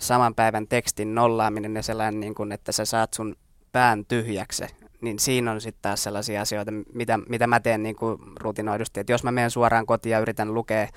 saman 0.08 0.36
päivän 0.36 0.68
tekstin 0.68 1.16
nollaaminen 1.16 1.76
ja 1.76 1.84
sellainen, 1.84 2.20
niin 2.20 2.36
kuin, 2.36 2.52
että 2.52 2.72
sä 2.72 2.86
saat 2.86 3.14
sun 3.14 3.36
pään 3.72 4.06
tyhjäksi, 4.06 4.64
niin 5.02 5.20
siinä 5.20 5.52
on 5.52 5.62
sitten 5.62 5.82
taas 5.82 6.04
sellaisia 6.04 6.42
asioita, 6.42 6.72
mitä, 6.94 7.20
mitä 7.30 7.48
mä 7.48 7.60
teen 7.60 7.84
niin 7.84 7.96
kuin 7.96 8.18
rutinoidusti. 8.40 9.00
Että 9.00 9.14
jos 9.14 9.24
mä 9.24 9.32
menen 9.32 9.52
suoraan 9.52 9.86
kotiin 9.86 10.12
ja 10.12 10.20
yritän 10.20 10.54
lukea 10.54 10.88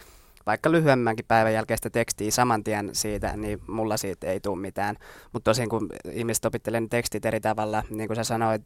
vaikka 0.46 0.72
lyhyemmänkin 0.72 1.24
päivän 1.28 1.52
jälkeistä 1.52 1.90
tekstiä 1.90 2.30
saman 2.30 2.64
tien 2.64 2.90
siitä, 2.92 3.36
niin 3.36 3.62
mulla 3.66 3.96
siitä 3.96 4.26
ei 4.26 4.40
tule 4.40 4.58
mitään. 4.58 4.96
Mutta 5.32 5.50
tosin 5.50 5.68
kun 5.68 5.88
ihmiset 6.12 6.44
opittelee 6.44 6.80
ne 6.80 6.86
tekstit 6.90 7.26
eri 7.26 7.40
tavalla, 7.40 7.82
niin 7.90 8.08
kuin 8.08 8.16
sä 8.16 8.24
sanoit, 8.24 8.62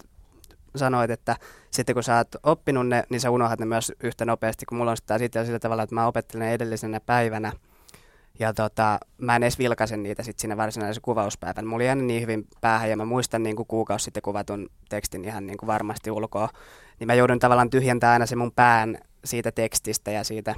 sanoit, 0.77 1.11
että 1.11 1.37
sitten 1.71 1.95
kun 1.95 2.03
sä 2.03 2.17
oot 2.17 2.29
oppinut 2.43 2.89
ne, 2.89 3.05
niin 3.11 3.21
sä 3.21 3.31
unohdat 3.31 3.61
ne 3.61 3.67
myös 3.67 3.93
yhtä 4.03 4.25
nopeasti, 4.25 4.67
kun 4.67 4.79
mulla 4.79 4.91
on 4.91 4.97
sitä 4.97 5.45
sillä 5.45 5.59
tavalla, 5.59 5.83
että 5.83 5.95
mä 5.95 6.07
opettelen 6.07 6.49
edellisenä 6.49 7.01
päivänä, 7.01 7.53
ja 8.41 8.55
tota, 8.55 8.99
mä 9.19 9.37
en 9.37 9.43
edes 9.43 9.59
vilkaisen 9.59 10.03
niitä 10.03 10.23
sitten 10.23 10.41
siinä 10.41 10.57
varsinaisessa 10.57 11.01
kuvauspäivän. 11.01 11.67
Mulla 11.67 11.77
oli 11.77 11.87
jäänyt 11.87 12.05
niin 12.07 12.23
hyvin 12.23 12.47
päähän 12.61 12.91
ja 12.91 12.97
mä 12.97 13.05
muistan 13.05 13.43
niin 13.43 13.57
kuin 13.57 13.67
kuukausi 13.67 14.05
sitten 14.05 14.23
kuvatun 14.23 14.69
tekstin 14.89 15.25
ihan 15.25 15.47
niin 15.47 15.59
kuin 15.59 15.67
varmasti 15.67 16.11
ulkoa. 16.11 16.49
Niin 17.01 17.07
mä 17.07 17.15
joudun 17.15 17.39
tavallaan 17.39 17.71
tyhjentämään 17.71 18.13
aina 18.13 18.27
se 18.27 18.37
mun 18.37 18.53
pään 18.53 18.99
siitä 19.25 19.53
tekstistä 19.53 20.11
ja 20.11 20.25
siitä, 20.25 20.55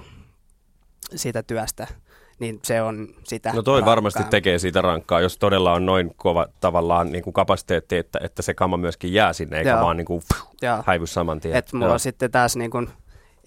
siitä 1.15 1.43
työstä. 1.43 1.87
Niin 2.39 2.61
se 2.63 2.83
on 2.83 3.09
sitä 3.25 3.53
No 3.53 3.63
toi 3.63 3.75
rankkaa. 3.75 3.91
varmasti 3.91 4.25
tekee 4.25 4.59
siitä 4.59 4.81
rankkaa, 4.81 5.21
jos 5.21 5.39
todella 5.39 5.73
on 5.73 5.87
noin 5.87 6.15
kova 6.17 6.47
tavallaan 6.61 7.13
niin 7.13 7.25
kuin 7.25 7.35
kapasiteetti, 7.35 7.97
että, 7.97 8.19
että 8.23 8.43
se 8.43 8.55
kama 8.55 8.77
myöskin 8.77 9.13
jää 9.13 9.33
sinne, 9.33 9.59
eikä 9.59 9.71
Joo. 9.71 9.81
vaan 9.81 9.97
niin 9.97 10.05
kuin, 10.05 10.23
Joo. 10.63 10.83
häivy 10.87 11.07
saman 11.07 11.41
tien. 11.41 11.57
Et 11.57 11.73
mulla 11.73 11.87
Joo. 11.87 11.93
on 11.93 12.01
sitten 12.01 12.31
taas 12.31 12.57
niin 12.57 12.71
kun, 12.71 12.91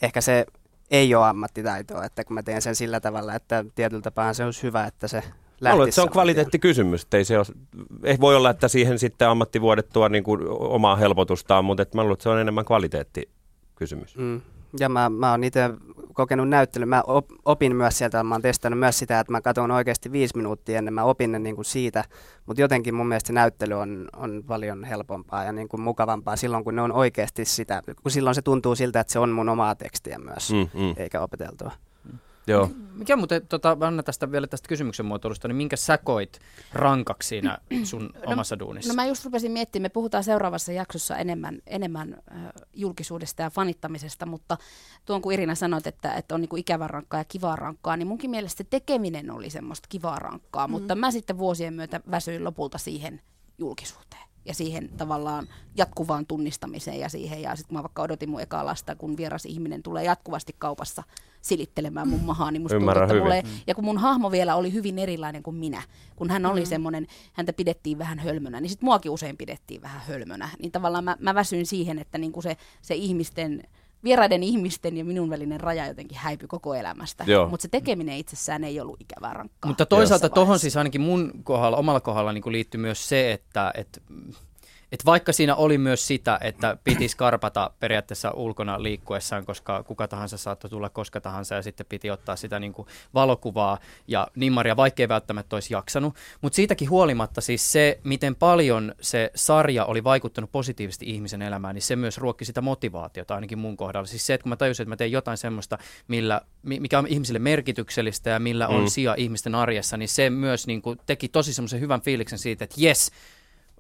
ehkä 0.02 0.22
se 0.22 0.46
ei 0.92 1.16
ole 1.16 1.28
ammattitaitoa, 1.28 2.06
että 2.06 2.24
kun 2.24 2.34
mä 2.34 2.44
teen 2.44 2.62
sen 2.62 2.76
sillä 2.76 3.00
tavalla, 3.00 3.36
että 3.36 3.66
tietyllä 3.76 4.02
tapaa 4.02 4.34
se 4.34 4.46
olisi 4.46 4.64
hyvä, 4.64 4.86
että 4.86 5.08
se 5.08 5.24
Mä 5.62 5.70
luulen, 5.70 5.80
lähtisi 5.80 5.90
että 5.90 5.96
se 5.96 6.02
on 6.02 6.10
kvaliteettikysymys. 6.10 7.04
että 7.04 7.18
Ei 7.18 7.26
se 7.26 7.38
ole, 7.38 7.46
ei 8.04 8.18
voi 8.20 8.36
olla, 8.36 8.50
että 8.50 8.68
siihen 8.68 9.00
sitten 9.00 9.28
ammattivuodet 9.28 9.90
tuo 9.94 10.08
niin 10.08 10.24
kuin 10.24 10.42
omaa 10.50 10.96
helpotustaan, 10.96 11.66
mutta 11.66 11.84
että 11.84 11.98
mä 11.98 12.02
luulen, 12.02 12.14
että 12.14 12.24
se 12.24 12.30
on 12.30 12.40
enemmän 12.40 12.66
kvaliteettikysymys. 12.66 14.18
Mm. 14.18 14.42
Ja 14.80 14.90
mä, 14.90 15.10
mä 15.10 15.32
oon 15.32 15.44
itse 15.44 15.70
kokenut 16.14 16.50
näyttelyn. 16.50 16.90
Mä 16.90 17.04
op, 17.08 17.26
opin 17.46 17.76
myös 17.76 17.98
sieltä, 17.98 18.24
mä 18.24 18.36
oon 18.36 18.42
testannut 18.42 18.80
myös 18.80 19.00
sitä, 19.00 19.20
että 19.20 19.32
mä 19.32 19.42
katson 19.42 19.72
oikeasti 19.72 20.12
viisi 20.12 20.38
minuuttia 20.38 20.78
ennen, 20.78 20.94
mä 20.94 21.04
opin 21.04 21.32
ne 21.32 21.40
niin 21.40 21.56
kuin 21.56 21.66
siitä. 21.66 22.04
Mutta 22.46 22.62
jotenkin 22.62 22.96
mun 22.96 23.08
mielestä 23.08 23.28
se 23.28 23.34
näyttely 23.34 23.74
on, 23.74 24.08
on 24.16 24.44
paljon 24.48 24.84
helpompaa 24.84 25.44
ja 25.44 25.52
niin 25.52 25.70
kuin 25.70 25.82
mukavampaa 25.82 26.36
silloin, 26.36 26.64
kun 26.64 26.76
ne 26.76 26.82
on 26.82 26.92
oikeasti 26.92 27.46
sitä. 27.46 27.82
Kun 28.04 28.12
silloin 28.12 28.36
se 28.36 28.42
tuntuu 28.42 28.76
siltä, 28.76 29.00
että 29.00 29.14
se 29.14 29.20
on 29.20 29.30
mun 29.30 29.50
omaa 29.50 29.76
tekstiä 29.76 30.18
myös. 30.18 30.52
Mm, 30.52 30.82
mm. 30.82 30.94
eikä 30.98 31.22
opeteltua. 31.22 31.72
Joo. 32.48 32.70
Mikä 32.91 33.16
muuten, 33.16 33.48
tota, 33.48 33.78
Anna 33.80 34.04
tästä 34.04 34.32
vielä 34.32 34.48
tästä 34.48 34.68
kysymyksen 34.68 35.06
muotoilusta, 35.06 35.48
niin 35.48 35.56
minkä 35.56 35.76
sä 35.76 35.98
koit 35.98 36.39
rankaksi 36.74 37.28
siinä 37.28 37.58
sun 37.84 38.14
omassa 38.26 38.60
duunissa? 38.60 38.93
No 38.93 38.96
mä 38.96 39.06
just 39.06 39.26
rupesin 39.26 39.52
miettimään, 39.52 39.86
me 39.86 39.89
puhutaan 39.89 40.24
seuraavassa 40.24 40.72
jaksossa 40.72 41.18
enemmän, 41.18 41.60
enemmän 41.68 42.18
äh, 42.32 42.38
julkisuudesta 42.74 43.41
ja 43.41 43.50
fanittamisesta, 43.50 44.26
mutta 44.26 44.58
tuon 45.06 45.22
kun 45.22 45.34
Irina 45.34 45.56
sanoit, 45.56 45.88
että, 45.88 46.14
että 46.14 46.36
on 46.36 46.41
niinku 46.41 46.56
ikävä 46.56 46.88
rankkaa 46.88 47.20
ja 47.20 47.26
kivaa 47.26 47.56
rankkaa, 47.56 47.98
niin 47.98 48.08
munkin 48.08 48.30
mielestä 48.30 48.58
se 48.58 48.70
tekeminen 48.70 49.32
oli 49.32 49.50
semmoista 49.50 49.88
kivaa 49.89 50.20
rankkaa, 50.20 50.68
mm. 50.68 50.72
mutta 50.72 50.96
mä 50.96 51.12
sitten 51.12 51.38
vuosien 51.38 51.74
myötä 51.74 52.02
väsyin 52.12 52.43
lopulta 52.43 52.78
siihen 52.78 53.22
julkisuuteen 53.58 54.35
ja 54.46 54.54
siihen 54.54 54.89
tavallaan 54.98 55.48
jatkuvaan 55.76 56.26
tunnistamiseen 56.26 57.00
ja 57.00 57.10
siihen. 57.10 57.41
Ja 57.41 57.56
sitten 57.56 57.68
kun 57.68 57.78
mä 57.78 57.84
vaikka 57.84 58.02
odotin 58.02 58.30
mun 58.30 58.41
ekaa 58.41 58.66
lasta, 58.66 58.96
kun 58.96 59.18
vieras 59.18 59.46
ihminen 59.46 59.84
tulee 59.84 60.04
jatkuvasti 60.04 60.56
kaupassa 60.60 61.04
silittelemään 61.41 62.08
mun 62.08 62.24
mahaa, 62.24 62.52
niin 62.52 62.62
musta 62.62 62.80
tuntuu, 62.80 63.02
että 63.02 63.14
mulle, 63.14 63.43
ja 63.68 63.76
kun 63.76 63.86
mun 63.86 63.98
hahmo 63.98 64.32
vielä 64.32 64.56
oli 64.56 64.74
hyvin 64.74 65.00
erilainen 65.00 65.43
kuin 65.43 65.56
minä, 65.56 65.82
kun 66.16 66.30
hän 66.30 66.46
oli 66.46 66.60
mm. 66.60 66.66
semmoinen, 66.66 67.08
häntä 67.34 67.54
pidettiin 67.54 67.98
vähän 67.98 68.20
hölmönä, 68.20 68.62
niin 68.62 68.70
sitten 68.70 68.88
muakin 68.88 69.12
usein 69.12 69.38
pidettiin 69.38 69.82
vähän 69.82 70.02
hölmönä. 70.08 70.50
Niin 70.60 70.72
tavallaan 70.72 71.04
mä, 71.04 71.18
mä 71.20 71.36
väsyin 71.36 71.66
siihen, 71.66 72.00
että 72.00 72.18
niinku 72.18 72.41
se, 72.41 72.58
se 72.82 72.96
ihmisten, 72.96 73.64
vieraiden 74.06 74.43
ihmisten 74.43 74.97
ja 74.97 75.06
minun 75.06 75.30
välinen 75.30 75.60
raja 75.60 75.88
jotenkin 75.88 76.18
häipyi 76.18 76.47
koko 76.47 76.74
elämästä. 76.76 77.26
Mutta 77.49 77.62
se 77.62 77.68
tekeminen 77.68 78.18
itsessään 78.18 78.64
ei 78.64 78.80
ollut 78.80 79.01
ikävää 79.01 79.34
rankkaa. 79.34 79.70
Mutta 79.70 79.86
toisaalta 79.86 80.30
tuohon 80.30 80.60
siis 80.60 80.78
ainakin 80.78 81.01
mun 81.01 81.32
kohdalla, 81.43 81.78
omalla 81.78 81.99
kohdalla 81.99 82.34
niin 82.34 82.51
liittyy 82.51 82.82
myös 82.82 83.10
se, 83.10 83.32
että 83.32 83.72
et, 83.76 84.01
Et 84.96 85.06
vaikka 85.06 85.34
siinä 85.34 85.56
oli 85.56 85.78
myös 85.78 86.08
sitä, 86.08 86.38
että 86.41 86.78
piti 86.84 87.08
skarpata 87.08 87.72
periaatteessa 87.80 88.32
ulkona 88.32 88.84
liikkuessaan, 88.84 89.46
koska 89.46 89.84
kuka 89.84 90.08
tahansa 90.08 90.38
saattoi 90.38 90.70
tulla 90.70 90.89
koska 90.89 91.22
tahansa 91.22 91.56
ja 91.56 91.62
sitten 91.62 91.86
piti 91.89 92.12
ottaa 92.12 92.36
sitä 92.36 92.60
niin 92.60 92.74
kuin 92.74 92.88
valokuvaa 93.14 93.78
ja 94.08 94.28
nimmaria, 94.36 94.76
vaikkei 94.76 95.10
välttämättä 95.10 95.56
olisi 95.56 95.74
jaksanut. 95.74 96.16
Mutta 96.41 96.56
siitäkin 96.56 96.89
huolimatta 96.89 97.41
siis 97.41 97.72
se, 97.72 98.00
miten 98.04 98.36
paljon 98.36 98.96
se 99.02 99.32
sarja 99.36 99.86
oli 99.86 100.04
vaikuttanut 100.04 100.52
positiivisesti 100.52 101.06
ihmisen 101.10 101.41
elämään, 101.41 101.76
niin 101.76 101.84
se 101.84 101.96
myös 101.96 102.18
ruokki 102.18 102.46
sitä 102.46 102.62
motivaatiota 102.62 103.36
ainakin 103.36 103.58
mun 103.58 103.78
kohdalla. 103.78 104.08
Siis 104.08 104.26
se, 104.26 104.34
että 104.34 104.43
kun 104.43 104.50
mä 104.50 104.56
tajusin, 104.56 104.84
että 104.84 104.89
mä 104.89 104.98
teen 104.98 105.12
jotain 105.12 105.38
semmoista, 105.38 105.78
millä, 106.08 106.41
mikä 106.64 107.00
on 107.00 107.08
ihmisille 107.08 107.39
merkityksellistä 107.39 108.30
ja 108.30 108.39
millä 108.39 108.68
on 108.68 108.82
mm. 108.82 108.88
sija 108.88 109.16
ihmisten 109.18 109.56
arjessa, 109.56 109.98
niin 109.98 110.10
se 110.10 110.30
myös 110.30 110.68
niin 110.68 110.82
kuin 110.82 111.00
teki 111.06 111.28
tosi 111.28 111.54
semmoisen 111.54 111.80
hyvän 111.80 112.02
fiiliksen 112.02 112.39
siitä, 112.39 112.64
että 112.64 112.76
jes, 112.78 113.12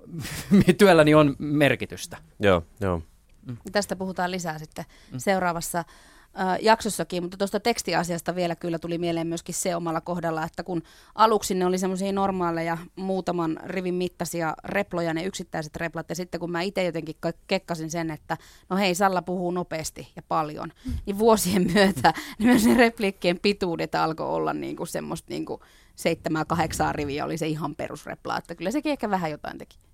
työlläni 0.77 1.15
on 1.15 1.35
merkitystä. 1.39 2.17
Joo, 2.39 2.63
joo. 2.81 3.01
Mm. 3.45 3.57
Tästä 3.71 3.95
puhutaan 3.95 4.31
lisää 4.31 4.59
sitten 4.59 4.85
mm. 5.11 5.19
seuraavassa 5.19 5.79
äh, 5.79 6.57
jaksossakin, 6.61 7.23
mutta 7.23 7.37
tuosta 7.37 7.59
tekstiasiasta 7.59 8.35
vielä 8.35 8.55
kyllä 8.55 8.79
tuli 8.79 8.97
mieleen 8.97 9.27
myöskin 9.27 9.55
se 9.55 9.75
omalla 9.75 10.01
kohdalla, 10.01 10.43
että 10.43 10.63
kun 10.63 10.81
aluksi 11.15 11.53
ne 11.53 11.65
oli 11.65 11.77
semmoisia 11.77 12.11
normaaleja 12.11 12.77
muutaman 12.95 13.59
rivin 13.65 13.93
mittaisia 13.93 14.55
reploja, 14.65 15.13
ne 15.13 15.23
yksittäiset 15.23 15.75
replat, 15.75 16.09
ja 16.09 16.15
sitten 16.15 16.39
kun 16.39 16.51
mä 16.51 16.61
itse 16.61 16.83
jotenkin 16.83 17.15
kekkasin 17.47 17.91
sen, 17.91 18.11
että 18.11 18.37
no 18.69 18.77
hei, 18.77 18.95
Salla 18.95 19.21
puhuu 19.21 19.51
nopeasti 19.51 20.11
ja 20.15 20.21
paljon, 20.27 20.71
mm. 20.85 20.93
niin 21.05 21.19
vuosien 21.19 21.67
myötä 21.73 22.13
niin 22.39 22.49
myös 22.49 22.65
ne 22.65 22.73
repliikkien 22.73 23.39
pituudet 23.41 23.95
alkoi 23.95 24.29
olla 24.29 24.53
niin 24.53 24.75
kuin 24.75 24.87
semmoista 24.87 25.29
niin 25.29 25.45
kuin 25.45 25.61
seitsemää, 25.95 26.45
kahdeksaa 26.45 26.93
riviä 26.93 27.25
oli 27.25 27.37
se 27.37 27.47
ihan 27.47 27.75
perusrepla, 27.75 28.37
että 28.37 28.55
kyllä 28.55 28.71
sekin 28.71 28.91
ehkä 28.91 29.09
vähän 29.09 29.31
jotain 29.31 29.57
teki. 29.57 29.84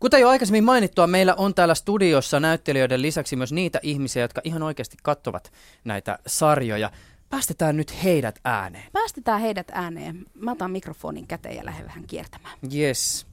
Kuten 0.00 0.20
jo 0.20 0.28
aikaisemmin 0.28 0.64
mainittua, 0.64 1.06
meillä 1.06 1.34
on 1.34 1.54
täällä 1.54 1.74
studiossa 1.74 2.40
näyttelijöiden 2.40 3.02
lisäksi 3.02 3.36
myös 3.36 3.52
niitä 3.52 3.80
ihmisiä, 3.82 4.22
jotka 4.22 4.40
ihan 4.44 4.62
oikeasti 4.62 4.96
katsovat 5.02 5.52
näitä 5.84 6.18
sarjoja. 6.26 6.90
Päästetään 7.30 7.76
nyt 7.76 8.04
heidät 8.04 8.38
ääneen. 8.44 8.84
Päästetään 8.92 9.40
heidät 9.40 9.70
ääneen. 9.72 10.24
Mä 10.34 10.52
otan 10.52 10.70
mikrofonin 10.70 11.26
käteen 11.26 11.56
ja 11.56 11.64
lähden 11.64 11.86
vähän 11.86 12.06
kiertämään. 12.06 12.58
Yes. 12.74 13.26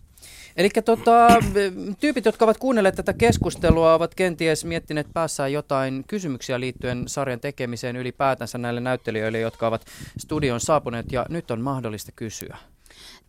Eli 0.57 0.69
tota, 0.69 1.27
tyypit, 1.99 2.25
jotka 2.25 2.45
ovat 2.45 2.57
kuunnelleet 2.57 2.95
tätä 2.95 3.13
keskustelua, 3.13 3.93
ovat 3.93 4.15
kenties 4.15 4.65
miettineet 4.65 5.07
päässään 5.13 5.53
jotain 5.53 6.03
kysymyksiä 6.07 6.59
liittyen 6.59 7.03
sarjan 7.07 7.39
tekemiseen 7.39 7.95
ylipäätänsä 7.95 8.57
näille 8.57 8.81
näyttelijöille, 8.81 9.39
jotka 9.39 9.67
ovat 9.67 9.85
studion 10.17 10.59
saapuneet, 10.59 11.11
ja 11.11 11.25
nyt 11.29 11.51
on 11.51 11.61
mahdollista 11.61 12.11
kysyä. 12.15 12.57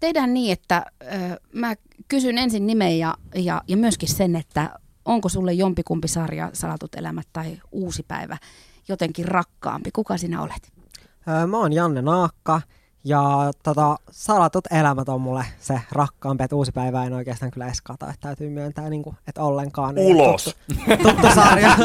Tehdään 0.03 0.35
niin, 0.35 0.53
että 0.53 0.87
ö, 1.03 1.41
mä 1.53 1.75
kysyn 2.09 2.39
ensin 2.39 2.67
nimen 2.67 2.99
ja, 2.99 3.15
ja, 3.35 3.63
ja 3.69 3.77
myöskin 3.77 4.09
sen, 4.09 4.37
että 4.37 4.71
onko 5.05 5.29
sulle 5.29 5.53
jompikumpi 5.53 6.09
sarja, 6.09 6.51
Salatut 6.53 6.95
elämät 6.95 7.27
tai 7.33 7.59
Uusi 7.73 8.03
päivä, 8.09 8.37
jotenkin 8.89 9.29
rakkaampi? 9.29 9.91
Kuka 9.91 10.17
sinä 10.17 10.43
olet? 10.43 10.73
Öö, 11.29 11.47
mä 11.47 11.59
oon 11.59 11.73
Janne 11.73 12.03
Naakka 12.03 12.61
ja 13.05 13.51
tota, 13.63 13.97
Salatut 14.11 14.65
elämät 14.71 15.09
on 15.09 15.21
mulle 15.21 15.45
se 15.61 15.81
rakkaampi, 15.93 16.45
että 16.45 16.57
Uusi 16.57 16.73
päivä 16.73 17.05
en 17.05 17.13
oikeastaan 17.13 17.51
kyllä 17.51 17.67
edes 17.67 17.81
kata, 17.81 18.11
että 18.11 18.21
täytyy 18.21 18.51
myöntää, 18.51 18.91
niin 18.91 19.03
kuin, 19.03 19.17
että 19.27 19.43
ollenkaan. 19.43 19.95
Ulos! 19.99 20.45
Tuttu, 20.45 20.97
tuttu 21.03 21.27
sarja. 21.35 21.77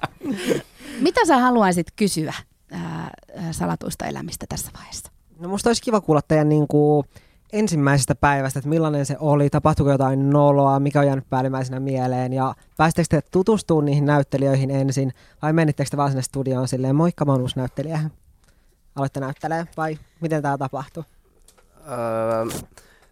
Mitä 1.06 1.26
sä 1.26 1.38
haluaisit 1.38 1.86
kysyä 1.96 2.34
ää, 2.70 3.10
salatuista 3.50 4.06
elämistä 4.06 4.46
tässä 4.48 4.70
vaiheessa? 4.76 5.12
No 5.38 5.48
musta 5.48 5.68
olisi 5.68 5.82
kiva 5.82 6.00
kuulla 6.00 6.22
teidän 6.22 6.48
niin 6.48 6.68
kuin, 6.68 7.06
ensimmäisestä 7.52 8.14
päivästä, 8.14 8.58
että 8.58 8.68
millainen 8.68 9.06
se 9.06 9.16
oli, 9.20 9.50
tapahtuiko 9.50 9.90
jotain 9.90 10.30
noloa, 10.30 10.80
mikä 10.80 11.00
on 11.00 11.06
jäänyt 11.06 11.30
päällimmäisenä 11.30 11.80
mieleen 11.80 12.32
ja 12.32 12.54
pääsittekö 12.76 13.08
te 13.08 13.28
tutustumaan 13.30 13.84
niihin 13.84 14.04
näyttelijöihin 14.04 14.70
ensin 14.70 15.12
vai 15.42 15.52
menittekö 15.52 15.90
te 15.90 15.96
vaan 15.96 16.10
sinne 16.10 16.22
studioon 16.22 16.68
silleen, 16.68 16.96
moikka 16.96 17.24
mä 17.24 17.32
oon 17.32 17.40
uusi 17.40 17.56
näyttelijä, 17.56 18.00
aloitte 18.96 19.20
näyttelee 19.20 19.66
vai 19.76 19.98
miten 20.20 20.42
tämä 20.42 20.58
tapahtui? 20.58 21.04
Öö, 21.90 22.44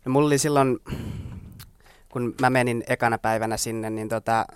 no 0.05 0.13
mulla 0.13 0.27
oli 0.27 0.39
silloin, 0.39 0.79
kun 2.09 2.35
mä 2.41 2.51
menin 2.51 2.85
ekana 2.87 3.19
päivänä 3.19 3.57
sinne, 3.57 3.91
niin 3.91 4.09
tota, 4.09 4.47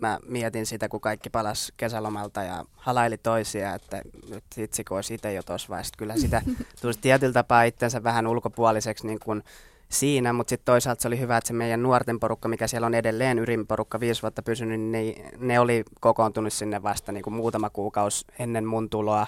mä 0.00 0.18
mietin 0.26 0.66
sitä, 0.66 0.88
kun 0.88 1.00
kaikki 1.00 1.30
palas 1.30 1.72
kesälomalta 1.76 2.42
ja 2.42 2.64
halaili 2.72 3.18
toisia, 3.18 3.74
että 3.74 4.02
nyt 4.30 4.44
itse 4.56 4.84
kun 4.84 4.96
olisi 4.96 5.14
itse 5.14 5.32
jo 5.32 5.42
tuossa 5.42 5.68
vaiheessa. 5.68 5.94
Kyllä 5.98 6.16
sitä 6.16 6.42
tulisi 6.82 6.98
tietyllä 7.00 7.32
tapaa 7.32 7.62
itsensä 7.62 8.02
vähän 8.02 8.26
ulkopuoliseksi 8.26 9.06
niin 9.06 9.18
kuin 9.18 9.42
siinä, 9.88 10.32
mutta 10.32 10.50
sitten 10.50 10.64
toisaalta 10.64 11.02
se 11.02 11.08
oli 11.08 11.18
hyvä, 11.18 11.36
että 11.36 11.48
se 11.48 11.54
meidän 11.54 11.82
nuorten 11.82 12.20
porukka, 12.20 12.48
mikä 12.48 12.66
siellä 12.66 12.86
on 12.86 12.94
edelleen 12.94 13.66
porukka 13.68 14.00
viisi 14.00 14.22
vuotta 14.22 14.42
pysynyt, 14.42 14.80
niin 14.80 15.22
ne, 15.22 15.30
ne 15.38 15.60
oli 15.60 15.84
kokoontunut 16.00 16.52
sinne 16.52 16.82
vasta 16.82 17.12
niin 17.12 17.22
kuin 17.22 17.34
muutama 17.34 17.70
kuukausi 17.70 18.26
ennen 18.38 18.66
mun 18.66 18.90
tuloa. 18.90 19.26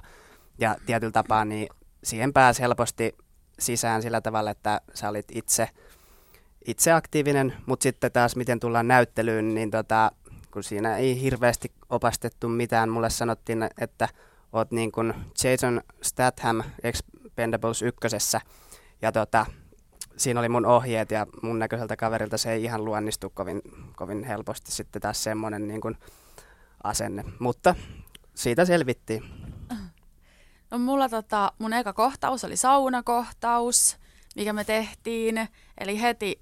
Ja 0.59 0.77
tietyllä 0.87 1.13
tapaa 1.13 1.45
niin 1.45 1.69
siihen 2.05 2.33
pääsi 2.33 2.63
helposti 2.63 3.17
sisään 3.59 4.03
sillä 4.03 4.21
tavalla, 4.21 4.51
että 4.51 4.81
sä 4.95 5.09
olit 5.09 5.27
itse, 5.33 5.69
itse 6.67 6.93
aktiivinen, 6.93 7.53
mutta 7.67 7.83
sitten 7.83 8.13
taas 8.13 8.37
miten 8.37 8.61
tullaan 8.61 8.89
näyttelyyn, 8.89 9.55
niin 9.55 9.71
tota, 9.71 10.13
kun 10.53 10.63
siinä 10.63 10.97
ei 10.97 11.23
hirveästi 11.23 11.73
opastettu 11.91 12.49
mitään. 12.49 12.89
Mulle 12.89 13.11
sanottiin, 13.11 13.69
että 13.81 14.09
oot 14.53 14.71
niin 14.71 14.93
kuin 14.93 15.15
Jason 15.45 15.81
Statham 16.03 16.63
Expendables 16.83 17.83
ykkösessä. 17.83 18.41
Ja 19.03 19.13
tota, 19.13 19.47
siinä 20.17 20.41
oli 20.41 20.49
mun 20.49 20.67
ohjeet 20.67 21.11
ja 21.11 21.27
mun 21.43 21.59
näköiseltä 21.59 21.97
kaverilta 21.97 22.39
se 22.39 22.53
ei 22.53 22.65
ihan 22.65 22.85
luonnistu 22.85 23.31
kovin, 23.31 23.63
kovin 23.97 24.25
helposti 24.25 24.73
sitten 24.73 25.03
taas 25.03 25.25
semmoinen 25.25 25.69
niin 25.69 25.81
kuin 25.81 25.97
asenne. 26.83 27.25
Mutta 27.39 27.75
siitä 28.35 28.65
selvittiin. 28.65 29.25
No 30.71 30.79
mulla 30.79 31.09
tota, 31.09 31.53
mun 31.59 31.73
eka 31.73 31.93
kohtaus 31.93 32.45
oli 32.45 32.57
saunakohtaus, 32.57 33.97
mikä 34.37 34.53
me 34.53 34.65
tehtiin. 34.65 35.49
Eli 35.79 36.01
heti 36.01 36.41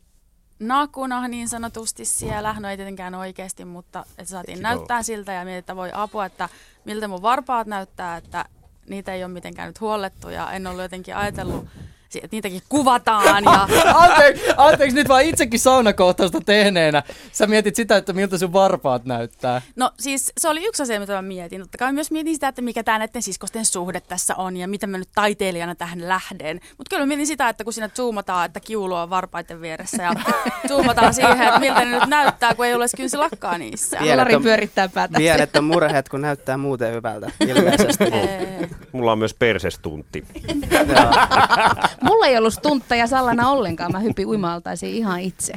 nakuna 0.58 1.28
niin 1.28 1.48
sanotusti 1.48 2.04
siellä. 2.04 2.56
No 2.60 2.68
ei 2.68 2.76
tietenkään 2.76 3.14
oikeasti, 3.14 3.64
mutta 3.64 4.04
että 4.18 4.30
saatiin 4.30 4.62
näyttää 4.62 5.02
siltä 5.02 5.32
ja 5.32 5.44
mietin, 5.44 5.58
että 5.58 5.76
voi 5.76 5.90
apua, 5.94 6.26
että 6.26 6.48
miltä 6.84 7.08
mun 7.08 7.22
varpaat 7.22 7.66
näyttää, 7.66 8.16
että 8.16 8.44
niitä 8.88 9.14
ei 9.14 9.24
ole 9.24 9.32
mitenkään 9.32 9.66
nyt 9.66 9.80
huollettu 9.80 10.28
ja 10.28 10.52
en 10.52 10.66
ollut 10.66 10.82
jotenkin 10.82 11.16
ajatellut 11.16 11.66
että 12.14 12.28
niitäkin 12.30 12.62
kuvataan. 12.68 13.44
Ja... 13.44 13.68
anteeksi, 14.04 14.44
anteeksi, 14.56 14.96
nyt 14.96 15.08
vaan 15.08 15.24
itsekin 15.24 15.60
saunakohtausta 15.60 16.40
tehneenä. 16.40 17.02
Sä 17.32 17.46
mietit 17.46 17.76
sitä, 17.76 17.96
että 17.96 18.12
miltä 18.12 18.38
sun 18.38 18.52
varpaat 18.52 19.04
näyttää. 19.04 19.62
No 19.76 19.90
siis 19.98 20.32
se 20.38 20.48
oli 20.48 20.66
yksi 20.66 20.82
asia, 20.82 21.00
mitä 21.00 21.12
mä 21.12 21.22
mietin. 21.22 21.60
Totta 21.60 21.78
kai 21.78 21.92
myös 21.92 22.10
mietin 22.10 22.34
sitä, 22.34 22.48
että 22.48 22.62
mikä 22.62 22.82
tämä 22.82 22.98
näiden 22.98 23.22
siskosten 23.22 23.64
suhde 23.64 24.00
tässä 24.00 24.34
on 24.34 24.56
ja 24.56 24.68
miten 24.68 24.90
mä 24.90 24.98
nyt 24.98 25.08
taiteilijana 25.14 25.74
tähän 25.74 26.08
lähden. 26.08 26.60
Mutta 26.78 26.90
kyllä 26.90 27.02
mä 27.02 27.06
mietin 27.06 27.26
sitä, 27.26 27.48
että 27.48 27.64
kun 27.64 27.72
siinä 27.72 27.88
zoomataan, 27.88 28.46
että 28.46 28.60
kiulu 28.60 28.94
on 28.94 29.10
varpaiden 29.10 29.60
vieressä 29.60 30.02
ja 30.02 30.12
zoomataan 30.68 31.14
siihen, 31.14 31.42
että 31.42 31.60
miltä 31.60 31.84
ne 31.84 31.90
nyt 31.90 32.06
näyttää, 32.06 32.54
kun 32.54 32.66
ei 32.66 32.74
ole 32.74 32.86
kynsi 32.96 33.16
lakkaa 33.16 33.58
niissä. 33.58 33.98
Lari 34.16 34.36
pyörittää 34.42 34.88
päätä. 34.88 35.18
Pienet 35.18 35.56
on 35.56 35.64
murheet, 35.64 36.08
kun 36.08 36.20
näyttää 36.20 36.56
muuten 36.56 36.94
hyvältä 36.94 37.30
ilmeisesti. 37.40 38.04
Mulla 38.92 39.12
on 39.12 39.18
myös 39.18 39.34
persestuntti. 39.34 40.24
Mulla 42.02 42.26
ei 42.26 42.36
ollut 42.36 42.54
stuntteja 42.54 43.06
Sallana 43.06 43.50
ollenkaan, 43.50 43.92
mä 43.92 43.98
hypin 43.98 44.26
uimaltaisiin 44.26 44.94
ihan 44.94 45.20
itse. 45.20 45.54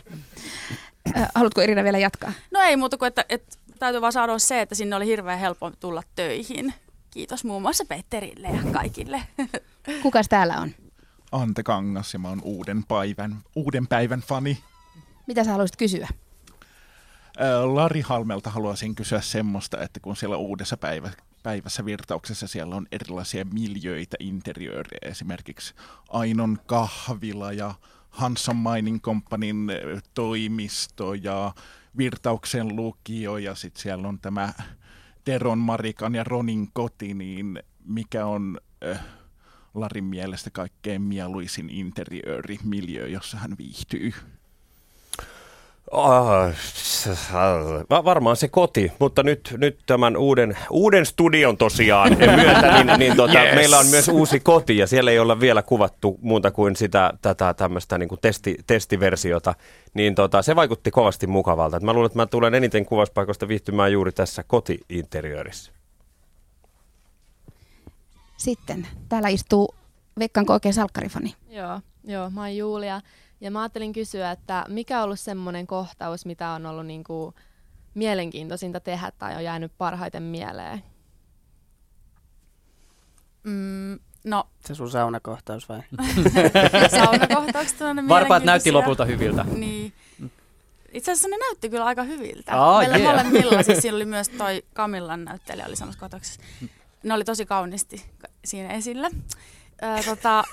Haluatko 1.36 1.62
Irina 1.62 1.84
vielä 1.84 1.98
jatkaa? 1.98 2.34
No 2.52 2.60
ei 2.60 2.78
muuta 2.78 2.98
kuin, 2.98 3.08
että, 3.08 3.26
että 3.30 3.58
täytyy 3.80 4.02
vaan 4.02 4.14
sanoa 4.14 4.40
se, 4.40 4.62
että 4.62 4.76
sinne 4.76 4.96
oli 4.96 5.06
hirveän 5.06 5.40
helppo 5.40 5.72
tulla 5.80 6.04
töihin. 6.16 6.74
Kiitos 7.12 7.44
muun 7.44 7.62
muassa 7.62 7.86
Petterille 7.86 8.48
ja 8.48 8.72
kaikille. 8.72 9.22
Kukas 10.04 10.30
täällä 10.30 10.58
on? 10.58 10.72
Ante 11.32 11.64
Kangas 11.64 12.14
ja 12.14 12.20
mä 12.20 12.30
oon 12.30 12.42
uuden 12.44 12.84
päivän, 12.84 13.38
uuden 13.56 13.88
päivän 13.88 14.22
fani. 14.22 14.58
Mitä 15.28 15.44
sä 15.44 15.52
haluaisit 15.52 15.78
kysyä? 15.78 16.08
Lari 17.64 18.02
Halmelta 18.02 18.50
haluaisin 18.50 18.96
kysyä 18.96 19.22
semmoista, 19.22 19.82
että 19.82 20.00
kun 20.00 20.16
siellä 20.16 20.38
uudessa 20.38 20.78
päivä, 20.78 21.12
päivässä 21.44 21.86
virtauksessa 21.86 22.48
siellä 22.48 22.76
on 22.76 22.88
erilaisia 22.92 23.46
miljöitä, 23.54 24.18
interiööriä, 24.20 25.00
esimerkiksi 25.02 25.74
Ainon 26.10 26.58
kahvila 26.66 27.52
ja 27.52 27.74
Hanson 28.10 28.58
Mining 28.58 29.02
Companyn 29.02 29.68
toimisto 30.14 31.14
ja 31.14 31.54
Virtauksen 31.98 32.76
lukio 32.76 33.38
ja 33.38 33.56
sitten 33.56 33.82
siellä 33.82 34.08
on 34.08 34.20
tämä 34.20 34.54
Teron, 35.24 35.60
Marikan 35.60 36.16
ja 36.16 36.24
Ronin 36.24 36.70
koti, 36.74 37.14
niin 37.14 37.60
mikä 37.86 38.26
on 38.26 38.60
äh, 38.90 39.06
Larin 39.74 40.04
mielestä 40.04 40.50
kaikkein 40.50 41.02
mieluisin 41.02 41.70
interiööri, 41.70 42.58
miljö, 42.64 43.08
jossa 43.08 43.38
hän 43.38 43.56
viihtyy? 43.58 44.14
Oh, 45.92 46.54
varmaan 47.90 48.36
se 48.36 48.48
koti, 48.48 48.92
mutta 49.00 49.24
nyt, 49.24 49.56
nyt 49.58 49.80
tämän 49.86 50.18
uuden, 50.18 50.58
uuden 50.70 51.06
studion 51.06 51.58
tosiaan 51.58 52.18
myötä, 52.18 52.84
niin, 52.84 53.00
niin 53.00 53.16
tota, 53.16 53.44
yes. 53.44 53.56
meillä 53.56 53.80
on 53.80 53.88
myös 53.88 54.08
uusi 54.08 54.40
koti 54.40 54.78
ja 54.78 54.88
siellä 54.88 55.12
ei 55.12 55.20
olla 55.20 55.40
vielä 55.40 55.62
kuvattu 55.62 56.20
muuta 56.22 56.52
kuin 56.52 56.76
sitä, 56.76 57.14
tätä 57.22 57.54
tämmöistä 57.54 57.98
niin 57.98 58.10
kuin 58.10 58.22
testi, 58.22 58.58
testiversiota, 58.68 59.54
niin 59.94 60.16
tota, 60.16 60.42
se 60.42 60.56
vaikutti 60.56 60.92
kovasti 60.92 61.28
mukavalta. 61.28 61.78
Et 61.78 61.84
mä 61.84 61.94
luulen, 61.94 62.06
että 62.06 62.20
mä 62.20 62.26
tulen 62.26 62.54
eniten 62.56 62.86
kuvauspaikoista 62.86 63.48
viihtymään 63.48 63.92
juuri 63.92 64.12
tässä 64.12 64.44
koti-interiörissä. 64.44 65.72
Sitten 68.38 68.88
täällä 69.10 69.28
istuu 69.28 69.76
Veikkaanko 70.20 70.54
oikein 70.54 70.74
salkkarifani? 70.74 71.36
Joo, 71.50 71.80
joo, 72.04 72.30
mä 72.30 72.42
oon 72.42 72.58
Julia. 72.58 73.02
Ja 73.42 73.52
mä 73.52 73.62
ajattelin 73.62 73.94
kysyä, 73.94 74.32
että 74.32 74.66
mikä 74.68 74.98
on 74.98 75.04
ollut 75.04 75.20
semmoinen 75.20 75.68
kohtaus, 75.68 76.26
mitä 76.26 76.50
on 76.50 76.66
ollut 76.66 76.86
niin 76.86 77.04
kuin 77.04 77.36
mielenkiintoisinta 77.94 78.80
tehdä 78.80 79.12
tai 79.20 79.36
on 79.36 79.44
jäänyt 79.44 79.72
parhaiten 79.78 80.24
mieleen? 80.24 80.84
Mm, 83.44 84.00
no. 84.24 84.48
Se 84.66 84.76
sun 84.76 84.92
saunakohtaus 84.92 85.70
vai? 85.70 85.82
saunakohtaukset 87.00 87.82
on 87.82 88.08
Varpaat 88.08 88.44
näytti 88.44 88.72
lopulta 88.72 89.06
hyviltä. 89.06 89.44
Niin. 89.44 89.94
Itse 90.92 91.12
asiassa 91.12 91.30
ne 91.30 91.38
näytti 91.38 91.70
kyllä 91.70 91.86
aika 91.86 92.04
hyviltä. 92.04 92.62
Oh, 92.62 92.80
Meillä 92.80 92.98
yeah. 92.98 93.12
molemmilla, 93.16 93.64
siis 93.64 93.80
siinä 93.80 93.96
oli 93.96 94.06
myös 94.16 94.30
toi 94.30 94.64
Kamillan 94.74 95.26
näyttelijä 95.26 95.66
oli 95.66 95.76
samassa 95.76 96.00
kohtauksessa. 96.00 96.42
Ne 97.04 97.14
oli 97.14 97.24
tosi 97.24 97.46
kauniisti 97.46 98.06
siinä 98.46 98.70
esillä. 98.70 99.10
Öö, 99.84 100.04
tota, 100.04 100.44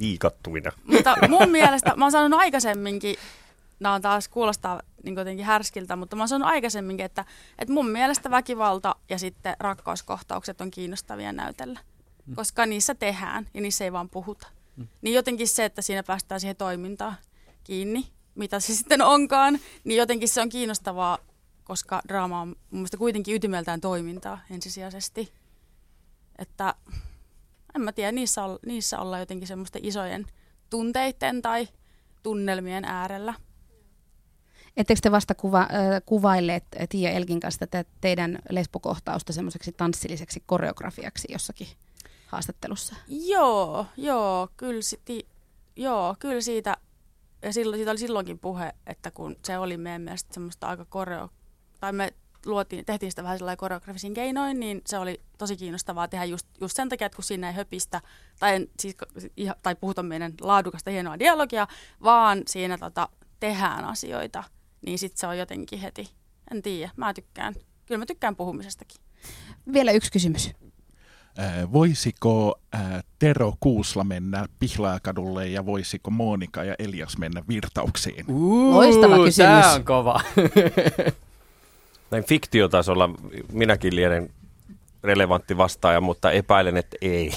Viikattuina. 0.00 0.72
mutta 0.86 1.28
mun 1.28 1.50
mielestä, 1.50 1.96
mä 1.96 2.04
oon 2.04 2.12
sanonut 2.12 2.40
aikaisemminkin, 2.40 3.16
nämä 3.80 3.94
on 3.94 4.02
taas 4.02 4.28
kuulostaa 4.28 4.82
niin 5.04 5.16
jotenkin 5.16 5.46
härskiltä, 5.46 5.96
mutta 5.96 6.16
mä 6.16 6.22
oon 6.22 6.28
sanonut 6.28 6.52
aikaisemminkin, 6.52 7.06
että, 7.06 7.24
että 7.58 7.74
mun 7.74 7.88
mielestä 7.88 8.30
väkivalta 8.30 8.96
ja 9.08 9.18
sitten 9.18 9.56
rakkauskohtaukset 9.60 10.60
on 10.60 10.70
kiinnostavia 10.70 11.32
näytellä. 11.32 11.80
Koska 12.34 12.66
niissä 12.66 12.94
tehdään 12.94 13.46
ja 13.54 13.60
niissä 13.60 13.84
ei 13.84 13.92
vaan 13.92 14.08
puhuta. 14.08 14.46
Niin 15.02 15.14
jotenkin 15.14 15.48
se, 15.48 15.64
että 15.64 15.82
siinä 15.82 16.02
päästään 16.02 16.40
siihen 16.40 16.56
toimintaan 16.56 17.16
kiinni, 17.64 18.06
mitä 18.34 18.60
se 18.60 18.74
sitten 18.76 19.02
onkaan, 19.02 19.58
niin 19.84 19.98
jotenkin 19.98 20.28
se 20.28 20.40
on 20.40 20.48
kiinnostavaa, 20.48 21.18
koska 21.64 22.02
draama 22.08 22.40
on 22.40 22.48
mun 22.48 22.56
mielestä 22.70 22.96
kuitenkin 22.96 23.34
ytimeltään 23.34 23.80
toimintaa 23.80 24.40
ensisijaisesti. 24.50 25.32
Että 26.38 26.74
en 27.74 27.82
mä 27.82 27.92
tiedä, 27.92 28.12
niissä, 28.12 28.44
olla, 28.44 28.58
niissä 28.66 28.98
ollaan 28.98 29.20
jotenkin 29.20 29.48
semmoisten 29.48 29.84
isojen 29.84 30.26
tunteiden 30.70 31.42
tai 31.42 31.68
tunnelmien 32.22 32.84
äärellä. 32.84 33.34
Ettekö 34.76 35.00
te 35.02 35.10
vasta 35.10 35.34
kuva, 35.34 35.60
äh, 35.60 35.68
kuvailleet 36.06 36.64
Tiia 36.88 37.10
Elkin 37.10 37.40
kanssa 37.40 37.66
tätä 37.66 37.90
teidän 38.00 38.38
lesbokohtausta 38.50 39.32
semmoiseksi 39.32 39.72
tanssilliseksi 39.72 40.42
koreografiaksi 40.46 41.28
jossakin 41.32 41.66
haastattelussa? 42.26 42.96
Joo, 43.08 43.86
joo, 43.96 44.48
kyllä, 44.56 44.82
siti, 44.82 45.26
joo, 45.76 46.16
kyllä 46.18 46.40
siitä, 46.40 46.76
ja 47.42 47.52
silloin, 47.52 47.78
siitä 47.78 47.90
oli 47.90 47.98
silloinkin 47.98 48.38
puhe, 48.38 48.72
että 48.86 49.10
kun 49.10 49.36
se 49.44 49.58
oli 49.58 49.76
meidän 49.76 50.02
mielestä 50.02 50.34
semmoista 50.34 50.68
aika 50.68 50.84
koreo, 50.84 51.28
tai 51.80 51.92
me 51.92 52.14
luotiin, 52.46 52.84
tehtiin 52.84 53.12
sitä 53.12 53.22
vähän 53.22 53.38
sellainen 53.38 53.58
koreografisin 53.58 54.14
keinoin, 54.14 54.60
niin 54.60 54.82
se 54.86 54.98
oli 54.98 55.20
tosi 55.38 55.56
kiinnostavaa 55.56 56.08
tehdä 56.08 56.24
just, 56.24 56.46
just 56.60 56.76
sen 56.76 56.88
takia, 56.88 57.06
että 57.06 57.16
kun 57.16 57.24
siinä 57.24 57.48
ei 57.48 57.54
höpistä, 57.54 58.00
tai, 58.38 58.66
siis, 58.80 58.96
tai 59.62 59.76
puhuta 59.76 60.02
meidän 60.02 60.32
laadukasta 60.40 60.90
hienoa 60.90 61.18
dialogia, 61.18 61.66
vaan 62.04 62.42
siinä 62.46 62.78
tota, 62.78 63.08
tehdään 63.40 63.84
asioita, 63.84 64.44
niin 64.86 64.98
sitten 64.98 65.20
se 65.20 65.26
on 65.26 65.38
jotenkin 65.38 65.78
heti, 65.78 66.10
en 66.52 66.62
tiedä, 66.62 66.92
mä 66.96 67.14
tykkään, 67.14 67.54
kyllä 67.86 67.98
mä 67.98 68.06
tykkään 68.06 68.36
puhumisestakin. 68.36 69.00
Vielä 69.72 69.92
yksi 69.92 70.12
kysymys. 70.12 70.50
Äh, 71.38 71.72
voisiko 71.72 72.60
äh, 72.74 73.04
Tero 73.18 73.54
Kuusla 73.60 74.04
mennä 74.04 74.46
Pihlaakadulle 74.58 75.48
ja 75.48 75.66
voisiko 75.66 76.10
Monika 76.10 76.64
ja 76.64 76.74
Elias 76.78 77.18
mennä 77.18 77.42
virtauksiin? 77.48 78.24
Uh, 78.28 78.74
Loistava 78.74 79.16
kysymys. 79.16 79.36
Tämä 79.36 79.72
on 79.72 79.84
kova. 79.84 80.20
Näin 82.10 82.24
fiktiotasolla 82.24 83.10
minäkin 83.52 83.96
lienen 83.96 84.30
relevantti 85.04 85.56
vastaaja, 85.56 86.00
mutta 86.00 86.32
epäilen, 86.32 86.76
että 86.76 86.96
ei. 87.00 87.32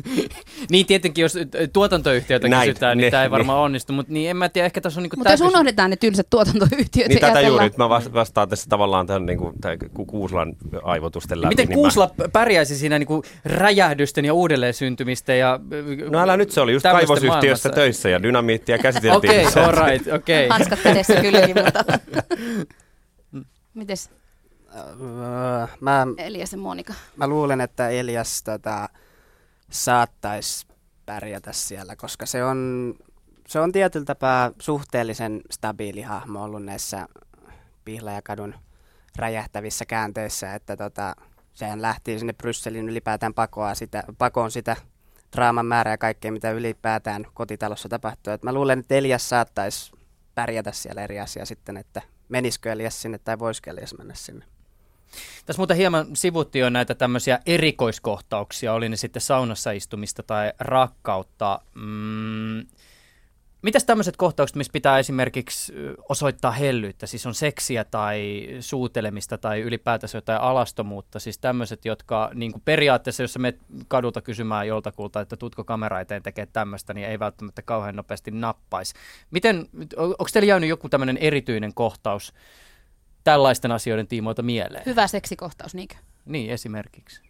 niin 0.70 0.86
tietenkin, 0.86 1.22
jos 1.22 1.38
tuotantoyhtiötä 1.72 2.48
Näin, 2.48 2.68
kysytään, 2.68 2.98
niin 2.98 3.04
ne, 3.04 3.10
tämä 3.10 3.22
ei 3.22 3.28
ne. 3.28 3.30
varmaan 3.30 3.58
onnistu, 3.58 3.92
mutta 3.92 4.12
niin 4.12 4.30
en 4.30 4.36
mä 4.36 4.48
tiedä, 4.48 4.66
ehkä 4.66 4.80
tässä 4.80 5.00
on 5.00 5.02
niinku 5.02 5.16
Mutta 5.16 5.30
jos 5.30 5.40
unohdetaan 5.40 5.90
ne 5.90 5.96
tylsät 5.96 6.26
tuotantoyhtiöt 6.30 7.08
Niin 7.08 7.20
tätä 7.20 7.40
juuri, 7.40 7.64
nyt 7.64 7.76
mä 7.76 7.88
vas- 7.88 8.12
vastaan 8.12 8.48
tässä 8.48 8.66
tavallaan 8.68 9.06
tämän 9.06 9.26
niin 9.26 9.38
kuin, 9.38 9.54
tämän 9.60 9.78
Ku- 9.94 10.06
Kuuslan 10.06 10.56
aivotusten 10.82 11.40
läpi. 11.40 11.48
Miten 11.48 11.66
niin 11.66 11.74
Kuusla 11.74 12.10
pärjäisi 12.32 12.76
siinä 12.76 12.98
niinku 12.98 13.22
räjähdysten 13.44 14.24
ja 14.24 14.34
uudelleen 14.34 14.74
syntymistä 14.74 15.34
ja 15.34 15.60
Mä... 15.62 16.10
No 16.10 16.18
älä 16.18 16.36
nyt, 16.36 16.50
se 16.50 16.60
oli 16.60 16.72
just 16.72 16.82
kaivosyhtiössä 16.82 17.28
maailmassa? 17.38 17.70
töissä 17.70 18.08
ja 18.08 18.22
dynamiittia 18.22 18.78
käsiteltiin. 18.78 19.30
Okei, 19.30 19.46
okay, 19.46 19.62
all 19.62 19.86
right, 19.86 20.12
okei. 20.12 20.46
Okay. 20.46 20.58
Hanskat 20.58 20.78
kädessä 20.82 21.14
kylläkin, 21.20 21.56
mutta... 21.64 21.84
Mites 23.76 24.10
Öö, 24.76 25.66
mä, 25.80 26.06
Elias 26.18 26.52
ja 26.52 26.58
Monika? 26.58 26.94
mä 27.16 27.26
luulen, 27.26 27.60
että 27.60 27.88
Elias 27.88 28.42
tota, 28.42 28.88
saattaisi 29.70 30.66
pärjätä 31.06 31.52
siellä, 31.52 31.96
koska 31.96 32.26
se 32.26 32.44
on, 32.44 32.94
se 33.48 33.60
on 33.60 33.72
tietyllä 33.72 34.04
tapaa 34.04 34.50
suhteellisen 34.60 35.40
stabiili 35.50 36.02
hahmo 36.02 36.44
ollut 36.44 36.64
näissä 36.64 37.08
Pihlajakadun 37.84 38.54
räjähtävissä 39.16 39.84
käänteissä, 39.84 40.54
että 40.54 40.76
tota, 40.76 41.16
sehän 41.54 41.82
lähti 41.82 42.18
sinne 42.18 42.32
Brysselin 42.32 42.88
ylipäätään 42.88 43.34
pakoa 43.34 43.74
sitä, 43.74 44.04
pakoon 44.18 44.50
sitä 44.50 44.76
draaman 45.36 45.66
määrää 45.66 45.92
ja 45.92 45.98
kaikkea, 45.98 46.32
mitä 46.32 46.50
ylipäätään 46.50 47.26
kotitalossa 47.34 47.88
tapahtuu. 47.88 48.32
Et 48.32 48.42
mä 48.42 48.52
luulen, 48.52 48.78
että 48.78 48.94
Elias 48.94 49.28
saattaisi 49.28 49.92
pärjätä 50.34 50.72
siellä 50.72 51.04
eri 51.04 51.20
asia 51.20 51.46
sitten, 51.46 51.76
että 51.76 52.02
menisikö 52.28 52.72
Elias 52.72 53.02
sinne 53.02 53.18
tai 53.18 53.38
voisiko 53.38 53.70
Elias 53.70 53.94
mennä 53.98 54.14
sinne. 54.14 54.44
Tässä 55.46 55.60
muuten 55.60 55.76
hieman 55.76 56.06
sivuttiin 56.16 56.60
jo 56.60 56.70
näitä 56.70 56.94
tämmöisiä 56.94 57.40
erikoiskohtauksia, 57.46 58.72
oli 58.72 58.88
ne 58.88 58.96
sitten 58.96 59.22
saunassa 59.22 59.70
istumista 59.70 60.22
tai 60.22 60.52
rakkautta. 60.58 61.60
Mm, 61.74 62.66
mitäs 63.62 63.84
tämmöiset 63.84 64.16
kohtaukset, 64.16 64.56
missä 64.56 64.72
pitää 64.72 64.98
esimerkiksi 64.98 65.72
osoittaa 66.08 66.50
hellyyttä, 66.50 67.06
siis 67.06 67.26
on 67.26 67.34
seksiä 67.34 67.84
tai 67.84 68.48
suutelemista 68.60 69.38
tai 69.38 69.60
ylipäätänsä 69.60 70.18
jotain 70.18 70.40
alastomuutta, 70.40 71.18
siis 71.18 71.38
tämmöiset, 71.38 71.84
jotka 71.84 72.30
niin 72.34 72.52
kuin 72.52 72.62
periaatteessa, 72.64 73.22
jos 73.22 73.32
sä 73.32 73.38
menet 73.38 73.60
kadulta 73.88 74.22
kysymään 74.22 74.68
joltakulta, 74.68 75.20
että 75.20 75.36
tutko 75.36 75.64
kamera 75.64 76.00
eteen 76.00 76.22
tekee 76.22 76.46
tämmöistä, 76.46 76.94
niin 76.94 77.06
ei 77.06 77.18
välttämättä 77.18 77.62
kauhean 77.62 77.96
nopeasti 77.96 78.30
nappaisi. 78.30 78.94
Miten, 79.30 79.68
onko 79.96 80.26
teillä 80.32 80.48
jäänyt 80.48 80.68
joku 80.68 80.88
tämmöinen 80.88 81.16
erityinen 81.16 81.74
kohtaus 81.74 82.32
tällaisten 83.24 83.72
asioiden 83.72 84.06
tiimoilta 84.06 84.42
mieleen? 84.42 84.82
Hyvä 84.86 85.06
seksikohtaus, 85.06 85.74
niinkö? 85.74 85.94
Niin, 86.24 86.50
esimerkiksi. 86.50 87.22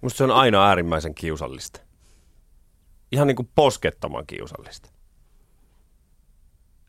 Musta 0.00 0.16
se 0.18 0.24
on 0.24 0.30
aina 0.30 0.68
äärimmäisen 0.68 1.14
kiusallista. 1.14 1.80
Ihan 3.12 3.26
niin 3.26 3.36
kuin 3.36 3.50
poskettoman 3.54 4.26
kiusallista. 4.26 4.97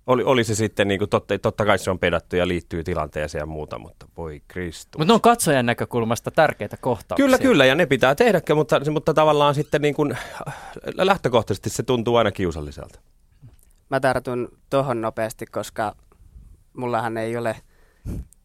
Oli, 0.09 0.23
oli 0.23 0.43
se 0.43 0.55
sitten, 0.55 0.87
niin 0.87 0.99
kuin 0.99 1.09
totta, 1.09 1.39
totta 1.39 1.65
kai 1.65 1.79
se 1.79 1.91
on 1.91 1.99
pedattu 1.99 2.35
ja 2.35 2.47
liittyy 2.47 2.83
tilanteeseen 2.83 3.41
ja 3.41 3.45
muuta, 3.45 3.79
mutta 3.79 4.07
voi 4.17 4.41
Kristus. 4.47 4.97
Mutta 4.97 5.11
ne 5.11 5.13
on 5.13 5.21
katsojan 5.21 5.65
näkökulmasta 5.65 6.31
tärkeitä 6.31 6.77
kohtauksia. 6.77 7.25
Kyllä, 7.25 7.37
kyllä, 7.37 7.65
ja 7.65 7.75
ne 7.75 7.85
pitää 7.85 8.15
tehdäkin, 8.15 8.55
mutta, 8.55 8.91
mutta 8.91 9.13
tavallaan 9.13 9.55
sitten 9.55 9.81
niin 9.81 9.95
kuin, 9.95 10.17
lähtökohtaisesti 10.95 11.69
se 11.69 11.83
tuntuu 11.83 12.15
aina 12.15 12.31
kiusalliselta. 12.31 12.99
Mä 13.89 13.99
tartun 13.99 14.49
tohon 14.69 15.01
nopeasti, 15.01 15.45
koska 15.45 15.95
mullahan 16.77 17.17
ei 17.17 17.37
ole 17.37 17.55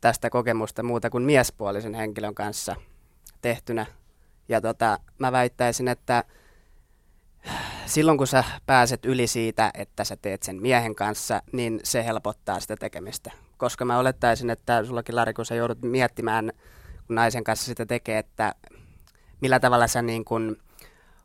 tästä 0.01 0.31
kokemusta 0.31 0.83
muuta 0.83 1.11
kuin 1.11 1.25
miespuolisen 1.25 1.95
henkilön 1.95 2.35
kanssa 2.35 2.77
tehtynä. 3.43 3.87
Ja 4.49 4.61
tota, 4.61 4.99
mä 5.19 5.33
väittäisin, 5.33 5.89
että 5.89 6.25
silloin 7.87 8.19
kun 8.19 8.27
sä 8.27 8.45
pääset 8.67 9.05
yli 9.05 9.27
siitä, 9.27 9.71
että 9.75 10.05
sä 10.05 10.17
teet 10.17 10.43
sen 10.43 10.63
miehen 10.63 10.95
kanssa, 10.95 11.43
niin 11.53 11.81
se 11.85 12.05
helpottaa 12.05 12.61
sitä 12.61 12.77
tekemistä. 12.77 13.31
Koska 13.57 13.85
mä 13.85 13.99
olettaisin, 13.99 14.51
että 14.51 14.85
sullakin 14.85 15.17
Lari, 15.17 15.35
kun 15.35 15.47
sä 15.47 15.55
joudut 15.55 15.83
miettimään, 15.83 16.53
kun 17.07 17.17
naisen 17.17 17.45
kanssa 17.45 17.67
sitä 17.67 17.87
tekee, 17.87 18.19
että 18.19 18.55
millä 19.41 19.61
tavalla 19.61 19.87
sä 19.87 20.03
niin 20.03 20.25
kun 20.25 20.57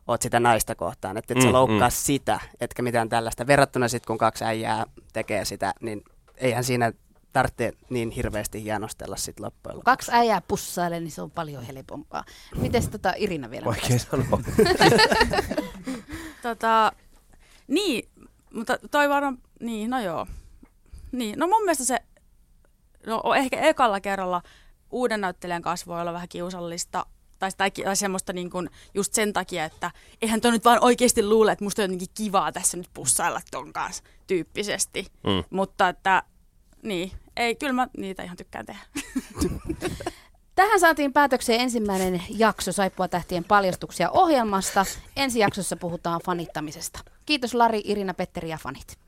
oot 0.08 0.22
sitä 0.22 0.40
naista 0.40 0.74
kohtaan, 0.74 1.16
että 1.16 1.34
et 1.34 1.38
Mm, 1.38 1.42
sä 1.44 1.52
loukkaa 1.52 1.88
mm. 1.88 1.94
sitä, 1.96 2.40
etkä 2.60 2.82
mitään 2.82 3.08
tällaista. 3.08 3.46
Verrattuna 3.46 3.88
sitten, 3.88 4.06
kun 4.06 4.18
kaksi 4.18 4.44
äijää 4.44 4.86
tekee 5.12 5.44
sitä, 5.44 5.74
niin 5.80 6.04
eihän 6.36 6.64
siinä 6.64 6.92
tarvitse 7.32 7.72
niin 7.90 8.10
hirveästi 8.10 8.62
hienostella 8.62 9.16
sit 9.16 9.40
loppujen 9.40 9.76
lopuksi. 9.76 9.84
Kaksi 9.84 10.10
äijää 10.14 10.40
pussailee, 10.48 11.00
niin 11.00 11.10
se 11.10 11.22
on 11.22 11.30
paljon 11.30 11.62
helpompaa. 11.62 12.24
Mites 12.60 12.88
tota 12.88 13.12
Irina 13.16 13.50
vielä? 13.50 13.64
Vaikea 13.64 13.98
sanoa. 13.98 14.26
Tota, 16.42 16.92
niin, 17.68 18.08
mutta 18.54 18.78
toi 18.90 19.08
varmaan, 19.08 19.38
niin, 19.60 19.90
no 19.90 20.00
joo. 20.00 20.26
niin, 21.12 21.38
no 21.38 21.46
mun 21.46 21.62
mielestä 21.62 21.84
se, 21.84 21.98
no 23.06 23.22
ehkä 23.36 23.60
ekalla 23.60 24.00
kerralla 24.00 24.42
uuden 24.90 25.20
näyttelijän 25.20 25.62
kanssa 25.62 25.86
voi 25.86 26.00
olla 26.00 26.12
vähän 26.12 26.28
kiusallista, 26.28 27.06
tai, 27.38 27.50
tai, 27.56 27.70
tai 27.70 27.96
semmoista 27.96 28.32
niin 28.32 28.50
kuin 28.50 28.70
just 28.94 29.14
sen 29.14 29.32
takia, 29.32 29.64
että 29.64 29.90
eihän 30.22 30.40
toi 30.40 30.50
nyt 30.50 30.64
vaan 30.64 30.84
oikeasti 30.84 31.22
luule, 31.22 31.52
että 31.52 31.64
musta 31.64 31.82
on 31.82 31.84
jotenkin 31.84 32.08
kivaa 32.14 32.52
tässä 32.52 32.76
nyt 32.76 32.90
pussailla 32.94 33.40
ton 33.50 33.72
kanssa 33.72 34.02
tyyppisesti. 34.26 35.06
Mm. 35.22 35.44
Mutta 35.50 35.88
että, 35.88 36.22
niin, 36.82 37.12
ei, 37.36 37.54
kyllä 37.54 37.72
mä 37.72 37.88
niitä 37.96 38.22
ihan 38.22 38.36
tykkään 38.36 38.66
tehdä. 38.66 38.80
Tähän 40.60 40.80
saatiin 40.80 41.12
päätökseen 41.12 41.60
ensimmäinen 41.60 42.22
jakso 42.28 42.72
Saippua 42.72 43.08
tähtien 43.08 43.44
paljastuksia 43.44 44.10
ohjelmasta. 44.10 44.86
Ensi 45.16 45.38
jaksossa 45.38 45.76
puhutaan 45.76 46.20
fanittamisesta. 46.24 47.00
Kiitos 47.26 47.54
Lari, 47.54 47.82
Irina, 47.84 48.14
Petteri 48.14 48.48
ja 48.48 48.58
fanit. 48.58 48.99